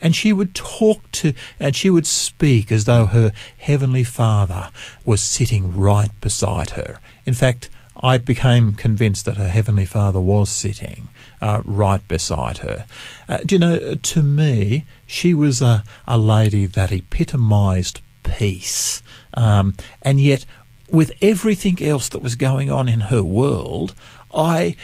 And 0.01 0.17
she 0.17 0.33
would 0.33 0.55
talk 0.55 1.11
to, 1.13 1.33
and 1.61 1.77
she 1.77 1.89
would 1.89 2.07
speak 2.07 2.73
as 2.73 2.87
though 2.87 3.07
her 3.07 3.33
Heavenly 3.59 4.05
Father 4.05 4.71
was 5.05 5.21
sitting 5.21 5.77
right 5.77 6.11
beside 6.21 6.71
her. 6.71 6.99
In 7.27 7.35
fact, 7.35 7.69
I 8.01 8.19
became 8.19 8.73
convinced 8.73 9.25
that 9.25 9.37
her 9.37 9.49
Heavenly 9.49 9.87
Father 9.87 10.21
was 10.21 10.51
sitting 10.51 11.09
uh, 11.41 11.63
right 11.65 12.07
beside 12.09 12.59
her. 12.59 12.87
Uh, 13.29 13.39
do 13.39 13.55
you 13.55 13.59
know, 13.59 13.95
to 13.95 14.23
me, 14.23 14.85
she 15.07 15.35
was 15.35 15.61
a, 15.63 15.83
a 16.07 16.19
lady 16.19 16.67
that 16.67 16.93
epitomised 16.93 18.01
peace. 18.23 19.03
Um, 19.35 19.75
and 20.03 20.21
yet, 20.21 20.45
with 20.91 21.13
everything 21.21 21.83
else 21.83 22.09
that 22.11 22.23
was 22.23 22.35
going 22.35 22.71
on 22.71 22.89
in 22.89 23.01
her 23.01 23.23
world, 23.23 23.95
I, 24.35 24.77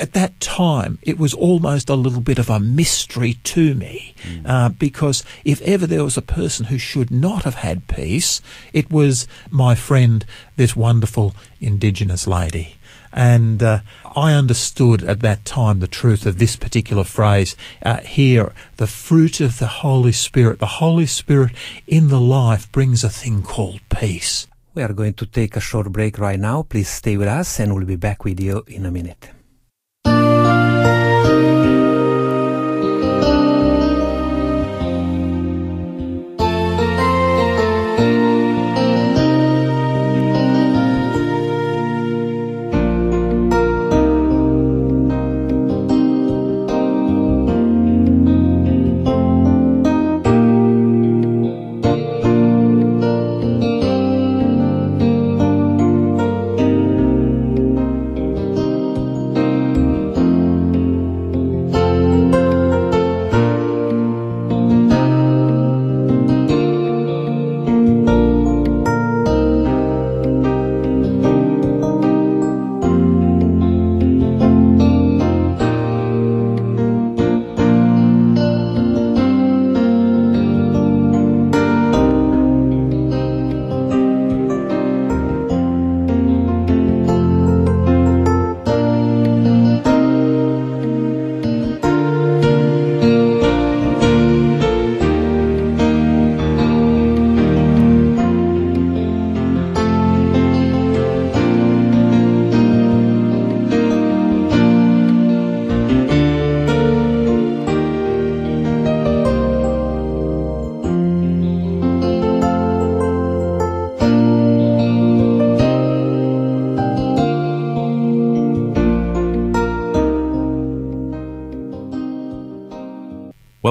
at 0.00 0.12
that 0.14 0.40
time, 0.40 0.98
it 1.02 1.18
was 1.18 1.34
almost 1.34 1.90
a 1.90 1.94
little 1.94 2.20
bit 2.20 2.38
of 2.38 2.48
a 2.48 2.58
mystery 2.58 3.34
to 3.44 3.74
me, 3.74 4.14
mm. 4.22 4.42
uh, 4.46 4.70
because 4.70 5.24
if 5.44 5.60
ever 5.62 5.86
there 5.86 6.04
was 6.04 6.16
a 6.16 6.22
person 6.22 6.66
who 6.66 6.78
should 6.78 7.10
not 7.10 7.44
have 7.44 7.56
had 7.56 7.86
peace, 7.86 8.40
it 8.72 8.90
was 8.90 9.28
my 9.50 9.74
friend, 9.74 10.24
this 10.56 10.74
wonderful 10.74 11.34
Indigenous 11.60 12.26
lady. 12.26 12.76
And 13.12 13.62
uh, 13.62 13.80
I 14.16 14.32
understood 14.32 15.04
at 15.04 15.20
that 15.20 15.44
time 15.44 15.78
the 15.78 15.86
truth 15.86 16.26
of 16.26 16.38
this 16.38 16.56
particular 16.56 17.04
phrase 17.04 17.54
uh, 17.82 17.98
here 17.98 18.52
the 18.76 18.88
fruit 18.88 19.40
of 19.40 19.60
the 19.60 19.68
Holy 19.68 20.10
Spirit. 20.10 20.58
The 20.58 20.66
Holy 20.66 21.06
Spirit 21.06 21.52
in 21.86 22.08
the 22.08 22.20
life 22.20 22.70
brings 22.72 23.04
a 23.04 23.08
thing 23.08 23.42
called 23.42 23.80
peace. 23.88 24.48
We 24.74 24.82
are 24.82 24.92
going 24.92 25.14
to 25.14 25.26
take 25.26 25.54
a 25.54 25.60
short 25.60 25.92
break 25.92 26.18
right 26.18 26.38
now. 26.38 26.62
Please 26.62 26.88
stay 26.88 27.16
with 27.16 27.28
us 27.28 27.60
and 27.60 27.74
we'll 27.74 27.86
be 27.86 27.94
back 27.94 28.24
with 28.24 28.40
you 28.40 28.64
in 28.66 28.86
a 28.86 28.90
minute. 28.90 29.33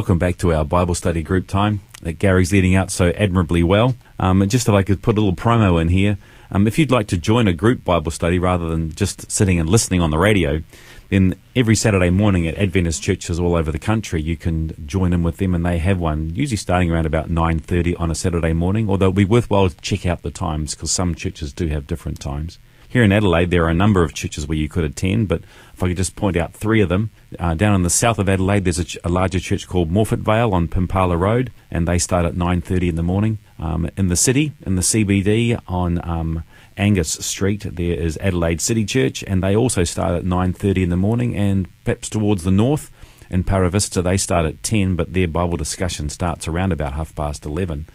Welcome 0.04 0.20
back 0.20 0.36
to 0.40 0.52
our 0.52 0.66
Bible 0.66 0.96
study 0.96 1.24
group 1.24 1.48
time. 1.48 1.80
that 2.02 2.20
Gary's 2.20 2.52
leading 2.52 2.76
out 2.76 2.92
so 2.92 3.12
admirably 3.12 3.64
well. 3.64 3.96
Um, 4.20 4.46
just 4.50 4.68
if 4.68 4.74
I 4.74 4.84
could 4.84 5.02
put 5.02 5.18
a 5.18 5.22
little 5.22 5.34
promo 5.34 5.82
in 5.82 5.88
here, 5.88 6.18
um, 6.52 6.68
if 6.68 6.78
you'd 6.78 6.92
like 6.92 7.08
to 7.08 7.18
join 7.18 7.48
a 7.48 7.54
group 7.54 7.86
Bible 7.86 8.12
study 8.12 8.38
rather 8.38 8.68
than 8.68 8.94
just 8.94 9.32
sitting 9.32 9.60
and 9.62 9.70
listening 9.70 10.02
on 10.02 10.12
the 10.12 10.18
radio, 10.18 10.62
then 11.10 11.36
every 11.56 11.76
Saturday 11.76 12.10
morning 12.10 12.46
at 12.48 12.58
Adventist 12.58 13.02
churches 13.02 13.40
all 13.40 13.56
over 13.56 13.72
the 13.72 13.80
country, 13.80 14.22
you 14.22 14.36
can 14.36 14.86
join 14.86 15.14
in 15.14 15.24
with 15.24 15.38
them, 15.38 15.56
and 15.56 15.66
they 15.66 15.78
have 15.78 16.00
one 16.00 16.36
usually 16.36 16.58
starting 16.58 16.92
around 16.92 17.06
about 17.06 17.30
nine 17.30 17.60
thirty 17.60 17.96
on 17.96 18.12
a 18.12 18.16
Saturday 18.16 18.52
morning. 18.52 18.90
Although 18.90 19.06
it'll 19.06 19.14
be 19.14 19.26
worthwhile 19.26 19.70
to 19.70 19.78
check 19.78 20.06
out 20.06 20.22
the 20.22 20.32
times 20.32 20.76
because 20.76 20.92
some 20.92 21.16
churches 21.16 21.54
do 21.54 21.68
have 21.68 21.88
different 21.88 22.20
times. 22.20 22.60
Here 22.94 23.02
in 23.04 23.12
Adelaide, 23.12 23.50
there 23.50 23.64
are 23.64 23.70
a 23.70 23.74
number 23.74 24.04
of 24.04 24.14
churches 24.14 24.48
where 24.48 24.56
you 24.56 24.70
could 24.70 24.84
attend, 24.84 25.28
but 25.28 25.42
if 25.74 25.82
I 25.82 25.88
could 25.88 25.98
just 25.98 26.16
point 26.16 26.38
out 26.38 26.54
three 26.54 26.80
of 26.80 26.90
them. 26.90 27.10
Uh, 27.40 27.56
down 27.56 27.74
in 27.74 27.82
the 27.82 27.90
south 27.90 28.20
of 28.20 28.30
Adelaide, 28.30 28.66
there's 28.66 28.78
a, 28.78 28.84
ch- 28.84 29.00
a, 29.04 29.10
larger 29.10 29.40
church 29.40 29.68
called 29.68 29.90
Morphett 29.90 30.20
Vale 30.20 30.54
on 30.54 30.68
Pimpala 30.68 31.18
Road, 31.18 31.52
and 31.72 31.88
they 31.88 31.98
start 31.98 32.24
at 32.24 32.36
9.30 32.36 32.90
in 32.90 32.96
the 32.96 33.02
morning. 33.02 33.40
Um, 33.58 33.90
in 33.98 34.10
the 34.10 34.16
city, 34.16 34.52
in 34.64 34.76
the 34.76 34.84
CBD 34.84 35.60
on 35.68 36.08
um, 36.08 36.44
Angas 36.78 37.14
Street, 37.26 37.62
there 37.64 37.96
is 37.96 38.16
Adelaide 38.18 38.62
City 38.62 38.86
Church, 38.86 39.24
and 39.24 39.42
they 39.42 39.56
also 39.56 39.84
start 39.84 40.14
at 40.14 40.24
9.30 40.24 40.84
in 40.84 40.90
the 40.90 40.96
morning, 40.96 41.36
and 41.36 41.68
perhaps 41.86 42.10
towards 42.10 42.44
the 42.44 42.52
north, 42.52 42.92
in 43.28 43.44
Para 43.44 43.72
Vista, 43.72 44.04
they 44.04 44.18
start 44.18 44.46
at 44.46 44.62
10, 44.62 44.96
but 44.96 45.14
their 45.14 45.28
Bible 45.28 45.58
discussion 45.58 46.10
starts 46.10 46.48
around 46.48 46.72
about 46.72 46.94
half 46.94 47.16
past 47.16 47.44
11. 47.44 47.88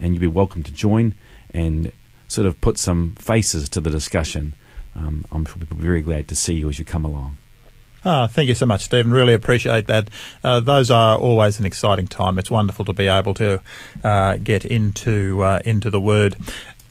And 0.00 0.12
you'd 0.12 0.20
be 0.20 0.26
welcome 0.26 0.64
to 0.64 0.72
join 0.72 1.14
and 1.54 1.92
sort 2.30 2.46
of 2.46 2.60
put 2.60 2.78
some 2.78 3.14
faces 3.16 3.68
to 3.70 3.80
the 3.80 3.90
discussion. 3.90 4.54
Um, 4.94 5.24
I'm 5.32 5.44
very 5.44 6.00
glad 6.00 6.28
to 6.28 6.36
see 6.36 6.54
you 6.54 6.68
as 6.68 6.78
you 6.78 6.84
come 6.84 7.04
along. 7.04 7.38
Ah, 8.04 8.26
thank 8.26 8.48
you 8.48 8.54
so 8.54 8.64
much, 8.64 8.84
Stephen. 8.84 9.12
Really 9.12 9.34
appreciate 9.34 9.86
that. 9.88 10.08
Uh, 10.42 10.60
those 10.60 10.90
are 10.90 11.18
always 11.18 11.60
an 11.60 11.66
exciting 11.66 12.06
time. 12.06 12.38
It's 12.38 12.50
wonderful 12.50 12.84
to 12.86 12.92
be 12.92 13.08
able 13.08 13.34
to 13.34 13.60
uh, 14.02 14.36
get 14.38 14.64
into 14.64 15.42
uh, 15.42 15.60
into 15.64 15.90
the 15.90 16.00
Word. 16.00 16.36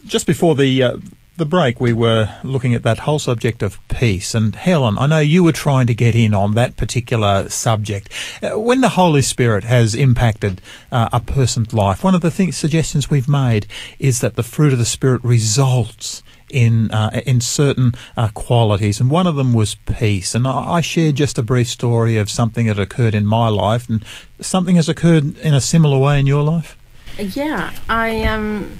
Just 0.06 0.28
before 0.28 0.56
the 0.56 0.84
uh, 0.84 0.98
the 1.40 1.46
break, 1.46 1.80
we 1.80 1.94
were 1.94 2.30
looking 2.44 2.76
at 2.76 2.84
that 2.84 3.00
whole 3.00 3.18
subject 3.18 3.64
of 3.64 3.80
peace. 3.88 4.36
And 4.36 4.54
Helen, 4.54 5.00
I 5.00 5.08
know 5.08 5.20
you 5.20 5.44
were 5.44 5.52
trying 5.52 5.88
to 5.88 5.96
get 5.96 6.16
in 6.16 6.36
on 6.36 6.54
that 6.54 6.78
particular 6.78 7.50
subject. 7.50 8.10
Uh, 8.44 8.60
when 8.60 8.82
the 8.82 8.90
Holy 8.90 9.24
Spirit 9.24 9.64
has 9.64 9.96
impacted 9.96 10.62
uh, 10.92 11.10
a 11.12 11.20
person's 11.20 11.74
life, 11.74 12.04
one 12.04 12.14
of 12.14 12.22
the 12.22 12.30
things, 12.30 12.56
suggestions 12.56 13.10
we've 13.10 13.28
made 13.28 13.66
is 13.98 14.22
that 14.22 14.36
the 14.36 14.44
fruit 14.44 14.74
of 14.74 14.80
the 14.80 14.86
Spirit 14.86 15.24
results 15.24 16.22
in 16.50 16.92
uh, 16.92 17.22
in 17.26 17.42
certain 17.42 17.94
uh, 18.18 18.30
qualities, 18.30 19.00
and 19.00 19.10
one 19.12 19.28
of 19.28 19.36
them 19.36 19.54
was 19.54 19.76
peace. 19.76 20.34
And 20.34 20.48
I, 20.48 20.74
I, 20.74 20.82
shared 20.82 21.16
just 21.16 21.38
a 21.38 21.44
brief 21.44 21.68
story 21.68 22.18
of 22.18 22.30
something 22.30 22.66
that 22.66 22.80
occurred 22.80 23.14
in 23.14 23.26
my 23.26 23.50
life, 23.50 23.88
and 23.88 24.04
something 24.42 24.76
has 24.76 24.90
occurred 24.90 25.38
in 25.38 25.54
a 25.54 25.62
similar 25.62 25.98
way 25.98 26.20
in 26.20 26.26
your 26.26 26.44
life. 26.44 26.76
Yeah, 27.20 27.72
I 27.88 28.24
um, 28.24 28.80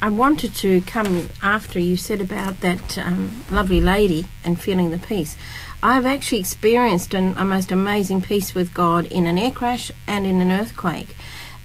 I 0.00 0.10
wanted 0.10 0.54
to 0.56 0.82
come 0.82 1.30
after 1.42 1.78
you 1.78 1.96
said 1.96 2.20
about 2.20 2.60
that 2.60 2.98
um, 2.98 3.44
lovely 3.50 3.80
lady 3.80 4.26
and 4.44 4.60
feeling 4.60 4.90
the 4.90 4.98
peace. 4.98 5.36
I've 5.82 6.04
actually 6.04 6.40
experienced 6.40 7.14
an, 7.14 7.34
a 7.38 7.44
most 7.44 7.72
amazing 7.72 8.20
peace 8.20 8.54
with 8.54 8.74
God 8.74 9.06
in 9.06 9.26
an 9.26 9.38
air 9.38 9.50
crash 9.50 9.90
and 10.06 10.26
in 10.26 10.40
an 10.40 10.50
earthquake. 10.50 11.16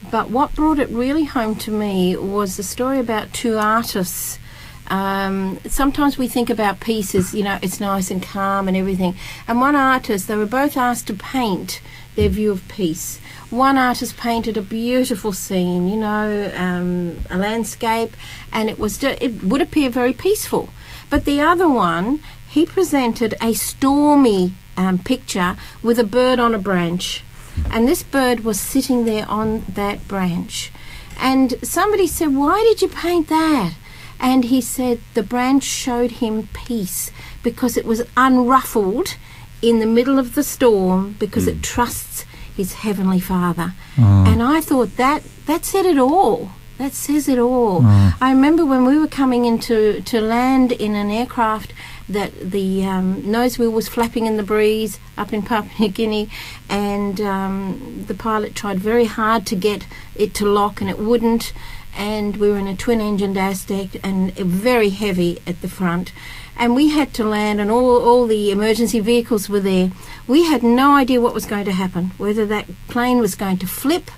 But 0.09 0.29
what 0.29 0.55
brought 0.55 0.79
it 0.79 0.89
really 0.89 1.25
home 1.25 1.55
to 1.55 1.71
me 1.71 2.15
was 2.15 2.55
the 2.55 2.63
story 2.63 2.99
about 2.99 3.33
two 3.33 3.57
artists. 3.57 4.39
Um, 4.87 5.59
sometimes 5.67 6.17
we 6.17 6.27
think 6.27 6.49
about 6.49 6.79
peace 6.79 7.13
as, 7.13 7.33
you 7.33 7.43
know, 7.43 7.59
it's 7.61 7.79
nice 7.79 8.09
and 8.09 8.23
calm 8.23 8.67
and 8.67 8.75
everything. 8.77 9.15
And 9.47 9.59
one 9.59 9.75
artist, 9.75 10.27
they 10.27 10.35
were 10.35 10.45
both 10.45 10.77
asked 10.77 11.07
to 11.07 11.13
paint 11.13 11.81
their 12.15 12.29
view 12.29 12.51
of 12.51 12.67
peace 12.67 13.19
one 13.51 13.77
artist 13.77 14.15
painted 14.15 14.55
a 14.55 14.61
beautiful 14.61 15.33
scene, 15.33 15.87
you 15.87 15.97
know, 15.97 16.51
um, 16.55 17.17
a 17.29 17.37
landscape, 17.37 18.15
and 18.51 18.69
it 18.69 18.79
was 18.79 19.03
it 19.03 19.43
would 19.43 19.61
appear 19.61 19.89
very 19.89 20.13
peaceful. 20.13 20.69
But 21.09 21.25
the 21.25 21.41
other 21.41 21.67
one, 21.67 22.21
he 22.49 22.65
presented 22.65 23.35
a 23.41 23.53
stormy 23.53 24.53
um, 24.77 24.99
picture 24.99 25.57
with 25.83 25.99
a 25.99 26.05
bird 26.05 26.39
on 26.39 26.55
a 26.55 26.59
branch, 26.59 27.23
and 27.69 27.87
this 27.87 28.03
bird 28.03 28.45
was 28.45 28.59
sitting 28.59 29.03
there 29.03 29.27
on 29.29 29.65
that 29.67 30.07
branch. 30.07 30.71
And 31.19 31.55
somebody 31.61 32.07
said, 32.07 32.33
"Why 32.33 32.61
did 32.61 32.81
you 32.81 32.87
paint 32.87 33.27
that?" 33.27 33.73
And 34.19 34.45
he 34.45 34.61
said 34.61 35.01
the 35.13 35.23
branch 35.23 35.63
showed 35.63 36.11
him 36.23 36.47
peace 36.53 37.11
because 37.43 37.75
it 37.75 37.85
was 37.85 38.03
unruffled 38.15 39.17
in 39.61 39.79
the 39.79 39.85
middle 39.85 40.19
of 40.19 40.35
the 40.35 40.43
storm 40.43 41.15
because 41.19 41.45
mm. 41.45 41.49
it 41.49 41.55
hmm. 41.55 41.61
trusts 41.61 42.25
his 42.55 42.73
heavenly 42.73 43.19
Father. 43.19 43.73
Mm. 43.95 44.27
And 44.27 44.43
I 44.43 44.61
thought 44.61 44.97
that 44.97 45.23
that 45.45 45.65
said 45.65 45.85
it 45.85 45.97
all. 45.97 46.51
That 46.77 46.93
says 46.93 47.27
it 47.29 47.37
all. 47.37 47.81
Mm. 47.81 48.15
I 48.19 48.31
remember 48.31 48.65
when 48.65 48.85
we 48.85 48.97
were 48.97 49.07
coming 49.07 49.45
into 49.45 50.01
to 50.01 50.19
land 50.19 50.71
in 50.71 50.95
an 50.95 51.11
aircraft 51.11 51.73
that 52.09 52.31
the 52.51 52.85
um, 52.85 53.29
nose 53.29 53.59
wheel 53.59 53.69
was 53.69 53.87
flapping 53.87 54.25
in 54.25 54.37
the 54.37 54.43
breeze 54.43 54.99
up 55.17 55.31
in 55.31 55.43
Papua 55.43 55.73
New 55.79 55.89
Guinea, 55.89 56.29
and 56.69 57.21
um, 57.21 58.05
the 58.07 58.15
pilot 58.15 58.55
tried 58.55 58.79
very 58.79 59.05
hard 59.05 59.45
to 59.47 59.55
get 59.55 59.85
it 60.15 60.33
to 60.35 60.45
lock, 60.45 60.81
and 60.81 60.89
it 60.89 60.99
wouldn't. 60.99 61.53
And 61.95 62.37
we 62.37 62.49
were 62.49 62.57
in 62.57 62.67
a 62.67 62.75
twin-engine 62.75 63.35
Dastek, 63.35 63.99
and 64.03 64.33
very 64.33 64.89
heavy 64.89 65.39
at 65.45 65.61
the 65.61 65.67
front 65.67 66.13
and 66.57 66.75
we 66.75 66.89
had 66.89 67.13
to 67.15 67.23
land, 67.23 67.59
and 67.59 67.71
all, 67.71 68.01
all 68.01 68.27
the 68.27 68.51
emergency 68.51 68.99
vehicles 68.99 69.49
were 69.49 69.59
there. 69.59 69.91
We 70.27 70.45
had 70.45 70.63
no 70.63 70.95
idea 70.95 71.21
what 71.21 71.33
was 71.33 71.45
going 71.45 71.65
to 71.65 71.71
happen, 71.71 72.11
whether 72.17 72.45
that 72.45 72.67
plane 72.87 73.19
was 73.19 73.35
going 73.35 73.57
to 73.57 73.67
flip 73.67 74.11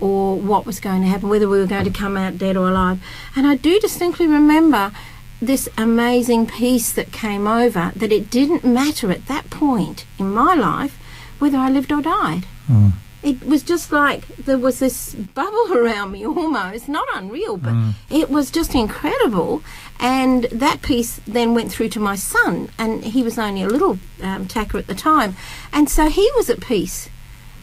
or 0.00 0.36
what 0.36 0.64
was 0.64 0.80
going 0.80 1.02
to 1.02 1.08
happen, 1.08 1.28
whether 1.28 1.48
we 1.48 1.58
were 1.58 1.66
going 1.66 1.84
to 1.84 1.90
come 1.90 2.16
out 2.16 2.38
dead 2.38 2.56
or 2.56 2.68
alive. 2.68 3.02
And 3.36 3.46
I 3.46 3.56
do 3.56 3.78
distinctly 3.78 4.26
remember 4.26 4.92
this 5.42 5.68
amazing 5.76 6.46
peace 6.46 6.92
that 6.92 7.12
came 7.12 7.46
over 7.46 7.92
that 7.96 8.12
it 8.12 8.30
didn't 8.30 8.64
matter 8.64 9.10
at 9.10 9.26
that 9.26 9.50
point 9.50 10.04
in 10.18 10.32
my 10.32 10.54
life 10.54 10.98
whether 11.38 11.58
I 11.58 11.70
lived 11.70 11.92
or 11.92 12.02
died. 12.02 12.44
Mm 12.68 12.92
it 13.22 13.44
was 13.44 13.62
just 13.62 13.92
like 13.92 14.26
there 14.36 14.58
was 14.58 14.78
this 14.78 15.14
bubble 15.14 15.72
around 15.72 16.12
me 16.12 16.26
almost. 16.26 16.88
Not 16.88 17.08
unreal 17.14 17.56
but 17.56 17.72
mm. 17.72 17.92
it 18.10 18.30
was 18.30 18.50
just 18.50 18.74
incredible. 18.74 19.62
And 19.98 20.44
that 20.44 20.80
peace 20.82 21.20
then 21.26 21.54
went 21.54 21.70
through 21.70 21.90
to 21.90 22.00
my 22.00 22.16
son 22.16 22.70
and 22.78 23.04
he 23.04 23.22
was 23.22 23.38
only 23.38 23.62
a 23.62 23.68
little 23.68 23.98
um, 24.22 24.46
tacker 24.46 24.78
at 24.78 24.86
the 24.86 24.94
time. 24.94 25.36
And 25.72 25.90
so 25.90 26.08
he 26.08 26.30
was 26.36 26.48
at 26.48 26.60
peace. 26.60 27.08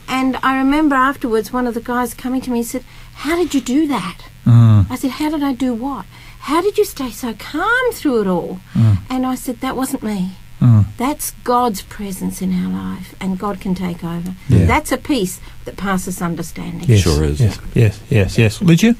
And 0.07 0.37
i 0.37 0.57
remember 0.57 0.95
afterwards 0.95 1.51
one 1.51 1.67
of 1.67 1.73
the 1.73 1.81
guys 1.81 2.13
coming 2.13 2.41
to 2.41 2.51
me 2.51 2.59
and 2.59 2.67
said 2.67 2.83
how 3.25 3.35
did 3.35 3.53
you 3.53 3.61
do 3.61 3.87
that? 3.87 4.19
Mm. 4.45 4.89
i 4.89 4.95
said 4.95 5.11
how 5.11 5.29
did 5.29 5.43
i 5.43 5.53
do 5.53 5.73
what? 5.73 6.05
How 6.39 6.61
did 6.61 6.77
you 6.77 6.85
stay 6.85 7.09
so 7.11 7.33
calm 7.33 7.91
through 7.91 8.21
it 8.21 8.27
all? 8.27 8.61
Mm. 8.73 8.97
and 9.09 9.25
i 9.25 9.35
said 9.35 9.59
that 9.59 9.75
wasn't 9.75 10.03
me 10.03 10.31
Mm. 10.59 10.85
That's 10.97 11.31
God's 11.43 11.83
presence 11.83 12.41
in 12.41 12.51
our 12.53 12.71
life, 12.71 13.13
and 13.19 13.37
God 13.37 13.61
can 13.61 13.75
take 13.75 14.03
over. 14.03 14.33
Yeah. 14.49 14.65
That's 14.65 14.91
a 14.91 14.97
peace 14.97 15.39
that 15.65 15.77
passes 15.77 16.21
understanding. 16.21 16.89
Yes, 16.89 17.01
sure 17.01 17.23
is. 17.23 17.39
Yes, 17.39 17.59
yes, 17.75 18.01
yes. 18.09 18.37
yes. 18.37 18.61
Lydia? 18.61 18.95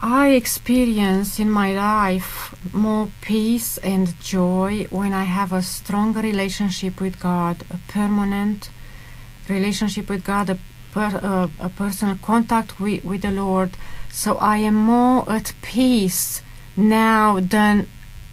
I 0.00 0.28
experience 0.28 1.40
in 1.40 1.50
my 1.50 1.72
life 1.72 2.54
more 2.72 3.08
peace 3.20 3.78
and 3.78 4.18
joy 4.20 4.86
when 4.90 5.12
I 5.12 5.24
have 5.24 5.52
a 5.52 5.60
stronger 5.62 6.20
relationship 6.20 7.00
with 7.00 7.18
God, 7.18 7.64
a 7.68 7.78
permanent 7.88 8.70
relationship 9.48 10.08
with 10.08 10.24
God, 10.24 10.50
a, 10.50 10.58
per, 10.92 11.18
uh, 11.20 11.48
a 11.58 11.68
personal 11.68 12.16
contact 12.22 12.78
with, 12.78 13.04
with 13.04 13.22
the 13.22 13.32
Lord. 13.32 13.70
So 14.12 14.36
I 14.36 14.58
am 14.58 14.76
more 14.76 15.28
at 15.30 15.52
peace 15.62 16.42
now 16.76 17.40
than 17.40 17.88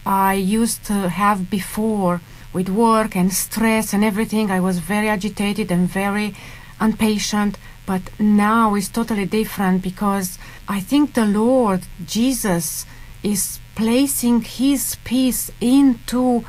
I 0.05 0.33
used 0.33 0.85
to 0.85 1.09
have 1.09 1.49
before 1.49 2.21
with 2.53 2.69
work 2.69 3.15
and 3.15 3.33
stress 3.33 3.93
and 3.93 4.03
everything. 4.03 4.51
I 4.51 4.59
was 4.59 4.79
very 4.79 5.09
agitated 5.09 5.71
and 5.71 5.89
very 5.89 6.35
impatient, 6.79 7.57
but 7.85 8.01
now 8.19 8.75
it's 8.75 8.89
totally 8.89 9.25
different 9.25 9.81
because 9.81 10.37
I 10.67 10.79
think 10.79 11.13
the 11.13 11.25
Lord 11.25 11.81
Jesus 12.05 12.85
is 13.23 13.59
placing 13.75 14.41
His 14.41 14.97
peace 15.03 15.51
into 15.59 16.45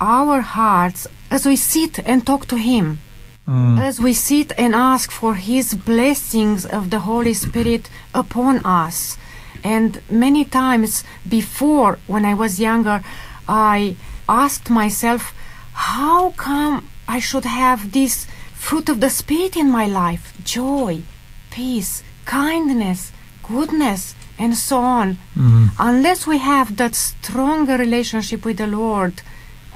our 0.00 0.40
hearts 0.40 1.06
as 1.30 1.46
we 1.46 1.56
sit 1.56 1.98
and 2.00 2.26
talk 2.26 2.46
to 2.48 2.56
Him. 2.56 2.98
Mm. 3.46 3.78
As 3.78 4.00
we 4.00 4.14
sit 4.14 4.52
and 4.56 4.74
ask 4.74 5.10
for 5.10 5.34
His 5.34 5.74
blessings 5.74 6.64
of 6.64 6.90
the 6.90 7.00
Holy 7.00 7.34
Spirit 7.34 7.90
upon 8.14 8.64
us. 8.64 9.18
And 9.64 10.02
many 10.10 10.44
times 10.44 11.04
before, 11.26 11.98
when 12.06 12.24
I 12.26 12.34
was 12.34 12.60
younger, 12.60 13.02
I 13.48 13.96
asked 14.28 14.68
myself, 14.68 15.34
how 15.72 16.32
come 16.32 16.88
I 17.08 17.18
should 17.18 17.46
have 17.46 17.92
this 17.92 18.26
fruit 18.52 18.88
of 18.90 19.00
the 19.00 19.10
Spirit 19.10 19.56
in 19.56 19.70
my 19.70 19.86
life? 19.86 20.34
Joy, 20.44 21.02
peace, 21.50 22.02
kindness, 22.26 23.10
goodness, 23.42 24.14
and 24.38 24.56
so 24.56 24.78
on. 24.78 25.14
Mm-hmm. 25.34 25.66
Unless 25.78 26.26
we 26.26 26.38
have 26.38 26.76
that 26.76 26.94
stronger 26.94 27.76
relationship 27.76 28.44
with 28.44 28.58
the 28.58 28.66
Lord, 28.66 29.22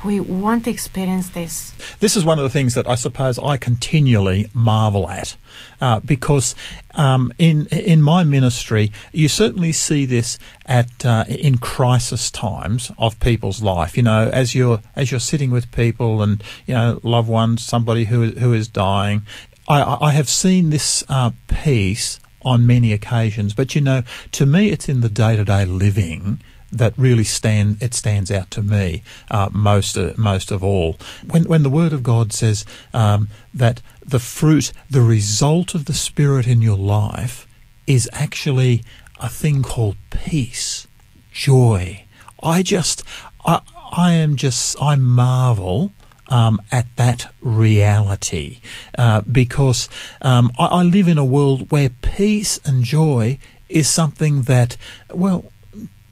we 0.05 0.21
want 0.21 0.65
to 0.65 0.71
experience 0.71 1.31
this. 1.31 1.73
This 2.01 2.17
is 2.17 2.25
one 2.25 2.39
of 2.39 2.45
the 2.45 2.51
things 2.51 2.75
that 2.75 2.89
I 2.89 2.95
suppose 2.95 3.39
I 3.39 3.57
continually 3.57 4.49
marvel 4.55 5.09
at, 5.09 5.37
uh, 5.81 6.01
because 6.01 6.55
um, 6.95 7.33
in 7.39 7.67
in 7.67 8.03
my 8.03 8.25
ministry, 8.25 8.93
you 9.13 9.29
certainly 9.29 9.73
see 9.73 10.07
this 10.07 10.39
at 10.67 11.05
uh, 11.05 11.25
in 11.29 11.59
crisis 11.59 12.31
times 12.31 12.93
of 12.99 13.19
people's 13.21 13.63
life. 13.63 13.97
You 13.97 14.03
know, 14.05 14.31
as 14.33 14.55
you're 14.55 14.81
as 14.95 15.11
you're 15.11 15.21
sitting 15.21 15.51
with 15.51 15.71
people 15.73 16.23
and 16.23 16.43
you 16.67 16.75
know 16.75 17.01
loved 17.03 17.29
ones, 17.29 17.65
somebody 17.65 18.05
who 18.05 18.31
who 18.31 18.53
is 18.53 18.69
dying. 18.69 19.23
I, 19.71 19.99
I 20.07 20.11
have 20.13 20.31
seen 20.31 20.71
this 20.71 21.05
uh, 21.11 21.33
peace 21.47 22.21
on 22.41 22.67
many 22.67 22.91
occasions, 22.95 23.53
but 23.53 23.75
you 23.75 23.83
know, 23.83 24.03
to 24.33 24.47
me, 24.47 24.71
it's 24.71 24.89
in 24.89 25.03
the 25.03 25.11
day 25.11 25.37
to 25.37 25.45
day 25.45 25.67
living 25.67 26.41
that 26.71 26.93
really 26.97 27.25
stand 27.25 27.83
it 27.83 27.95
stands 27.95 28.31
out 28.31 28.51
to 28.51 28.63
me 28.63 29.03
uh, 29.31 29.49
most 29.53 29.97
uh, 29.97 30.13
most 30.17 30.51
of 30.51 30.63
all 30.63 30.97
when 31.27 31.45
when 31.45 31.63
the 31.63 31.71
Word 31.71 31.93
of 31.93 32.03
God 32.03 32.33
says 32.33 32.65
um, 32.93 33.29
that 33.55 33.81
the 34.09 34.19
fruit, 34.19 34.73
the 34.89 35.03
result 35.03 35.75
of 35.75 35.85
the 35.85 35.93
Spirit 35.93 36.47
in 36.47 36.63
your 36.63 36.79
life, 36.79 37.47
is 37.87 38.09
actually 38.13 38.83
a 39.21 39.29
thing 39.29 39.63
called 39.63 39.97
peace, 40.11 40.87
joy. 41.31 42.05
I 42.43 42.63
just 42.63 43.05
I 43.45 43.61
I 43.93 44.13
am 44.15 44.37
just 44.37 44.81
I 44.81 44.97
marvel. 44.97 45.93
Um, 46.31 46.61
at 46.71 46.95
that 46.97 47.33
reality, 47.41 48.61
uh, 48.99 49.23
because 49.23 49.89
um, 50.21 50.53
I, 50.59 50.67
I 50.67 50.83
live 50.83 51.09
in 51.09 51.17
a 51.17 51.25
world 51.25 51.71
where 51.71 51.89
peace 51.89 52.61
and 52.67 52.85
joy 52.85 53.39
is 53.71 53.89
something 53.89 54.43
that, 54.43 54.77
well, 55.11 55.51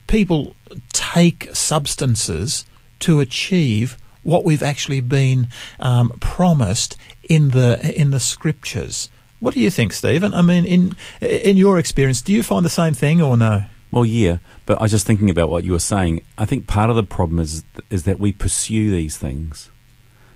people 0.06 0.54
take 0.92 1.48
substances 1.52 2.64
to 3.00 3.20
achieve 3.20 3.96
what 4.22 4.44
we've 4.44 4.62
actually 4.62 5.00
been 5.00 5.48
um, 5.78 6.10
promised 6.20 6.96
in 7.28 7.50
the 7.50 7.94
in 8.00 8.10
the 8.10 8.20
scriptures. 8.20 9.08
What 9.38 9.54
do 9.54 9.60
you 9.60 9.70
think, 9.70 9.92
Stephen? 9.92 10.34
I 10.34 10.42
mean, 10.42 10.64
in 10.64 10.96
in 11.20 11.56
your 11.56 11.78
experience, 11.78 12.22
do 12.22 12.32
you 12.32 12.42
find 12.42 12.64
the 12.64 12.70
same 12.70 12.94
thing 12.94 13.22
or 13.22 13.36
no? 13.36 13.64
Well, 13.92 14.04
yeah, 14.04 14.38
but 14.66 14.78
I 14.78 14.82
was 14.82 14.90
just 14.90 15.06
thinking 15.06 15.30
about 15.30 15.48
what 15.48 15.64
you 15.64 15.72
were 15.72 15.78
saying. 15.78 16.22
I 16.36 16.44
think 16.44 16.66
part 16.66 16.90
of 16.90 16.96
the 16.96 17.02
problem 17.02 17.38
is 17.38 17.64
is 17.90 18.02
that 18.04 18.18
we 18.18 18.32
pursue 18.32 18.90
these 18.90 19.16
things. 19.16 19.70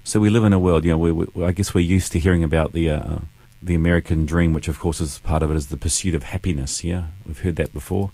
So 0.05 0.19
we 0.21 0.31
live 0.31 0.45
in 0.45 0.53
a 0.53 0.59
world, 0.59 0.85
you 0.85 0.93
know, 0.93 0.99
we, 0.99 1.13
we, 1.13 1.45
I 1.45 1.53
guess 1.53 1.75
we're 1.75 1.81
used 1.81 2.13
to 2.13 2.19
hearing 2.19 2.43
about 2.43 2.73
the 2.73 2.91
uh, 2.91 3.19
the 3.63 3.75
American 3.75 4.25
dream, 4.25 4.53
which 4.53 4.69
of 4.69 4.79
course 4.79 5.01
is 5.01 5.19
part 5.19 5.43
of 5.43 5.51
it 5.51 5.57
is 5.57 5.67
the 5.67 5.77
pursuit 5.77 6.15
of 6.15 6.23
happiness. 6.23 6.85
Yeah, 6.85 7.07
we've 7.27 7.41
heard 7.41 7.57
that 7.57 7.73
before. 7.73 8.13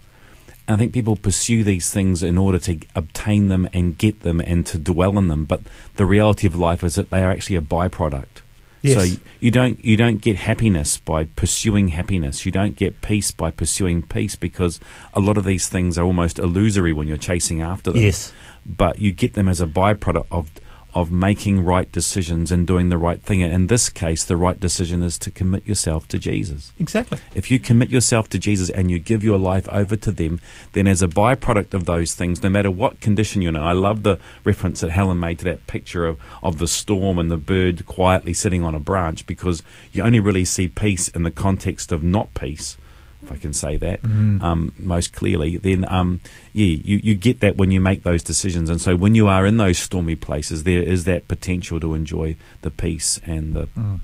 I 0.68 0.76
think 0.76 0.92
people 0.92 1.16
pursue 1.16 1.62
these 1.62 1.92
things 1.92 2.22
in 2.22 2.36
order 2.36 2.58
to 2.60 2.78
obtain 2.94 3.48
them 3.48 3.68
and 3.72 3.96
get 3.96 4.20
them 4.20 4.40
and 4.40 4.66
to 4.66 4.78
dwell 4.78 5.16
in 5.18 5.28
them. 5.28 5.44
But 5.44 5.60
the 5.94 6.06
reality 6.06 6.46
of 6.46 6.56
life 6.56 6.82
is 6.82 6.96
that 6.96 7.10
they 7.10 7.22
are 7.22 7.30
actually 7.30 7.56
a 7.56 7.60
byproduct. 7.60 8.42
Yes. 8.82 8.96
So 8.96 9.20
you 9.40 9.50
don't 9.50 9.82
you 9.84 9.96
don't 9.96 10.20
get 10.20 10.36
happiness 10.36 10.98
by 10.98 11.24
pursuing 11.24 11.88
happiness. 11.88 12.46
You 12.46 12.52
don't 12.52 12.76
get 12.76 13.00
peace 13.00 13.30
by 13.30 13.50
pursuing 13.50 14.02
peace 14.02 14.36
because 14.36 14.78
a 15.14 15.20
lot 15.20 15.36
of 15.36 15.44
these 15.44 15.68
things 15.68 15.98
are 15.98 16.04
almost 16.04 16.38
illusory 16.38 16.92
when 16.92 17.08
you're 17.08 17.16
chasing 17.16 17.60
after 17.62 17.92
them. 17.92 18.02
Yes. 18.02 18.32
But 18.64 18.98
you 18.98 19.12
get 19.12 19.34
them 19.34 19.48
as 19.48 19.60
a 19.60 19.66
byproduct 19.66 20.26
of 20.30 20.50
of 20.96 21.12
making 21.12 21.62
right 21.62 21.92
decisions 21.92 22.50
and 22.50 22.66
doing 22.66 22.88
the 22.88 22.96
right 22.96 23.20
thing. 23.20 23.42
And 23.42 23.52
in 23.52 23.66
this 23.66 23.90
case, 23.90 24.24
the 24.24 24.34
right 24.34 24.58
decision 24.58 25.02
is 25.02 25.18
to 25.18 25.30
commit 25.30 25.66
yourself 25.66 26.08
to 26.08 26.18
Jesus. 26.18 26.72
Exactly. 26.78 27.18
If 27.34 27.50
you 27.50 27.58
commit 27.58 27.90
yourself 27.90 28.30
to 28.30 28.38
Jesus 28.38 28.70
and 28.70 28.90
you 28.90 28.98
give 28.98 29.22
your 29.22 29.36
life 29.36 29.68
over 29.68 29.94
to 29.94 30.10
them, 30.10 30.40
then 30.72 30.86
as 30.86 31.02
a 31.02 31.06
byproduct 31.06 31.74
of 31.74 31.84
those 31.84 32.14
things, 32.14 32.42
no 32.42 32.48
matter 32.48 32.70
what 32.70 33.02
condition 33.02 33.42
you're 33.42 33.50
in, 33.50 33.56
I 33.56 33.72
love 33.72 34.04
the 34.04 34.18
reference 34.42 34.80
that 34.80 34.90
Helen 34.90 35.20
made 35.20 35.38
to 35.40 35.44
that 35.44 35.66
picture 35.66 36.06
of, 36.06 36.18
of 36.42 36.56
the 36.56 36.66
storm 36.66 37.18
and 37.18 37.30
the 37.30 37.36
bird 37.36 37.84
quietly 37.84 38.32
sitting 38.32 38.64
on 38.64 38.74
a 38.74 38.80
branch 38.80 39.26
because 39.26 39.62
you 39.92 40.02
only 40.02 40.18
really 40.18 40.46
see 40.46 40.66
peace 40.66 41.08
in 41.08 41.24
the 41.24 41.30
context 41.30 41.92
of 41.92 42.02
not 42.02 42.32
peace 42.32 42.78
if 43.22 43.32
I 43.32 43.36
can 43.36 43.52
say 43.52 43.76
that 43.78 44.02
Mm-hmm. 44.02 44.42
um, 44.44 44.72
most 44.78 45.12
clearly, 45.12 45.56
then 45.58 45.84
um, 45.90 46.20
yeah, 46.52 46.76
you, 46.84 47.00
you 47.02 47.14
get 47.14 47.40
that 47.40 47.56
when 47.56 47.70
you 47.70 47.80
make 47.80 48.02
those 48.02 48.22
decisions. 48.22 48.70
And 48.70 48.80
so 48.80 48.94
when 48.96 49.14
you 49.14 49.26
are 49.28 49.46
in 49.46 49.56
those 49.56 49.78
stormy 49.78 50.16
places, 50.16 50.62
there 50.64 50.82
is 50.82 51.04
that 51.04 51.26
potential 51.28 51.80
to 51.80 51.94
enjoy 51.94 52.36
the 52.62 52.70
peace 52.70 53.20
and 53.26 53.54
the 53.54 53.66
Mm. 53.76 54.00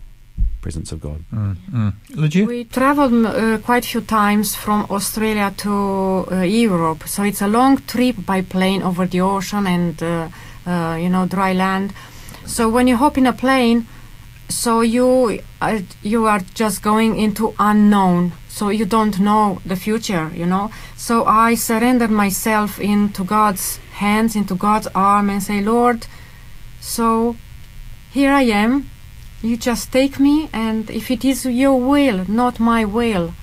presence 0.62 0.92
of 0.92 1.00
God. 1.00 1.24
Mm, 1.32 1.56
mm. 1.72 2.46
We 2.46 2.64
traveled 2.64 3.26
uh, 3.26 3.58
quite 3.58 3.84
a 3.84 3.88
few 3.88 4.00
times 4.00 4.54
from 4.54 4.86
Australia 4.90 5.52
to 5.58 5.72
uh, 6.30 6.42
Europe, 6.42 7.06
so 7.06 7.22
it's 7.24 7.42
a 7.42 7.48
long 7.48 7.78
trip 7.86 8.16
by 8.24 8.42
plane 8.42 8.82
over 8.82 9.06
the 9.06 9.20
ocean 9.20 9.66
and 9.66 10.00
uh, 10.02 10.28
uh, 10.66 10.96
you 11.02 11.08
know 11.08 11.26
dry 11.26 11.52
land. 11.52 11.92
So 12.46 12.68
when 12.68 12.86
you 12.88 12.96
hop 12.96 13.18
in 13.18 13.26
a 13.26 13.32
plane, 13.32 13.86
so 14.48 14.80
you 14.82 15.40
uh, 15.60 15.80
you 16.02 16.26
are 16.26 16.40
just 16.54 16.82
going 16.82 17.18
into 17.18 17.54
unknown, 17.58 18.32
so 18.62 18.68
you 18.68 18.84
don't 18.84 19.18
know 19.18 19.60
the 19.66 19.74
future, 19.74 20.30
you 20.36 20.46
know. 20.46 20.70
So 20.96 21.24
I 21.24 21.56
surrendered 21.56 22.12
myself 22.12 22.78
into 22.78 23.24
God's 23.24 23.78
hands, 23.94 24.36
into 24.36 24.54
God's 24.54 24.86
arm, 24.94 25.30
and 25.30 25.42
say, 25.42 25.60
Lord, 25.60 26.06
so 26.80 27.34
here 28.12 28.30
I 28.30 28.42
am. 28.42 28.88
You 29.42 29.56
just 29.56 29.90
take 29.90 30.20
me, 30.20 30.48
and 30.52 30.88
if 30.90 31.10
it 31.10 31.24
is 31.24 31.44
your 31.44 31.76
will, 31.80 32.24
not 32.28 32.60
my 32.60 32.84
will. 32.84 33.34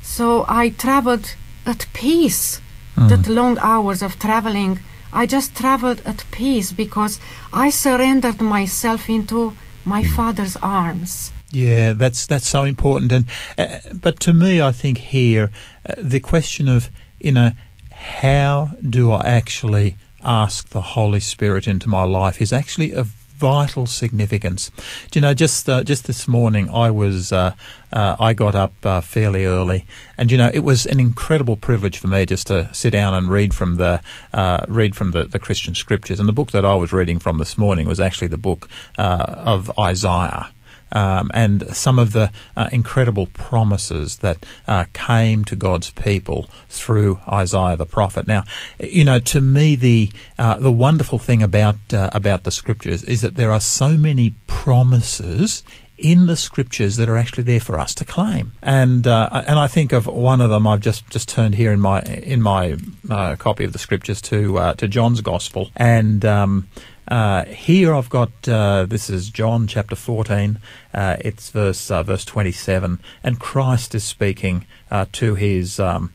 So 0.00 0.46
I 0.48 0.70
traveled 0.70 1.34
at 1.66 1.84
peace. 1.92 2.62
Mm. 2.96 3.10
That 3.10 3.28
long 3.28 3.58
hours 3.58 4.00
of 4.00 4.18
traveling, 4.18 4.80
I 5.12 5.26
just 5.26 5.54
traveled 5.54 6.00
at 6.06 6.24
peace 6.30 6.72
because 6.72 7.20
I 7.52 7.68
surrendered 7.68 8.40
myself 8.40 9.10
into 9.10 9.52
my 9.84 10.02
mm. 10.02 10.16
Father's 10.16 10.56
arms. 10.62 11.30
Yeah, 11.52 11.92
that's 11.92 12.26
that's 12.26 12.48
so 12.48 12.64
important. 12.64 13.12
And 13.12 13.26
uh, 13.58 13.78
but 13.92 14.18
to 14.20 14.32
me, 14.32 14.62
I 14.62 14.72
think 14.72 14.98
here 14.98 15.50
uh, 15.86 15.94
the 15.98 16.18
question 16.18 16.66
of 16.66 16.90
you 17.20 17.32
know 17.32 17.52
how 17.90 18.70
do 18.88 19.12
I 19.12 19.20
actually 19.26 19.96
ask 20.24 20.70
the 20.70 20.80
Holy 20.80 21.20
Spirit 21.20 21.68
into 21.68 21.88
my 21.88 22.04
life 22.04 22.40
is 22.40 22.52
actually 22.52 22.92
a 22.92 23.04
vital 23.42 23.86
significance. 23.86 24.70
Do 25.10 25.18
you 25.18 25.20
know? 25.20 25.34
Just 25.34 25.68
uh, 25.68 25.84
just 25.84 26.06
this 26.06 26.26
morning, 26.26 26.70
I 26.70 26.90
was 26.90 27.32
uh, 27.32 27.54
uh, 27.92 28.16
I 28.18 28.32
got 28.32 28.54
up 28.54 28.72
uh, 28.84 29.02
fairly 29.02 29.44
early, 29.44 29.84
and 30.16 30.32
you 30.32 30.38
know 30.38 30.50
it 30.54 30.60
was 30.60 30.86
an 30.86 31.00
incredible 31.00 31.56
privilege 31.56 31.98
for 31.98 32.06
me 32.08 32.24
just 32.24 32.46
to 32.46 32.72
sit 32.72 32.90
down 32.90 33.12
and 33.12 33.28
read 33.28 33.52
from 33.52 33.76
the 33.76 34.00
uh, 34.32 34.64
read 34.68 34.96
from 34.96 35.10
the, 35.10 35.24
the 35.24 35.38
Christian 35.38 35.74
scriptures. 35.74 36.18
And 36.18 36.28
the 36.28 36.32
book 36.32 36.52
that 36.52 36.64
I 36.64 36.76
was 36.76 36.94
reading 36.94 37.18
from 37.18 37.36
this 37.36 37.58
morning 37.58 37.86
was 37.86 38.00
actually 38.00 38.28
the 38.28 38.38
book 38.38 38.70
uh, 38.96 39.34
of 39.44 39.70
Isaiah 39.78 40.48
um, 40.92 41.30
and 41.34 41.74
some 41.74 41.98
of 41.98 42.12
the 42.12 42.30
uh, 42.56 42.68
incredible 42.72 43.26
promises 43.26 44.18
that 44.18 44.44
uh, 44.66 44.84
came 44.92 45.44
to 45.46 45.56
God's 45.56 45.90
people 45.90 46.48
through 46.68 47.20
Isaiah 47.28 47.76
the 47.76 47.86
prophet. 47.86 48.26
Now, 48.26 48.44
you 48.78 49.04
know, 49.04 49.18
to 49.18 49.40
me, 49.40 49.76
the 49.76 50.10
uh, 50.38 50.58
the 50.58 50.72
wonderful 50.72 51.18
thing 51.18 51.42
about 51.42 51.76
uh, 51.92 52.10
about 52.12 52.44
the 52.44 52.50
scriptures 52.50 53.02
is 53.04 53.20
that 53.22 53.36
there 53.36 53.50
are 53.50 53.60
so 53.60 53.96
many 53.96 54.34
promises 54.46 55.62
in 55.98 56.26
the 56.26 56.36
scriptures 56.36 56.96
that 56.96 57.08
are 57.08 57.16
actually 57.16 57.44
there 57.44 57.60
for 57.60 57.78
us 57.78 57.94
to 57.94 58.04
claim. 58.04 58.52
And 58.62 59.06
uh, 59.06 59.44
and 59.46 59.58
I 59.58 59.68
think 59.68 59.92
of 59.92 60.06
one 60.06 60.40
of 60.40 60.50
them. 60.50 60.66
I've 60.66 60.80
just, 60.80 61.08
just 61.10 61.28
turned 61.28 61.54
here 61.54 61.72
in 61.72 61.80
my 61.80 62.00
in 62.02 62.42
my 62.42 62.76
uh, 63.10 63.36
copy 63.36 63.64
of 63.64 63.72
the 63.72 63.78
scriptures 63.78 64.20
to 64.22 64.58
uh, 64.58 64.74
to 64.74 64.88
John's 64.88 65.20
Gospel, 65.20 65.70
and 65.76 66.24
um, 66.24 66.68
uh, 67.08 67.44
here 67.44 67.94
I've 67.94 68.10
got 68.10 68.30
uh, 68.48 68.86
this 68.86 69.10
is 69.10 69.30
John 69.30 69.66
chapter 69.66 69.96
fourteen. 69.96 70.58
Uh, 70.92 71.16
it's 71.20 71.50
verse 71.50 71.88
verse 71.88 72.24
twenty 72.24 72.52
seven, 72.52 72.98
and 73.22 73.38
Christ 73.38 73.94
is 73.94 74.04
speaking 74.04 74.66
to 75.12 75.34
his 75.34 75.78
um, 75.78 76.12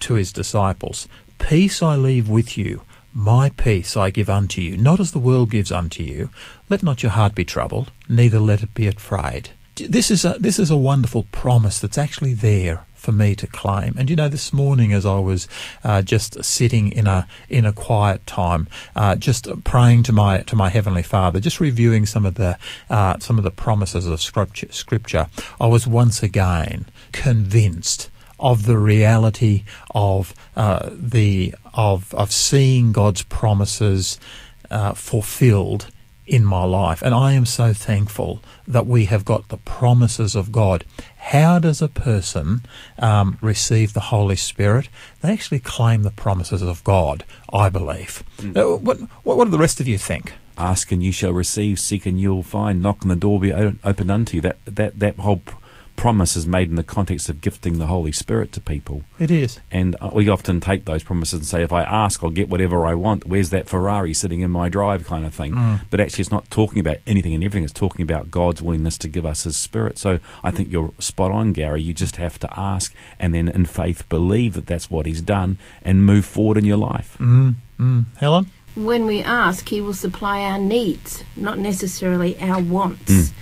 to 0.00 0.14
his 0.14 0.32
disciples. 0.32 1.06
Peace 1.38 1.82
I 1.82 1.96
leave 1.96 2.28
with 2.28 2.56
you. 2.56 2.82
My 3.14 3.50
peace 3.50 3.94
I 3.94 4.08
give 4.08 4.30
unto 4.30 4.62
you, 4.62 4.78
not 4.78 4.98
as 4.98 5.12
the 5.12 5.18
world 5.18 5.50
gives 5.50 5.70
unto 5.70 6.02
you. 6.02 6.30
Let 6.72 6.82
not 6.82 7.02
your 7.02 7.12
heart 7.12 7.34
be 7.34 7.44
troubled, 7.44 7.92
neither 8.08 8.40
let 8.40 8.62
it 8.62 8.72
be 8.72 8.86
afraid. 8.86 9.50
This 9.74 10.10
is 10.10 10.24
a 10.24 10.36
this 10.40 10.58
is 10.58 10.70
a 10.70 10.76
wonderful 10.78 11.24
promise 11.30 11.78
that's 11.78 11.98
actually 11.98 12.32
there 12.32 12.86
for 12.94 13.12
me 13.12 13.34
to 13.34 13.46
claim. 13.46 13.94
And 13.98 14.08
you 14.08 14.16
know, 14.16 14.30
this 14.30 14.54
morning 14.54 14.94
as 14.94 15.04
I 15.04 15.18
was 15.18 15.48
uh, 15.84 16.00
just 16.00 16.42
sitting 16.42 16.90
in 16.90 17.06
a 17.06 17.28
in 17.50 17.66
a 17.66 17.74
quiet 17.74 18.26
time, 18.26 18.68
uh, 18.96 19.16
just 19.16 19.48
praying 19.64 20.04
to 20.04 20.14
my 20.14 20.38
to 20.44 20.56
my 20.56 20.70
heavenly 20.70 21.02
Father, 21.02 21.40
just 21.40 21.60
reviewing 21.60 22.06
some 22.06 22.24
of 22.24 22.36
the 22.36 22.56
uh, 22.88 23.18
some 23.18 23.36
of 23.36 23.44
the 23.44 23.50
promises 23.50 24.06
of 24.06 24.22
scripture, 24.22 24.72
scripture, 24.72 25.26
I 25.60 25.66
was 25.66 25.86
once 25.86 26.22
again 26.22 26.86
convinced 27.12 28.08
of 28.40 28.64
the 28.64 28.78
reality 28.78 29.64
of 29.94 30.32
uh, 30.56 30.88
the 30.90 31.54
of 31.74 32.14
of 32.14 32.32
seeing 32.32 32.92
God's 32.92 33.24
promises 33.24 34.18
uh, 34.70 34.94
fulfilled 34.94 35.91
in 36.26 36.44
my 36.44 36.64
life, 36.64 37.02
and 37.02 37.14
I 37.14 37.32
am 37.32 37.46
so 37.46 37.72
thankful 37.72 38.42
that 38.66 38.86
we 38.86 39.06
have 39.06 39.24
got 39.24 39.48
the 39.48 39.56
promises 39.56 40.34
of 40.34 40.52
God. 40.52 40.84
How 41.16 41.58
does 41.58 41.82
a 41.82 41.88
person 41.88 42.62
um, 42.98 43.38
receive 43.40 43.92
the 43.92 44.00
Holy 44.00 44.36
Spirit? 44.36 44.88
They 45.20 45.32
actually 45.32 45.60
claim 45.60 46.02
the 46.02 46.10
promises 46.10 46.62
of 46.62 46.84
God. 46.84 47.24
I 47.52 47.68
believe. 47.68 48.22
Uh, 48.40 48.76
what, 48.76 48.98
what 49.24 49.36
what 49.36 49.44
do 49.44 49.50
the 49.50 49.58
rest 49.58 49.80
of 49.80 49.88
you 49.88 49.98
think? 49.98 50.32
ask 50.58 50.92
and 50.92 51.02
you 51.02 51.12
shall 51.12 51.32
receive, 51.32 51.80
seek 51.80 52.06
and 52.06 52.20
you'll 52.20 52.42
find, 52.42 52.82
knock 52.82 53.02
and 53.02 53.10
the 53.10 53.16
door 53.16 53.32
will 53.32 53.38
be 53.38 53.52
opened 53.52 54.10
unto 54.10 54.36
you. 54.36 54.40
That 54.40 54.58
that 54.66 54.98
that 54.98 55.16
whole 55.16 55.38
pr- 55.38 55.56
promise 56.02 56.34
is 56.34 56.48
made 56.48 56.68
in 56.68 56.74
the 56.74 56.82
context 56.82 57.28
of 57.28 57.40
gifting 57.40 57.78
the 57.78 57.86
Holy 57.86 58.10
Spirit 58.10 58.50
to 58.50 58.60
people. 58.60 59.04
It 59.20 59.30
is. 59.30 59.60
And 59.70 59.94
we 60.12 60.28
often 60.28 60.58
take 60.58 60.84
those 60.84 61.04
promises 61.04 61.34
and 61.34 61.46
say, 61.46 61.62
if 61.62 61.72
I 61.72 61.84
ask, 61.84 62.24
I'll 62.24 62.30
get 62.30 62.48
whatever 62.48 62.84
I 62.84 62.94
want. 62.94 63.24
Where's 63.24 63.50
that 63.50 63.68
Ferrari 63.68 64.12
sitting 64.12 64.40
in 64.40 64.50
my 64.50 64.68
drive 64.68 65.06
kind 65.06 65.24
of 65.24 65.32
thing? 65.32 65.52
Mm. 65.52 65.82
But 65.90 66.00
actually, 66.00 66.22
it's 66.22 66.32
not 66.32 66.50
talking 66.50 66.80
about 66.80 66.96
anything 67.06 67.34
and 67.34 67.44
everything. 67.44 67.62
It's 67.62 67.72
talking 67.72 68.02
about 68.02 68.32
God's 68.32 68.60
willingness 68.60 68.98
to 68.98 69.08
give 69.08 69.24
us 69.24 69.44
His 69.44 69.56
Spirit. 69.56 69.96
So 69.96 70.18
I 70.42 70.50
think 70.50 70.72
you're 70.72 70.90
spot 70.98 71.30
on, 71.30 71.52
Gary. 71.52 71.82
You 71.82 71.94
just 71.94 72.16
have 72.16 72.36
to 72.40 72.48
ask 72.58 72.92
and 73.20 73.32
then 73.32 73.46
in 73.46 73.64
faith 73.64 74.08
believe 74.08 74.54
that 74.54 74.66
that's 74.66 74.90
what 74.90 75.06
He's 75.06 75.22
done 75.22 75.56
and 75.84 76.04
move 76.04 76.24
forward 76.24 76.58
in 76.58 76.64
your 76.64 76.78
life. 76.78 77.16
Mm, 77.20 77.54
mm. 77.78 78.04
Helen? 78.16 78.50
When 78.74 79.06
we 79.06 79.22
ask, 79.22 79.68
He 79.68 79.80
will 79.80 79.94
supply 79.94 80.40
our 80.40 80.58
needs, 80.58 81.22
not 81.36 81.60
necessarily 81.60 82.36
our 82.40 82.60
wants. 82.60 83.32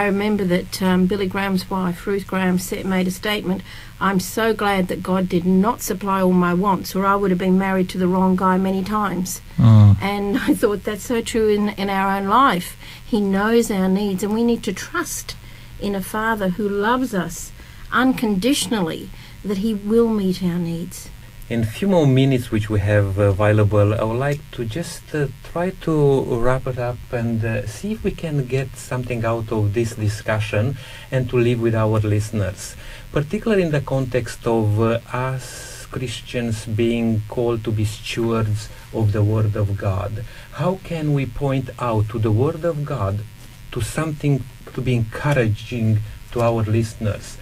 I 0.00 0.06
remember 0.06 0.44
that 0.44 0.80
um, 0.80 1.04
Billy 1.04 1.26
Graham's 1.26 1.68
wife, 1.68 2.06
Ruth 2.06 2.26
Graham, 2.26 2.58
said, 2.58 2.86
made 2.86 3.06
a 3.06 3.10
statement 3.10 3.60
I'm 4.00 4.18
so 4.18 4.54
glad 4.54 4.88
that 4.88 5.02
God 5.02 5.28
did 5.28 5.44
not 5.44 5.82
supply 5.82 6.22
all 6.22 6.32
my 6.32 6.54
wants, 6.54 6.96
or 6.96 7.04
I 7.04 7.16
would 7.16 7.30
have 7.30 7.38
been 7.38 7.58
married 7.58 7.90
to 7.90 7.98
the 7.98 8.08
wrong 8.08 8.34
guy 8.34 8.56
many 8.56 8.82
times. 8.82 9.42
Mm. 9.58 10.00
And 10.00 10.38
I 10.48 10.54
thought 10.54 10.84
that's 10.84 11.02
so 11.02 11.20
true 11.20 11.50
in, 11.50 11.68
in 11.70 11.90
our 11.90 12.16
own 12.16 12.28
life. 12.28 12.78
He 13.04 13.20
knows 13.20 13.70
our 13.70 13.88
needs, 13.88 14.22
and 14.22 14.32
we 14.32 14.42
need 14.42 14.62
to 14.62 14.72
trust 14.72 15.36
in 15.78 15.94
a 15.94 16.00
Father 16.00 16.48
who 16.50 16.66
loves 16.66 17.12
us 17.12 17.52
unconditionally 17.92 19.10
that 19.44 19.58
He 19.58 19.74
will 19.74 20.08
meet 20.08 20.42
our 20.42 20.58
needs. 20.58 21.10
In 21.50 21.64
a 21.64 21.66
few 21.66 21.88
more 21.88 22.06
minutes 22.06 22.52
which 22.52 22.70
we 22.70 22.78
have 22.78 23.18
available, 23.18 23.92
I 23.92 24.04
would 24.04 24.20
like 24.20 24.40
to 24.52 24.64
just 24.64 25.12
uh, 25.12 25.26
try 25.42 25.70
to 25.82 26.22
wrap 26.38 26.68
it 26.68 26.78
up 26.78 26.98
and 27.10 27.44
uh, 27.44 27.66
see 27.66 27.90
if 27.90 28.04
we 28.04 28.12
can 28.12 28.46
get 28.46 28.76
something 28.76 29.24
out 29.24 29.50
of 29.50 29.74
this 29.74 29.96
discussion 29.96 30.76
and 31.10 31.28
to 31.28 31.36
leave 31.36 31.60
with 31.60 31.74
our 31.74 31.98
listeners, 31.98 32.76
particularly 33.10 33.64
in 33.64 33.72
the 33.72 33.80
context 33.80 34.46
of 34.46 34.80
uh, 34.80 35.00
us 35.12 35.86
Christians 35.86 36.66
being 36.66 37.22
called 37.26 37.64
to 37.64 37.72
be 37.72 37.84
stewards 37.84 38.68
of 38.94 39.10
the 39.10 39.24
Word 39.24 39.56
of 39.56 39.76
God. 39.76 40.24
How 40.52 40.78
can 40.84 41.14
we 41.14 41.26
point 41.26 41.68
out 41.80 42.10
to 42.10 42.20
the 42.20 42.30
Word 42.30 42.64
of 42.64 42.84
God 42.84 43.24
to 43.72 43.80
something 43.80 44.44
to 44.72 44.80
be 44.80 44.94
encouraging 44.94 45.98
to 46.30 46.42
our 46.42 46.62
listeners? 46.62 47.38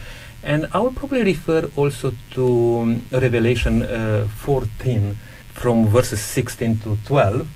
And 0.48 0.66
I 0.72 0.78
will 0.78 0.92
probably 0.92 1.24
refer 1.24 1.68
also 1.76 2.10
to 2.30 2.78
um, 2.78 3.02
Revelation 3.12 3.82
uh, 3.82 4.26
14 4.34 5.14
from 5.52 5.88
verses 5.88 6.22
16 6.22 6.78
to 6.78 6.96
12, 7.04 7.46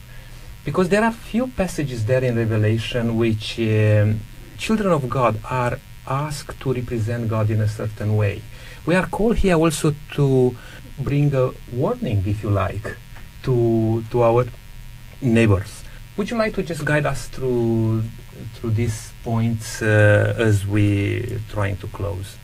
because 0.66 0.90
there 0.90 1.02
are 1.02 1.10
few 1.10 1.46
passages 1.46 2.04
there 2.04 2.22
in 2.22 2.36
Revelation 2.36 3.16
which 3.16 3.58
um, 3.60 4.20
children 4.58 4.92
of 4.92 5.08
God 5.08 5.40
are 5.48 5.78
asked 6.06 6.60
to 6.60 6.74
represent 6.74 7.30
God 7.30 7.48
in 7.48 7.62
a 7.62 7.66
certain 7.66 8.14
way. 8.14 8.42
We 8.84 8.94
are 8.94 9.06
called 9.06 9.36
here 9.36 9.54
also 9.54 9.94
to 10.16 10.54
bring 10.98 11.34
a 11.34 11.52
warning, 11.72 12.22
if 12.26 12.42
you 12.42 12.50
like, 12.50 12.98
to 13.44 14.04
to 14.10 14.22
our 14.22 14.44
neighbors. 15.22 15.82
Would 16.18 16.30
you 16.30 16.36
like 16.36 16.54
to 16.56 16.62
just 16.62 16.84
guide 16.84 17.06
us 17.06 17.28
through 17.28 18.02
through 18.56 18.72
these 18.72 19.12
points 19.24 19.80
uh, 19.80 20.34
as 20.36 20.66
we're 20.66 21.40
trying 21.48 21.78
to 21.78 21.86
close? 21.86 22.36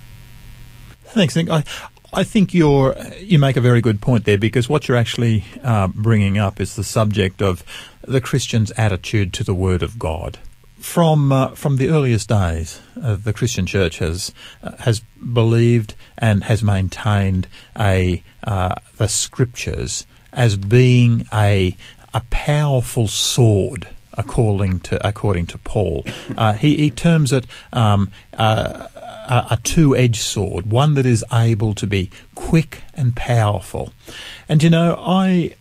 Thanks, 1.09 1.37
Nick. 1.37 1.49
I, 1.49 1.65
I 2.13 2.25
think 2.25 2.55
you're 2.55 2.97
you 3.19 3.39
make 3.39 3.57
a 3.57 3.61
very 3.61 3.81
good 3.81 4.01
point 4.01 4.25
there 4.25 4.39
because 4.39 4.69
what 4.69 4.89
you're 4.89 4.97
actually 4.97 5.45
uh, 5.63 5.89
bringing 5.89 6.39
up 6.39 6.61
is 6.61 6.77
the 6.77 6.85
subject 6.85 7.43
of 7.43 7.63
the 8.03 8.21
Christian's 8.21 8.71
attitude 8.73 9.33
to 9.35 9.45
the 9.45 9.55
Word 9.55 9.83
of 9.83 9.99
God. 9.99 10.39
From 10.79 11.33
uh, 11.33 11.49
from 11.49 11.77
the 11.77 11.89
earliest 11.91 12.29
days, 12.29 12.81
uh, 13.01 13.17
the 13.17 13.33
Christian 13.33 13.67
Church 13.67 13.99
has 13.99 14.33
uh, 14.63 14.77
has 14.79 15.01
believed 15.01 15.95
and 16.17 16.45
has 16.45 16.63
maintained 16.63 17.47
a 17.79 18.23
uh, 18.45 18.77
the 18.97 19.09
Scriptures 19.09 20.07
as 20.33 20.57
being 20.57 21.27
a 21.33 21.77
a 22.15 22.23
powerful 22.31 23.09
sword 23.09 23.89
according 24.15 24.81
to 24.81 25.07
according 25.07 25.47
to 25.47 25.59
Paul. 25.59 26.05
Uh, 26.37 26.55
he, 26.55 26.77
he 26.77 26.91
terms 26.91 27.33
it 27.33 27.47
um, 27.73 28.11
uh, 28.35 28.87
a, 29.29 29.47
a 29.53 29.59
two-edged 29.63 30.21
sword, 30.21 30.67
one 30.73 30.95
that 30.95 31.07
is 31.07 31.25
able 31.33 31.75
to 31.75 31.87
be 31.87 32.11
quick 32.35 32.83
and 32.95 33.15
powerful. 33.15 33.93
And 34.49 34.63
you 34.63 34.71
know, 34.71 34.97
I 34.99 35.55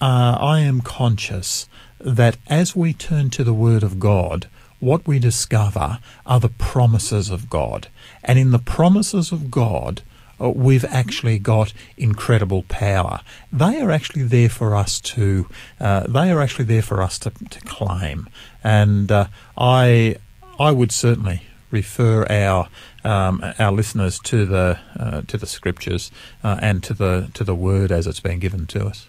uh, 0.00 0.36
I 0.38 0.60
am 0.60 0.82
conscious 0.82 1.68
that 1.98 2.36
as 2.46 2.76
we 2.76 2.92
turn 2.92 3.30
to 3.30 3.42
the 3.42 3.54
Word 3.54 3.82
of 3.82 3.98
God, 3.98 4.48
what 4.78 5.06
we 5.06 5.18
discover 5.18 5.98
are 6.26 6.40
the 6.40 6.50
promises 6.50 7.30
of 7.30 7.48
God, 7.48 7.88
and 8.22 8.38
in 8.38 8.50
the 8.50 8.58
promises 8.58 9.32
of 9.32 9.50
God. 9.50 10.02
Uh, 10.38 10.50
we've 10.50 10.84
actually 10.84 11.38
got 11.38 11.72
incredible 11.96 12.62
power. 12.68 13.22
They 13.50 13.80
are 13.80 13.90
actually 13.90 14.24
there 14.24 14.50
for 14.50 14.76
us 14.76 15.00
to. 15.00 15.48
Uh, 15.80 16.00
they 16.06 16.30
are 16.30 16.42
actually 16.42 16.66
there 16.66 16.82
for 16.82 17.00
us 17.00 17.18
to, 17.20 17.30
to 17.30 17.60
claim, 17.60 18.28
and 18.62 19.10
uh, 19.10 19.28
I 19.56 20.16
I 20.60 20.72
would 20.72 20.92
certainly 20.92 21.40
refer 21.70 22.26
our 22.30 22.68
um, 23.06 23.42
our 23.58 23.72
listeners 23.72 24.18
to 24.20 24.44
the 24.44 24.78
uh, 24.98 25.22
to 25.22 25.38
the 25.38 25.46
scriptures 25.46 26.10
uh, 26.42 26.58
and 26.60 26.82
to 26.82 26.94
the 26.94 27.30
to 27.34 27.44
the 27.44 27.54
word 27.54 27.92
as 27.92 28.06
it's 28.06 28.20
been 28.20 28.38
given 28.38 28.66
to 28.66 28.86
us. 28.86 29.08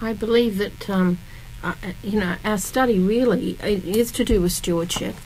I 0.00 0.12
believe 0.12 0.58
that 0.58 0.88
um, 0.88 1.18
uh, 1.62 1.74
you 2.02 2.18
know 2.18 2.36
our 2.44 2.58
study 2.58 2.98
really 2.98 3.56
is 3.60 4.12
to 4.12 4.24
do 4.24 4.40
with 4.40 4.52
stewardship, 4.52 5.16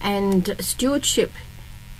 and 0.00 0.56
stewardship. 0.60 1.32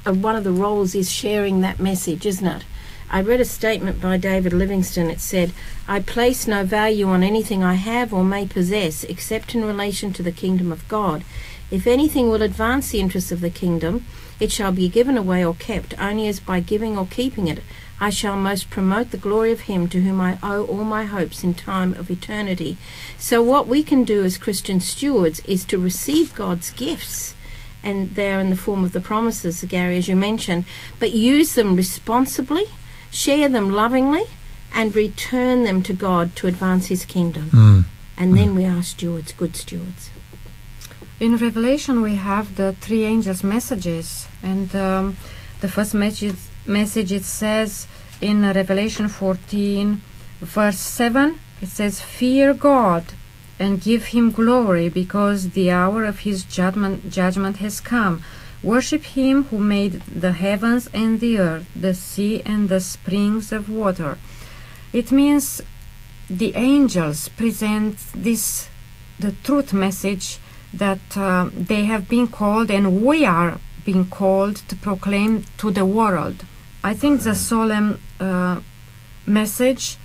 Uh, 0.07 0.13
one 0.13 0.37
of 0.37 0.45
the 0.45 0.53
roles 0.53 0.95
is 0.95 1.11
sharing 1.11 1.61
that 1.61 1.81
message, 1.81 2.27
isn't 2.27 2.47
it? 2.47 2.65
I 3.11 3.21
read 3.23 3.41
a 3.41 3.45
statement 3.45 4.01
by 4.01 4.17
David 4.17 4.53
Livingstone. 4.53 5.09
It 5.09 5.21
said, 5.21 5.53
I 5.87 6.01
place 6.01 6.47
no 6.47 6.65
value 6.65 7.07
on 7.07 7.23
anything 7.23 7.63
I 7.63 7.75
have 7.75 8.13
or 8.13 8.25
may 8.25 8.47
possess 8.47 9.05
except 9.05 9.55
in 9.55 9.65
relation 9.65 10.13
to 10.15 10.23
the 10.23 10.33
kingdom 10.33 10.73
of 10.73 10.87
God. 10.89 11.25
If 11.71 11.87
anything 11.87 12.29
will 12.29 12.43
advance 12.43 12.91
the 12.91 13.01
interests 13.01 13.33
of 13.33 13.41
the 13.41 13.51
kingdom, 13.51 14.05
it 14.41 14.53
shall 14.53 14.73
be 14.73 14.89
given 14.89 15.17
away 15.17 15.45
or 15.45 15.55
kept, 15.55 15.99
only 16.01 16.29
as 16.29 16.41
by 16.41 16.61
giving 16.61 16.99
or 16.99 17.07
keeping 17.07 17.49
it 17.49 17.61
I 18.01 18.11
shall 18.11 18.37
most 18.37 18.71
promote 18.71 19.13
the 19.13 19.17
glory 19.17 19.53
of 19.53 19.61
Him 19.61 19.89
to 19.89 20.03
whom 20.03 20.21
I 20.21 20.39
owe 20.43 20.67
all 20.67 20.85
my 20.85 21.05
hopes 21.05 21.45
in 21.45 21.55
time 21.55 21.95
of 21.95 22.11
eternity. 22.11 22.77
So, 23.19 23.43
what 23.43 23.69
we 23.69 23.83
can 23.83 24.05
do 24.05 24.25
as 24.25 24.37
Christian 24.37 24.81
stewards 24.81 25.41
is 25.41 25.65
to 25.67 25.79
receive 25.79 26.35
God's 26.35 26.71
gifts, 26.71 27.35
and 27.83 28.15
they're 28.15 28.41
in 28.41 28.51
the 28.51 28.57
form 28.57 28.85
of 28.85 28.93
the 28.93 29.01
promises, 29.01 29.65
Gary, 29.69 29.97
as 29.97 30.09
you 30.09 30.17
mentioned, 30.17 30.65
but 30.99 31.13
use 31.13 31.55
them 31.55 31.77
responsibly, 31.77 32.67
share 33.11 33.49
them 33.49 33.71
lovingly, 33.71 34.25
and 34.75 34.95
return 34.95 35.63
them 35.63 35.83
to 35.85 35.93
God 35.93 36.35
to 36.37 36.49
advance 36.49 36.87
His 36.87 37.05
kingdom. 37.05 37.51
Mm. 37.51 37.85
And 38.17 38.37
then 38.37 38.55
we 38.55 38.65
are 38.65 38.83
stewards, 38.83 39.33
good 39.33 39.57
stewards. 39.57 40.11
In 41.25 41.39
Revelation, 41.39 42.03
we 42.03 42.17
have 42.17 42.57
the 42.57 42.75
three 42.83 43.05
angels' 43.05 43.43
messages, 43.43 44.29
and 44.43 44.69
um, 44.77 45.17
the 45.63 45.69
first 45.69 45.95
message, 45.95 46.37
message 46.67 47.11
it 47.13 47.25
says 47.25 47.87
in 48.21 48.43
Revelation 48.43 49.09
14, 49.09 50.03
verse 50.41 50.79
7, 50.79 51.41
it 51.63 51.69
says, 51.69 51.99
Fear 51.99 52.53
God 52.53 53.05
and 53.59 53.81
give 53.81 54.09
him 54.09 54.33
glory, 54.33 54.91
because 54.91 55.53
the 55.53 55.71
hour 55.71 56.05
of 56.05 56.19
his 56.29 56.45
judgment, 56.45 57.09
judgment 57.11 57.57
has 57.57 57.81
come. 57.81 58.23
Worship 58.63 59.05
him 59.05 59.45
who 59.45 59.59
made 59.59 60.03
the 60.03 60.33
heavens 60.33 60.91
and 60.93 61.21
the 61.21 61.39
earth, 61.39 61.67
the 61.75 61.95
sea 61.95 62.43
and 62.45 62.69
the 62.69 62.81
springs 62.81 63.51
of 63.51 63.71
water. 63.71 64.19
It 64.93 65.11
means 65.11 65.63
the 66.29 66.55
angels 66.55 67.31
present 67.31 67.97
this, 68.15 68.69
the 69.19 69.33
truth 69.43 69.73
message 69.73 70.39
that 70.79 71.17
uh, 71.17 71.51
they 71.53 71.85
have 71.85 72.09
been 72.09 72.29
called 72.29 72.71
and 72.71 73.03
we 73.05 73.25
are 73.25 73.59
being 73.85 74.07
called 74.07 74.57
to 74.69 74.77
proclaim 74.77 75.45
to 75.59 75.71
the 75.71 75.85
world. 75.85 76.45
I 76.83 76.95
think 76.95 77.23
the 77.23 77.35
solemn 77.35 78.01
uh, 78.21 78.61
message 79.27 79.97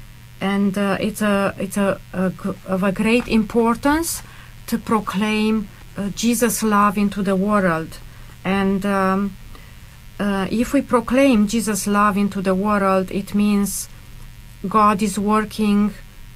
and 0.42 0.78
uh, 0.78 0.98
it's 1.00 1.22
a 1.22 1.54
it's 1.58 1.78
a, 1.78 2.00
a 2.14 2.32
of 2.66 2.84
a 2.84 2.92
great 2.92 3.28
importance 3.28 4.24
to 4.68 4.78
proclaim 4.78 5.68
uh, 5.98 6.10
Jesus' 6.10 6.64
love 6.64 6.98
into 6.98 7.22
the 7.22 7.36
world, 7.36 7.98
and 8.46 8.86
um, 8.86 9.36
uh, 10.20 10.48
if 10.50 10.74
we 10.74 10.82
proclaim 10.82 11.48
Jesus' 11.48 11.88
love 11.88 12.18
into 12.18 12.42
the 12.42 12.56
world, 12.56 13.12
it 13.12 13.36
means 13.36 13.90
God 14.68 15.02
is 15.02 15.20
working 15.20 15.94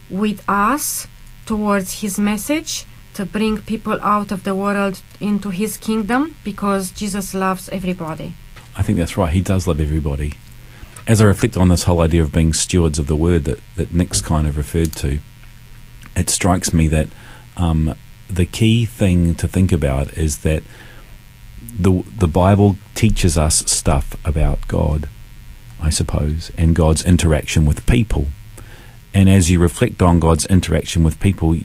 with 0.10 0.44
us 0.50 1.08
towards 1.46 2.02
His 2.02 2.20
message 2.20 2.86
to 3.14 3.26
bring 3.26 3.60
people 3.60 4.00
out 4.02 4.32
of 4.32 4.44
the 4.44 4.56
world 4.56 5.02
into 5.20 5.50
His 5.50 5.78
kingdom, 5.78 6.36
because 6.44 6.92
Jesus 6.92 7.34
loves 7.34 7.70
everybody. 7.70 8.34
I 8.76 8.82
think 8.82 8.98
that's 8.98 9.18
right. 9.18 9.32
He 9.32 9.42
does 9.42 9.68
love 9.68 9.80
everybody. 9.80 10.34
As 11.06 11.22
I 11.22 11.26
reflect 11.26 11.58
on 11.58 11.68
this 11.70 11.84
whole 11.84 12.02
idea 12.02 12.24
of 12.24 12.32
being 12.32 12.54
stewards 12.54 12.98
of 12.98 13.08
the 13.08 13.16
word 13.16 13.44
that, 13.44 13.60
that 13.76 13.94
Nick's 13.94 14.22
kind 14.22 14.48
of 14.48 14.58
referred 14.58 14.94
to, 14.94 15.20
it 16.16 16.30
strikes 16.30 16.74
me 16.74 16.88
that 16.88 17.10
um, 17.58 17.96
the 18.30 18.46
key 18.46 18.86
thing 18.86 19.36
to 19.36 19.48
think 19.48 19.72
about 19.72 20.18
is 20.18 20.40
that 20.40 20.64
the 21.80 22.04
the 22.18 22.28
Bible 22.28 22.78
teaches 22.94 23.38
us 23.38 23.70
stuff 23.72 24.16
about 24.26 24.68
God, 24.68 25.10
I 25.82 25.90
suppose, 25.90 26.52
and 26.58 26.76
God's 26.76 27.04
interaction 27.04 27.66
with 27.66 27.86
people. 27.86 28.28
And 29.14 29.30
as 29.30 29.52
you 29.52 29.60
reflect 29.60 30.02
on 30.02 30.20
God's 30.20 30.46
interaction 30.48 31.04
with 31.04 31.20
people, 31.20 31.58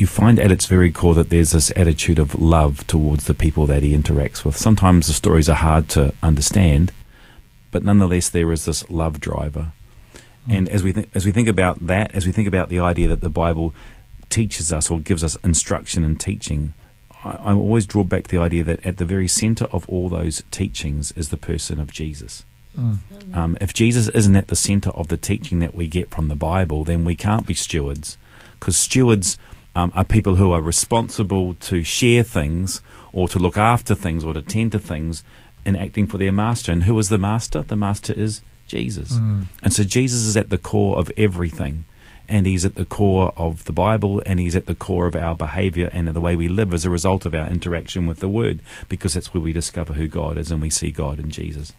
you 0.00 0.06
find 0.06 0.38
at 0.38 0.50
its 0.50 0.66
very 0.66 0.90
core 0.90 1.14
that 1.14 1.30
there's 1.30 1.52
this 1.52 1.72
attitude 1.76 2.18
of 2.18 2.40
love 2.40 2.86
towards 2.86 3.24
the 3.24 3.34
people 3.34 3.66
that 3.66 3.82
he 3.82 3.96
interacts 3.96 4.44
with. 4.44 4.56
Sometimes 4.56 5.06
the 5.06 5.12
stories 5.12 5.48
are 5.48 5.54
hard 5.56 5.88
to 5.90 6.12
understand, 6.22 6.92
but 7.70 7.84
nonetheless 7.84 8.28
there 8.28 8.50
is 8.52 8.64
this 8.64 8.88
love 8.90 9.20
driver. 9.20 9.72
And 10.48 10.68
as 10.68 10.82
we 10.82 10.92
th- 10.92 11.08
as 11.14 11.24
we 11.24 11.32
think 11.32 11.48
about 11.48 11.86
that, 11.86 12.14
as 12.14 12.26
we 12.26 12.32
think 12.32 12.48
about 12.48 12.68
the 12.68 12.80
idea 12.80 13.08
that 13.08 13.20
the 13.20 13.30
Bible 13.30 13.74
teaches 14.28 14.72
us 14.72 14.90
or 14.90 15.00
gives 15.00 15.24
us 15.24 15.36
instruction 15.44 16.04
and 16.04 16.20
teaching, 16.20 16.74
I, 17.24 17.30
I 17.30 17.52
always 17.54 17.86
draw 17.86 18.04
back 18.04 18.28
the 18.28 18.38
idea 18.38 18.64
that 18.64 18.84
at 18.84 18.98
the 18.98 19.04
very 19.04 19.28
center 19.28 19.66
of 19.66 19.88
all 19.88 20.08
those 20.08 20.42
teachings 20.50 21.12
is 21.12 21.28
the 21.28 21.36
person 21.36 21.80
of 21.80 21.92
Jesus. 21.92 22.44
Um, 23.32 23.56
if 23.60 23.72
Jesus 23.72 24.08
isn't 24.08 24.34
at 24.34 24.48
the 24.48 24.56
center 24.56 24.90
of 24.90 25.06
the 25.06 25.16
teaching 25.16 25.60
that 25.60 25.74
we 25.76 25.86
get 25.86 26.10
from 26.10 26.26
the 26.26 26.34
Bible, 26.34 26.82
then 26.82 27.04
we 27.04 27.14
can't 27.14 27.46
be 27.46 27.54
stewards, 27.54 28.18
because 28.58 28.76
stewards 28.76 29.38
um, 29.74 29.92
are 29.94 30.04
people 30.04 30.36
who 30.36 30.52
are 30.52 30.62
responsible 30.62 31.54
to 31.54 31.82
share 31.82 32.22
things 32.22 32.80
or 33.12 33.28
to 33.28 33.38
look 33.38 33.56
after 33.56 33.94
things 33.94 34.24
or 34.24 34.34
to 34.34 34.42
tend 34.42 34.72
to 34.72 34.78
things 34.78 35.24
in 35.64 35.76
acting 35.76 36.06
for 36.06 36.18
their 36.18 36.32
master. 36.32 36.72
And 36.72 36.84
who 36.84 36.98
is 36.98 37.08
the 37.08 37.18
master? 37.18 37.62
The 37.62 37.76
master 37.76 38.12
is 38.12 38.42
Jesus. 38.66 39.12
And 39.62 39.72
so 39.72 39.84
Jesus 39.84 40.22
is 40.22 40.36
at 40.36 40.50
the 40.50 40.58
core 40.58 40.98
of 40.98 41.10
everything. 41.16 41.84
And 42.26 42.46
he's 42.46 42.64
at 42.64 42.76
the 42.76 42.86
core 42.86 43.34
of 43.36 43.64
the 43.64 43.72
Bible 43.72 44.22
and 44.24 44.40
he's 44.40 44.56
at 44.56 44.64
the 44.64 44.74
core 44.74 45.06
of 45.06 45.14
our 45.14 45.34
behavior 45.34 45.90
and 45.92 46.08
the 46.08 46.20
way 46.20 46.36
we 46.36 46.48
live 46.48 46.72
as 46.72 46.86
a 46.86 46.90
result 46.90 47.26
of 47.26 47.34
our 47.34 47.46
interaction 47.48 48.06
with 48.06 48.20
the 48.20 48.30
Word, 48.30 48.60
because 48.88 49.12
that's 49.12 49.34
where 49.34 49.42
we 49.42 49.52
discover 49.52 49.92
who 49.92 50.08
God 50.08 50.38
is 50.38 50.50
and 50.50 50.62
we 50.62 50.70
see 50.70 50.90
God 50.90 51.18
in 51.18 51.30
Jesus. 51.30 51.74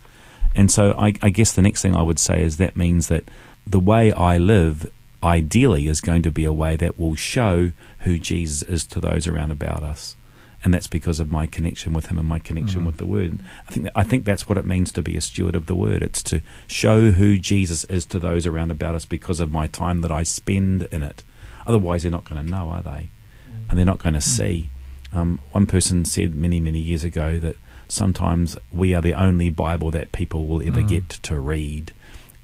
And 0.53 0.71
so 0.71 0.93
I, 0.97 1.13
I 1.23 1.29
guess 1.31 1.51
the 1.51 1.63
next 1.63 1.81
thing 1.81 1.95
I 1.95 2.03
would 2.03 2.19
say 2.19 2.43
is 2.43 2.57
that 2.57 2.77
means 2.77 3.07
that 3.07 3.23
the 3.65 3.79
way 3.79 4.11
I 4.11 4.37
live 4.37 4.91
ideally 5.26 5.88
is 5.88 5.99
going 5.99 6.21
to 6.21 6.32
be 6.32 6.45
a 6.45 6.53
way 6.53 6.76
that 6.76 6.99
will 6.99 7.15
show 7.15 7.71
who 8.01 8.19
Jesus 8.19 8.61
is 8.69 8.86
to 8.86 8.99
those 9.01 9.28
around 9.28 9.51
about 9.51 9.84
us. 9.84 10.15
And 10.63 10.73
that's 10.73 10.88
because 10.88 11.19
of 11.19 11.32
my 11.32 11.45
connection 11.45 11.93
with 11.93 12.07
him 12.07 12.17
and 12.17 12.28
my 12.28 12.39
connection 12.39 12.80
mm-hmm. 12.80 12.88
with 12.88 12.97
the 12.97 13.05
word. 13.05 13.39
I 13.67 13.71
think 13.71 13.84
that, 13.84 13.93
I 13.95 14.03
think 14.03 14.26
that's 14.26 14.47
what 14.47 14.57
it 14.57 14.65
means 14.65 14.91
to 14.93 15.01
be 15.01 15.17
a 15.17 15.21
steward 15.21 15.55
of 15.55 15.65
the 15.65 15.76
word. 15.76 16.01
It's 16.01 16.23
to 16.23 16.41
show 16.65 17.11
who 17.11 17.38
Jesus 17.38 17.84
is 17.86 18.05
to 18.07 18.19
those 18.19 18.47
around 18.47 18.71
about 18.71 18.95
us 18.95 19.05
because 19.05 19.39
of 19.39 19.51
my 19.51 19.67
time 19.67 20.01
that 20.01 20.11
I 20.11 20.23
spend 20.23 20.84
in 20.91 21.03
it. 21.03 21.23
Otherwise, 21.67 22.03
they're 22.03 22.11
not 22.11 22.26
going 22.26 22.43
to 22.43 22.49
know, 22.49 22.69
are 22.69 22.82
they? 22.82 23.09
Mm. 23.49 23.69
And 23.69 23.78
they're 23.78 23.86
not 23.86 23.99
going 23.99 24.13
to 24.13 24.19
mm. 24.19 24.23
see. 24.23 24.69
Um, 25.13 25.39
one 25.51 25.65
person 25.65 26.03
said 26.05 26.36
many, 26.36 26.59
many 26.59 26.80
years 26.80 27.03
ago 27.03 27.39
that 27.39 27.57
sometimes 27.88 28.57
we 28.71 28.95
are 28.95 29.01
the 29.01 29.13
only 29.13 29.49
Bible 29.49 29.91
that 29.91 30.11
people 30.11 30.47
will 30.47 30.61
ever 30.67 30.82
mm. 30.82 30.89
get 30.89 31.09
to 31.09 31.39
read. 31.39 31.93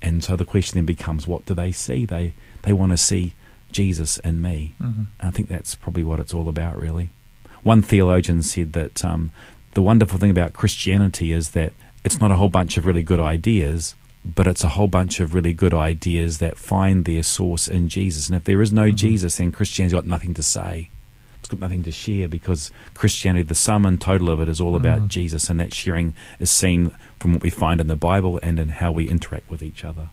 And 0.01 0.23
so 0.23 0.36
the 0.36 0.45
question 0.45 0.77
then 0.77 0.86
becomes, 0.86 1.27
what 1.27 1.45
do 1.45 1.53
they 1.53 1.71
see? 1.71 2.05
They 2.05 2.34
they 2.64 2.74
want 2.74 2.91
to 2.91 2.97
see 2.97 3.34
Jesus 3.72 4.18
in 4.20 4.41
me. 4.41 4.74
And 5.20 5.28
I 5.28 5.32
think 5.32 5.47
that's 5.47 5.76
probably 5.76 6.03
what 6.03 6.20
it's 6.20 6.34
all 6.34 6.49
about, 6.49 6.80
really. 6.80 7.09
One 7.64 7.82
theologian 7.82 8.41
said 8.43 8.74
that 8.74 9.05
um, 9.05 9.32
the 9.74 9.82
wonderful 9.82 10.20
thing 10.20 10.32
about 10.32 10.53
Christianity 10.53 11.32
is 11.32 11.51
that 11.51 11.74
it's 12.03 12.20
not 12.20 12.32
a 12.32 12.36
whole 12.36 12.49
bunch 12.49 12.78
of 12.78 12.86
really 12.86 13.03
good 13.03 13.20
ideas, 13.20 13.95
but 14.26 14.47
it's 14.47 14.64
a 14.64 14.70
whole 14.70 14.88
bunch 14.88 15.20
of 15.20 15.34
really 15.34 15.53
good 15.53 15.74
ideas 15.74 16.39
that 16.39 16.57
find 16.57 17.05
their 17.05 17.24
source 17.24 17.68
in 17.68 17.89
Jesus. 17.89 18.28
And 18.28 18.36
if 18.36 18.43
there 18.43 18.62
is 18.62 18.74
no 18.74 18.91
Jesus, 18.91 19.38
then 19.38 19.51
Christianity's 19.51 19.93
got 19.93 20.05
nothing 20.05 20.34
to 20.34 20.43
say. 20.43 20.89
It's 21.39 21.49
got 21.49 21.59
nothing 21.59 21.84
to 21.84 21.91
share 21.91 22.28
because 22.28 22.72
Christianity, 22.93 23.43
the 23.43 23.55
sum 23.55 23.86
and 23.86 23.99
total 23.99 24.30
of 24.30 24.39
it, 24.41 24.49
is 24.49 24.62
all 24.62 24.76
about 24.76 25.07
Jesus, 25.07 25.49
and 25.49 25.59
that 25.59 25.74
sharing 25.74 26.14
is 26.39 26.51
seen 26.51 26.91
from 27.20 27.34
what 27.34 27.41
we 27.41 27.49
find 27.49 27.82
in 27.82 27.88
the 27.88 27.95
Bible 27.95 28.39
and 28.43 28.59
in 28.59 28.70
how 28.70 28.91
we 28.91 29.09
interact 29.09 29.49
with 29.49 29.64
each 29.64 29.84
other. 29.84 30.09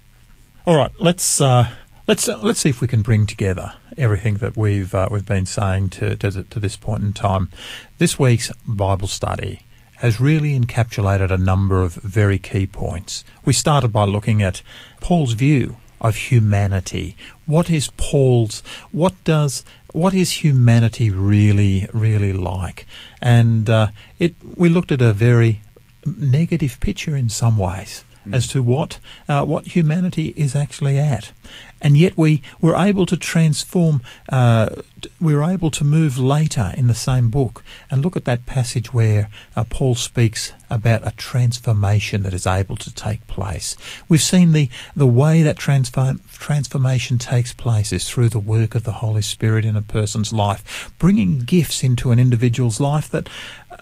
All 0.66 0.76
right, 0.76 0.92
let's 0.98 1.40
uh, 1.40 1.68
let's 2.08 2.26
uh, 2.26 2.38
let's 2.38 2.58
see 2.60 2.70
if 2.70 2.80
we 2.80 2.88
can 2.88 3.02
bring 3.02 3.26
together 3.26 3.74
everything 3.96 4.36
that 4.36 4.56
we've 4.56 4.94
uh, 4.94 5.08
we've 5.10 5.26
been 5.26 5.46
saying 5.46 5.90
to, 5.90 6.16
to 6.16 6.42
to 6.42 6.58
this 6.58 6.76
point 6.76 7.04
in 7.04 7.12
time. 7.12 7.50
This 7.98 8.18
week's 8.18 8.50
Bible 8.66 9.06
study 9.06 9.60
has 9.96 10.20
really 10.20 10.58
encapsulated 10.58 11.30
a 11.30 11.38
number 11.38 11.82
of 11.82 11.94
very 11.94 12.38
key 12.38 12.66
points. 12.66 13.24
We 13.44 13.52
started 13.52 13.88
by 13.88 14.04
looking 14.04 14.42
at 14.42 14.62
Paul's 15.00 15.34
view 15.34 15.76
of 16.00 16.16
humanity. 16.16 17.16
What 17.46 17.68
is 17.68 17.90
Paul's? 17.96 18.62
What 18.90 19.14
does? 19.24 19.64
What 19.92 20.14
is 20.14 20.44
humanity 20.44 21.10
really, 21.10 21.88
really 21.92 22.32
like? 22.32 22.86
And 23.20 23.68
uh, 23.68 23.88
it. 24.18 24.34
We 24.56 24.68
looked 24.70 24.92
at 24.92 25.02
a 25.02 25.12
very 25.12 25.60
negative 26.06 26.80
picture 26.80 27.14
in 27.14 27.28
some 27.28 27.58
ways 27.58 28.04
as 28.32 28.46
to 28.48 28.62
what 28.62 28.98
uh, 29.28 29.44
what 29.44 29.66
humanity 29.68 30.34
is 30.36 30.54
actually 30.54 30.98
at, 30.98 31.32
and 31.80 31.96
yet 31.96 32.16
we 32.16 32.42
were 32.60 32.76
able 32.76 33.06
to 33.06 33.16
transform. 33.16 34.02
Uh, 34.28 34.68
we 35.20 35.34
were 35.34 35.44
able 35.44 35.70
to 35.70 35.84
move 35.84 36.18
later 36.18 36.72
in 36.76 36.86
the 36.86 36.94
same 36.94 37.30
book 37.30 37.64
and 37.90 38.02
look 38.02 38.16
at 38.16 38.24
that 38.24 38.46
passage 38.46 38.92
where 38.92 39.28
uh, 39.56 39.64
Paul 39.64 39.94
speaks 39.94 40.52
about 40.70 41.06
a 41.06 41.12
transformation 41.16 42.22
that 42.22 42.34
is 42.34 42.46
able 42.46 42.76
to 42.76 42.94
take 42.94 43.26
place. 43.26 43.76
We've 44.08 44.22
seen 44.22 44.52
the 44.52 44.68
the 44.94 45.06
way 45.06 45.42
that 45.42 45.56
transform, 45.56 46.20
transformation 46.32 47.18
takes 47.18 47.52
place 47.52 47.92
is 47.92 48.08
through 48.08 48.30
the 48.30 48.38
work 48.38 48.74
of 48.74 48.84
the 48.84 48.92
Holy 48.92 49.22
Spirit 49.22 49.64
in 49.64 49.76
a 49.76 49.82
person's 49.82 50.32
life, 50.32 50.92
bringing 50.98 51.40
gifts 51.40 51.82
into 51.82 52.10
an 52.10 52.18
individual's 52.18 52.80
life 52.80 53.08
that 53.10 53.28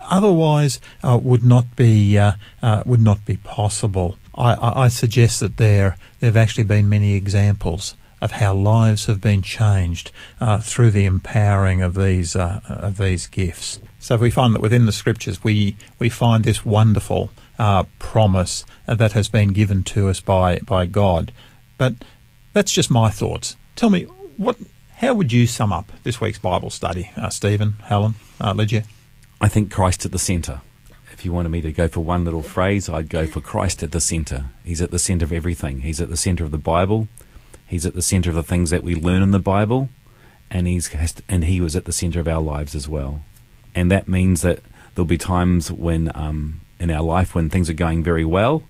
otherwise 0.03 0.81
uh, 1.03 1.19
would 1.23 1.45
not 1.45 1.77
be 1.77 2.19
uh, 2.19 2.33
uh, 2.63 2.83
would 2.87 3.03
not 3.03 3.25
be 3.25 3.37
possible. 3.39 4.17
I, 4.35 4.55
I, 4.55 4.85
I 4.85 4.89
suggest 4.89 5.41
that 5.41 5.57
there 5.57 5.97
there 6.21 6.29
have 6.29 6.37
actually 6.37 6.65
been 6.65 6.89
many 6.89 7.15
examples 7.15 7.95
of 8.21 8.33
how 8.33 8.55
lives 8.55 9.07
have 9.07 9.21
been 9.21 9.43
changed 9.43 10.11
uh, 10.41 10.59
through 10.59 10.91
the 10.91 11.05
empowering 11.05 11.83
of 11.83 11.95
these 11.95 12.35
uh, 12.35 12.61
of 12.69 12.97
these 12.99 13.27
gifts. 13.27 13.81
So 13.99 14.17
we 14.17 14.31
find 14.31 14.55
that 14.55 14.63
within 14.63 14.87
the 14.87 14.93
scriptures 14.93 15.45
we 15.45 15.77
we 15.99 16.09
find 16.09 16.45
this 16.45 16.65
wonderful 16.65 17.31
uh, 17.59 17.85
promise 17.99 18.65
that 18.87 19.13
has 19.13 19.29
been 19.29 19.53
given 19.53 19.83
to 19.85 20.09
us 20.09 20.21
by 20.21 20.59
by 20.61 20.87
God. 20.87 21.33
But 21.79 21.95
that's 22.53 22.73
just 22.73 22.91
my 22.91 23.11
thoughts. 23.11 23.57
Tell 23.75 23.91
me 23.91 24.05
what. 24.37 24.57
How 24.97 25.13
would 25.13 25.31
you 25.31 25.47
sum 25.47 25.75
up 25.75 25.93
this 26.05 26.23
week's 26.23 26.39
Bible 26.39 26.71
study, 26.71 27.11
uh, 27.19 27.29
Stephen, 27.29 27.75
Helen, 27.85 28.15
uh, 28.41 28.55
Lydia? 28.55 28.85
I 29.43 29.49
think 29.49 29.71
Christ 29.71 30.07
at 30.07 30.13
the 30.13 30.19
centre. 30.19 30.63
If 31.13 31.23
you 31.23 31.33
wanted 31.33 31.51
me 31.51 31.61
to 31.61 31.71
go 31.71 31.87
for 31.87 32.01
one 32.01 32.25
little 32.25 32.43
phrase, 32.43 32.89
I'd 32.89 33.11
go 33.11 33.27
for 33.27 33.43
Christ 33.43 33.83
at 33.83 33.93
the 33.93 34.01
centre. 34.01 34.47
He's 34.65 34.81
at 34.81 34.91
the 34.93 34.99
centre 34.99 35.27
of 35.27 35.33
everything. 35.33 35.81
He's 35.81 36.01
at 36.01 36.09
the 36.09 36.17
centre 36.17 36.45
of 36.45 36.51
the 36.51 36.57
Bible. 36.57 37.09
He's 37.67 37.85
at 37.85 37.95
the 37.95 38.03
centre 38.03 38.31
of 38.31 38.37
the 38.37 38.43
things 38.43 38.71
that 38.71 38.85
we 38.85 38.95
learn 38.95 39.23
in 39.23 39.33
the 39.33 39.39
Bible, 39.39 39.89
and 40.51 40.67
he's 40.67 40.91
and 41.29 41.45
he 41.45 41.61
was 41.61 41.75
at 41.75 41.85
the 41.85 41.93
centre 41.93 42.21
of 42.21 42.29
our 42.29 42.41
lives 42.41 42.75
as 42.75 42.89
well. 42.89 43.23
And 43.75 43.91
that 43.91 44.09
means 44.09 44.43
that 44.43 44.61
there'll 44.95 45.07
be 45.07 45.19
times 45.19 45.71
when 45.71 46.11
um, 46.15 46.61
in 46.79 46.91
our 46.91 47.03
life 47.03 47.35
when 47.35 47.51
things 47.51 47.69
are 47.69 47.75
going 47.75 48.05
very 48.05 48.25
well, 48.25 48.63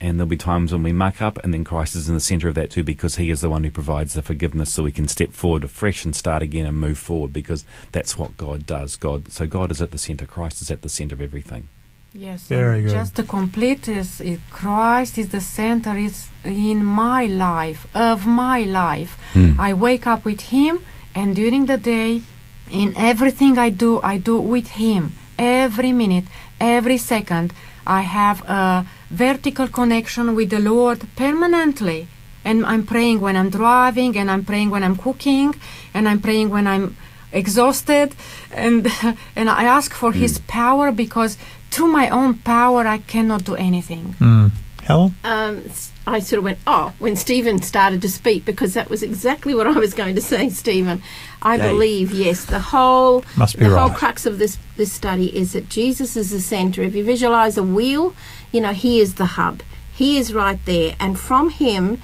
and 0.00 0.18
there'll 0.18 0.28
be 0.28 0.36
times 0.36 0.72
when 0.72 0.82
we 0.82 0.92
muck 0.92 1.22
up, 1.22 1.38
and 1.44 1.54
then 1.54 1.64
Christ 1.64 1.94
is 1.94 2.08
in 2.08 2.14
the 2.14 2.20
centre 2.20 2.48
of 2.48 2.54
that 2.56 2.70
too, 2.70 2.82
because 2.82 3.16
He 3.16 3.30
is 3.30 3.40
the 3.40 3.48
one 3.50 3.64
who 3.64 3.70
provides 3.70 4.14
the 4.14 4.22
forgiveness, 4.22 4.72
so 4.72 4.82
we 4.82 4.92
can 4.92 5.08
step 5.08 5.32
forward 5.32 5.64
afresh 5.64 6.04
and 6.04 6.14
start 6.14 6.42
again 6.42 6.66
and 6.66 6.76
move 6.78 6.98
forward, 6.98 7.32
because 7.32 7.64
that's 7.92 8.18
what 8.18 8.36
God 8.36 8.66
does. 8.66 8.96
God, 8.96 9.30
so 9.30 9.46
God 9.46 9.70
is 9.70 9.80
at 9.80 9.92
the 9.92 9.98
centre. 9.98 10.26
Christ 10.26 10.60
is 10.60 10.70
at 10.70 10.82
the 10.82 10.88
centre 10.88 11.14
of 11.14 11.22
everything. 11.22 11.68
Yes. 12.16 12.46
Very 12.46 12.82
good. 12.82 12.92
Just 12.92 13.16
to 13.16 13.24
complete 13.24 13.82
this, 13.82 14.20
it, 14.20 14.38
Christ 14.50 15.18
is 15.18 15.30
the 15.30 15.40
center. 15.40 15.96
Is 15.96 16.28
in 16.44 16.84
my 16.84 17.26
life, 17.26 17.88
of 17.92 18.24
my 18.24 18.60
life. 18.60 19.18
Mm. 19.32 19.58
I 19.58 19.74
wake 19.74 20.06
up 20.06 20.24
with 20.24 20.42
Him, 20.42 20.78
and 21.12 21.34
during 21.34 21.66
the 21.66 21.76
day, 21.76 22.22
in 22.70 22.94
everything 22.96 23.58
I 23.58 23.70
do, 23.70 24.00
I 24.02 24.18
do 24.18 24.38
with 24.38 24.68
Him. 24.82 25.14
Every 25.36 25.90
minute, 25.90 26.26
every 26.60 26.98
second, 26.98 27.52
I 27.84 28.02
have 28.02 28.42
a 28.42 28.86
vertical 29.10 29.66
connection 29.66 30.36
with 30.36 30.50
the 30.50 30.60
Lord 30.60 31.00
permanently. 31.16 32.06
And 32.44 32.64
I'm 32.64 32.86
praying 32.86 33.20
when 33.20 33.36
I'm 33.36 33.50
driving, 33.50 34.16
and 34.16 34.30
I'm 34.30 34.44
praying 34.44 34.70
when 34.70 34.84
I'm 34.84 34.96
cooking, 34.96 35.54
and 35.94 36.08
I'm 36.08 36.20
praying 36.20 36.50
when 36.50 36.66
I'm 36.68 36.96
exhausted, 37.34 38.14
and 38.52 38.86
and 39.36 39.50
I 39.50 39.64
ask 39.64 39.92
for 39.92 40.12
His 40.12 40.38
power 40.46 40.92
because 40.92 41.36
to 41.72 41.86
my 41.86 42.08
own 42.08 42.34
power 42.38 42.86
I 42.86 42.98
cannot 42.98 43.44
do 43.44 43.54
anything. 43.56 44.14
Mm. 44.20 44.50
Helen? 44.84 45.14
um, 45.24 45.62
s- 45.66 45.90
I 46.06 46.20
sort 46.20 46.38
of 46.38 46.44
went, 46.44 46.58
oh, 46.66 46.92
when 46.98 47.16
Stephen 47.16 47.62
started 47.62 48.02
to 48.02 48.08
speak, 48.10 48.44
because 48.44 48.74
that 48.74 48.90
was 48.90 49.02
exactly 49.02 49.54
what 49.54 49.66
I 49.66 49.72
was 49.72 49.94
going 49.94 50.14
to 50.16 50.20
say, 50.20 50.50
Stephen. 50.50 51.00
I 51.40 51.56
Yay. 51.56 51.68
believe, 51.70 52.12
yes, 52.12 52.44
the 52.44 52.58
whole 52.60 53.24
Must 53.36 53.58
be 53.58 53.64
the 53.64 53.78
whole 53.78 53.88
crux 53.88 54.26
of 54.26 54.38
this 54.38 54.58
this 54.76 54.92
study 54.92 55.34
is 55.34 55.52
that 55.54 55.70
Jesus 55.70 56.16
is 56.16 56.30
the 56.30 56.40
centre. 56.40 56.82
If 56.82 56.94
you 56.94 57.02
visualize 57.04 57.56
a 57.56 57.62
wheel, 57.62 58.14
you 58.52 58.60
know, 58.60 58.72
he 58.74 59.00
is 59.00 59.14
the 59.14 59.30
hub. 59.40 59.62
He 59.94 60.18
is 60.18 60.34
right 60.34 60.58
there, 60.66 60.94
and 61.00 61.18
from 61.18 61.48
him, 61.50 62.02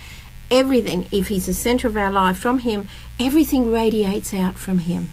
everything. 0.51 1.07
If 1.13 1.29
he's 1.29 1.47
the 1.47 1.55
centre 1.55 1.89
of 1.89 1.97
our 1.97 2.11
life, 2.11 2.39
from 2.39 2.61
him, 2.61 2.89
everything 3.19 3.71
radiates 3.71 4.33
out 4.33 4.55
from 4.57 4.79
him. 4.79 5.11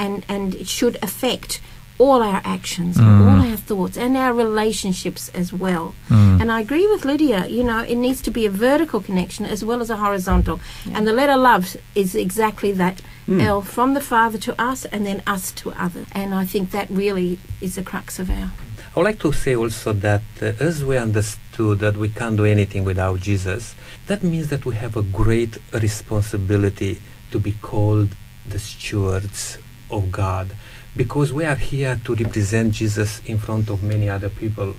And, 0.00 0.24
and 0.28 0.54
it 0.56 0.66
should 0.66 0.96
affect 1.02 1.60
all 2.00 2.22
our 2.22 2.40
actions, 2.44 2.96
mm. 2.96 3.04
all 3.20 3.50
our 3.50 3.56
thoughts, 3.56 3.98
and 3.98 4.16
our 4.16 4.32
relationships 4.32 5.28
as 5.34 5.52
well. 5.52 5.94
Mm. 6.08 6.40
And 6.40 6.50
I 6.50 6.62
agree 6.62 6.86
with 6.88 7.04
Lydia, 7.04 7.46
you 7.46 7.62
know, 7.62 7.80
it 7.82 7.96
needs 7.96 8.22
to 8.22 8.30
be 8.30 8.46
a 8.46 8.50
vertical 8.50 9.00
connection 9.02 9.44
as 9.44 9.62
well 9.62 9.82
as 9.82 9.90
a 9.90 9.98
horizontal. 9.98 10.60
And 10.94 11.06
the 11.06 11.12
letter 11.12 11.36
love 11.36 11.76
is 11.94 12.14
exactly 12.14 12.72
that 12.72 13.02
mm. 13.28 13.42
L 13.42 13.60
from 13.60 13.92
the 13.92 14.00
Father 14.00 14.38
to 14.38 14.52
us 14.60 14.86
and 14.86 15.04
then 15.04 15.22
us 15.26 15.52
to 15.60 15.72
others. 15.72 16.06
And 16.12 16.34
I 16.34 16.46
think 16.46 16.70
that 16.70 16.88
really 16.88 17.38
is 17.60 17.74
the 17.74 17.82
crux 17.82 18.18
of 18.18 18.30
our. 18.30 18.50
I 18.96 18.98
would 18.98 19.04
like 19.04 19.20
to 19.20 19.32
say 19.32 19.54
also 19.54 19.92
that 19.92 20.22
uh, 20.40 20.52
as 20.58 20.82
we 20.82 20.96
understood 20.96 21.80
that 21.80 21.96
we 21.98 22.08
can't 22.08 22.36
do 22.36 22.46
anything 22.46 22.82
without 22.84 23.20
Jesus, 23.20 23.74
that 24.06 24.22
means 24.22 24.48
that 24.48 24.64
we 24.64 24.74
have 24.74 24.96
a 24.96 25.02
great 25.02 25.58
responsibility 25.72 26.98
to 27.30 27.38
be 27.38 27.52
called 27.60 28.08
the 28.48 28.58
stewards 28.58 29.58
of 29.90 30.10
God 30.12 30.52
because 30.96 31.32
we 31.32 31.44
are 31.44 31.56
here 31.56 32.00
to 32.04 32.14
represent 32.14 32.72
Jesus 32.72 33.20
in 33.26 33.38
front 33.38 33.70
of 33.70 33.82
many 33.82 34.08
other 34.08 34.28
people. 34.28 34.74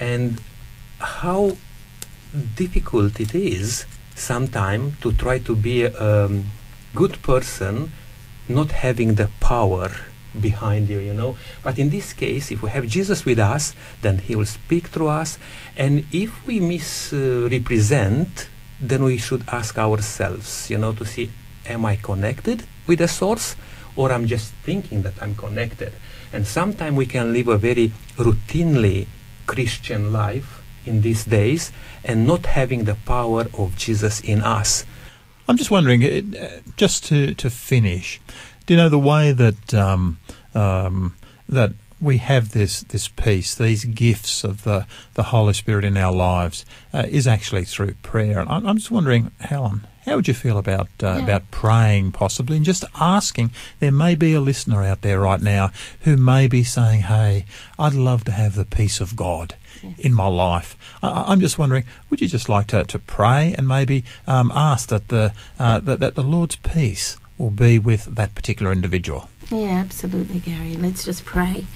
And 0.00 0.40
how 0.98 1.56
difficult 2.56 3.20
it 3.20 3.34
is 3.34 3.86
sometimes 4.14 4.98
to 5.00 5.12
try 5.12 5.38
to 5.38 5.54
be 5.54 5.84
a 5.84 6.24
um, 6.26 6.46
good 6.94 7.20
person 7.22 7.92
not 8.48 8.70
having 8.70 9.14
the 9.14 9.28
power 9.40 9.90
behind 10.40 10.88
you, 10.88 10.98
you 10.98 11.14
know. 11.14 11.36
But 11.62 11.78
in 11.78 11.90
this 11.90 12.12
case, 12.12 12.50
if 12.50 12.62
we 12.62 12.70
have 12.70 12.86
Jesus 12.86 13.24
with 13.24 13.38
us, 13.38 13.74
then 14.02 14.18
He 14.18 14.34
will 14.36 14.46
speak 14.46 14.88
through 14.88 15.08
us. 15.08 15.38
And 15.76 16.04
if 16.12 16.46
we 16.46 16.60
misrepresent, 16.60 18.48
then 18.80 19.04
we 19.04 19.18
should 19.18 19.44
ask 19.48 19.78
ourselves, 19.78 20.70
you 20.70 20.78
know, 20.78 20.92
to 20.92 21.04
see, 21.04 21.30
am 21.66 21.86
I 21.86 21.96
connected 21.96 22.64
with 22.86 22.98
the 22.98 23.08
source, 23.08 23.56
or 23.96 24.12
I'm 24.12 24.26
just 24.26 24.52
thinking 24.64 25.02
that 25.02 25.14
I'm 25.20 25.34
connected? 25.34 25.92
And 26.32 26.46
sometimes 26.46 26.96
we 26.96 27.06
can 27.06 27.32
live 27.32 27.48
a 27.48 27.56
very 27.56 27.92
routinely 28.16 29.06
Christian 29.46 30.12
life 30.12 30.62
in 30.86 31.00
these 31.00 31.24
days 31.24 31.72
and 32.04 32.26
not 32.26 32.46
having 32.46 32.84
the 32.84 32.96
power 33.06 33.46
of 33.56 33.76
Jesus 33.76 34.20
in 34.20 34.42
us. 34.42 34.84
I'm 35.48 35.56
just 35.56 35.70
wondering, 35.70 36.36
uh, 36.36 36.60
just 36.76 37.04
to, 37.06 37.34
to 37.34 37.50
finish, 37.50 38.20
do 38.66 38.74
you 38.74 38.78
know 38.78 38.88
the 38.88 38.98
way 38.98 39.32
that 39.32 39.74
um, 39.74 40.18
um, 40.54 41.14
that 41.48 41.72
we 42.04 42.18
have 42.18 42.50
this 42.52 42.82
this 42.82 43.08
peace, 43.08 43.54
these 43.54 43.84
gifts 43.84 44.44
of 44.44 44.62
the, 44.64 44.86
the 45.14 45.24
Holy 45.24 45.54
Spirit 45.54 45.84
in 45.84 45.96
our 45.96 46.12
lives, 46.12 46.64
uh, 46.92 47.04
is 47.08 47.26
actually 47.26 47.64
through 47.64 47.94
prayer. 48.02 48.38
And 48.40 48.48
I'm, 48.48 48.66
I'm 48.66 48.76
just 48.78 48.90
wondering, 48.90 49.30
Helen, 49.40 49.86
how 50.04 50.16
would 50.16 50.28
you 50.28 50.34
feel 50.34 50.58
about 50.58 50.88
uh, 51.02 51.06
Yeah. 51.16 51.24
about 51.24 51.50
praying 51.50 52.12
possibly 52.12 52.56
and 52.56 52.64
just 52.66 52.84
asking? 53.00 53.50
There 53.80 53.92
may 53.92 54.14
be 54.14 54.34
a 54.34 54.40
listener 54.40 54.82
out 54.84 55.00
there 55.00 55.18
right 55.20 55.40
now 55.40 55.70
who 56.04 56.16
may 56.16 56.46
be 56.48 56.62
saying, 56.64 57.00
"Hey, 57.02 57.46
I'd 57.78 57.94
love 57.94 58.22
to 58.24 58.32
have 58.32 58.54
the 58.54 58.64
peace 58.66 59.00
of 59.00 59.16
God." 59.16 59.54
In 59.98 60.14
my 60.14 60.28
life, 60.28 60.76
I, 61.02 61.24
I'm 61.30 61.40
just 61.40 61.58
wondering, 61.58 61.84
would 62.08 62.20
you 62.22 62.28
just 62.28 62.48
like 62.48 62.68
to, 62.68 62.84
to 62.84 62.98
pray 62.98 63.54
and 63.58 63.68
maybe 63.68 64.02
um, 64.26 64.50
ask 64.54 64.88
that 64.88 65.08
the 65.08 65.32
uh, 65.58 65.80
that, 65.80 66.00
that 66.00 66.14
the 66.14 66.22
Lord's 66.22 66.56
peace 66.56 67.18
will 67.36 67.50
be 67.50 67.78
with 67.78 68.04
that 68.14 68.34
particular 68.34 68.72
individual? 68.72 69.28
Yeah, 69.50 69.72
absolutely, 69.84 70.38
Gary. 70.40 70.76
Let's 70.76 71.04
just 71.04 71.24
pray. 71.26 71.66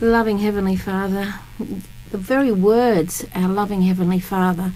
Loving 0.00 0.38
Heavenly 0.38 0.76
Father, 0.76 1.34
the 1.58 2.18
very 2.18 2.52
words, 2.52 3.26
our 3.34 3.48
loving 3.48 3.82
Heavenly 3.82 4.20
Father, 4.20 4.70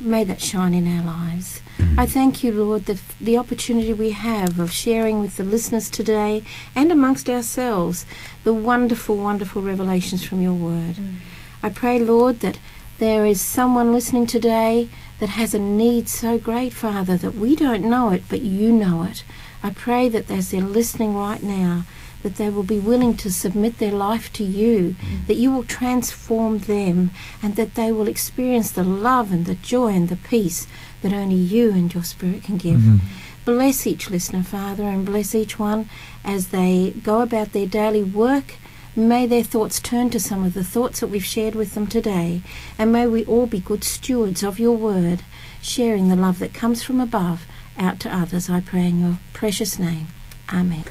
may 0.00 0.24
that 0.24 0.40
shine 0.40 0.72
in 0.72 0.88
our 0.88 1.04
lives. 1.04 1.60
Mm-hmm. 1.76 2.00
I 2.00 2.06
thank 2.06 2.42
you, 2.42 2.52
Lord, 2.52 2.86
that 2.86 2.98
the 3.20 3.36
opportunity 3.36 3.92
we 3.92 4.12
have 4.12 4.58
of 4.58 4.72
sharing 4.72 5.20
with 5.20 5.36
the 5.36 5.44
listeners 5.44 5.90
today 5.90 6.44
and 6.74 6.90
amongst 6.90 7.28
ourselves 7.28 8.06
the 8.44 8.54
wonderful, 8.54 9.18
wonderful 9.18 9.60
revelations 9.60 10.24
from 10.24 10.40
your 10.40 10.54
word. 10.54 10.94
Mm. 10.94 11.16
I 11.62 11.68
pray, 11.68 11.98
Lord, 11.98 12.40
that 12.40 12.58
there 12.98 13.26
is 13.26 13.42
someone 13.42 13.92
listening 13.92 14.26
today 14.26 14.88
that 15.20 15.28
has 15.30 15.52
a 15.52 15.58
need 15.58 16.08
so 16.08 16.38
great, 16.38 16.72
Father, 16.72 17.18
that 17.18 17.34
we 17.34 17.54
don't 17.54 17.84
know 17.84 18.10
it, 18.12 18.22
but 18.30 18.40
you 18.40 18.72
know 18.72 19.02
it. 19.02 19.24
I 19.62 19.70
pray 19.70 20.08
that 20.08 20.30
as 20.30 20.50
they're 20.50 20.62
listening 20.62 21.14
right 21.14 21.42
now, 21.42 21.84
that 22.22 22.36
they 22.36 22.50
will 22.50 22.62
be 22.62 22.78
willing 22.78 23.16
to 23.16 23.32
submit 23.32 23.78
their 23.78 23.92
life 23.92 24.32
to 24.34 24.44
you, 24.44 24.96
mm. 25.00 25.26
that 25.26 25.36
you 25.36 25.52
will 25.52 25.64
transform 25.64 26.58
them, 26.60 27.10
and 27.42 27.56
that 27.56 27.74
they 27.74 27.92
will 27.92 28.08
experience 28.08 28.70
the 28.70 28.84
love 28.84 29.32
and 29.32 29.46
the 29.46 29.54
joy 29.54 29.88
and 29.88 30.08
the 30.08 30.16
peace 30.16 30.66
that 31.02 31.12
only 31.12 31.36
you 31.36 31.70
and 31.70 31.94
your 31.94 32.02
Spirit 32.04 32.42
can 32.42 32.56
give. 32.56 32.80
Mm-hmm. 32.80 33.06
Bless 33.44 33.86
each 33.86 34.10
listener, 34.10 34.42
Father, 34.42 34.82
and 34.82 35.06
bless 35.06 35.34
each 35.34 35.58
one 35.58 35.88
as 36.24 36.48
they 36.48 36.92
go 37.02 37.22
about 37.22 37.52
their 37.52 37.66
daily 37.66 38.02
work. 38.02 38.56
May 38.94 39.26
their 39.26 39.44
thoughts 39.44 39.80
turn 39.80 40.10
to 40.10 40.20
some 40.20 40.44
of 40.44 40.54
the 40.54 40.64
thoughts 40.64 41.00
that 41.00 41.06
we've 41.06 41.24
shared 41.24 41.54
with 41.54 41.74
them 41.74 41.86
today, 41.86 42.42
and 42.76 42.92
may 42.92 43.06
we 43.06 43.24
all 43.24 43.46
be 43.46 43.60
good 43.60 43.84
stewards 43.84 44.42
of 44.42 44.58
your 44.58 44.76
word, 44.76 45.22
sharing 45.62 46.08
the 46.08 46.16
love 46.16 46.40
that 46.40 46.52
comes 46.52 46.82
from 46.82 46.98
above 47.00 47.46
out 47.78 48.00
to 48.00 48.14
others. 48.14 48.50
I 48.50 48.60
pray 48.60 48.88
in 48.88 49.00
your 49.00 49.18
precious 49.32 49.78
name. 49.78 50.08
Amen. 50.52 50.84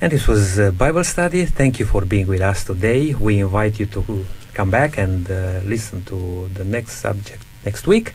And 0.00 0.12
this 0.12 0.28
was 0.28 0.60
uh, 0.60 0.70
Bible 0.70 1.02
study. 1.02 1.44
Thank 1.44 1.80
you 1.80 1.86
for 1.86 2.04
being 2.04 2.28
with 2.28 2.40
us 2.40 2.62
today. 2.62 3.14
We 3.14 3.40
invite 3.40 3.80
you 3.80 3.86
to 3.86 4.24
come 4.54 4.70
back 4.70 4.96
and 4.96 5.28
uh, 5.28 5.60
listen 5.64 6.04
to 6.04 6.48
the 6.54 6.64
next 6.64 6.98
subject 6.98 7.42
next 7.64 7.84
week. 7.88 8.12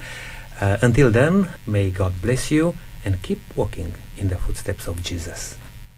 Uh, 0.61 0.77
until 0.81 1.11
then, 1.11 1.49
may 1.67 1.89
God 1.91 2.21
bless 2.21 2.51
you 2.51 2.75
and 3.03 3.21
keep 3.21 3.41
walking 3.53 3.95
in 4.17 4.29
the 4.29 4.37
footsteps 4.37 4.87
of 4.87 5.03
Jesus. 5.03 5.57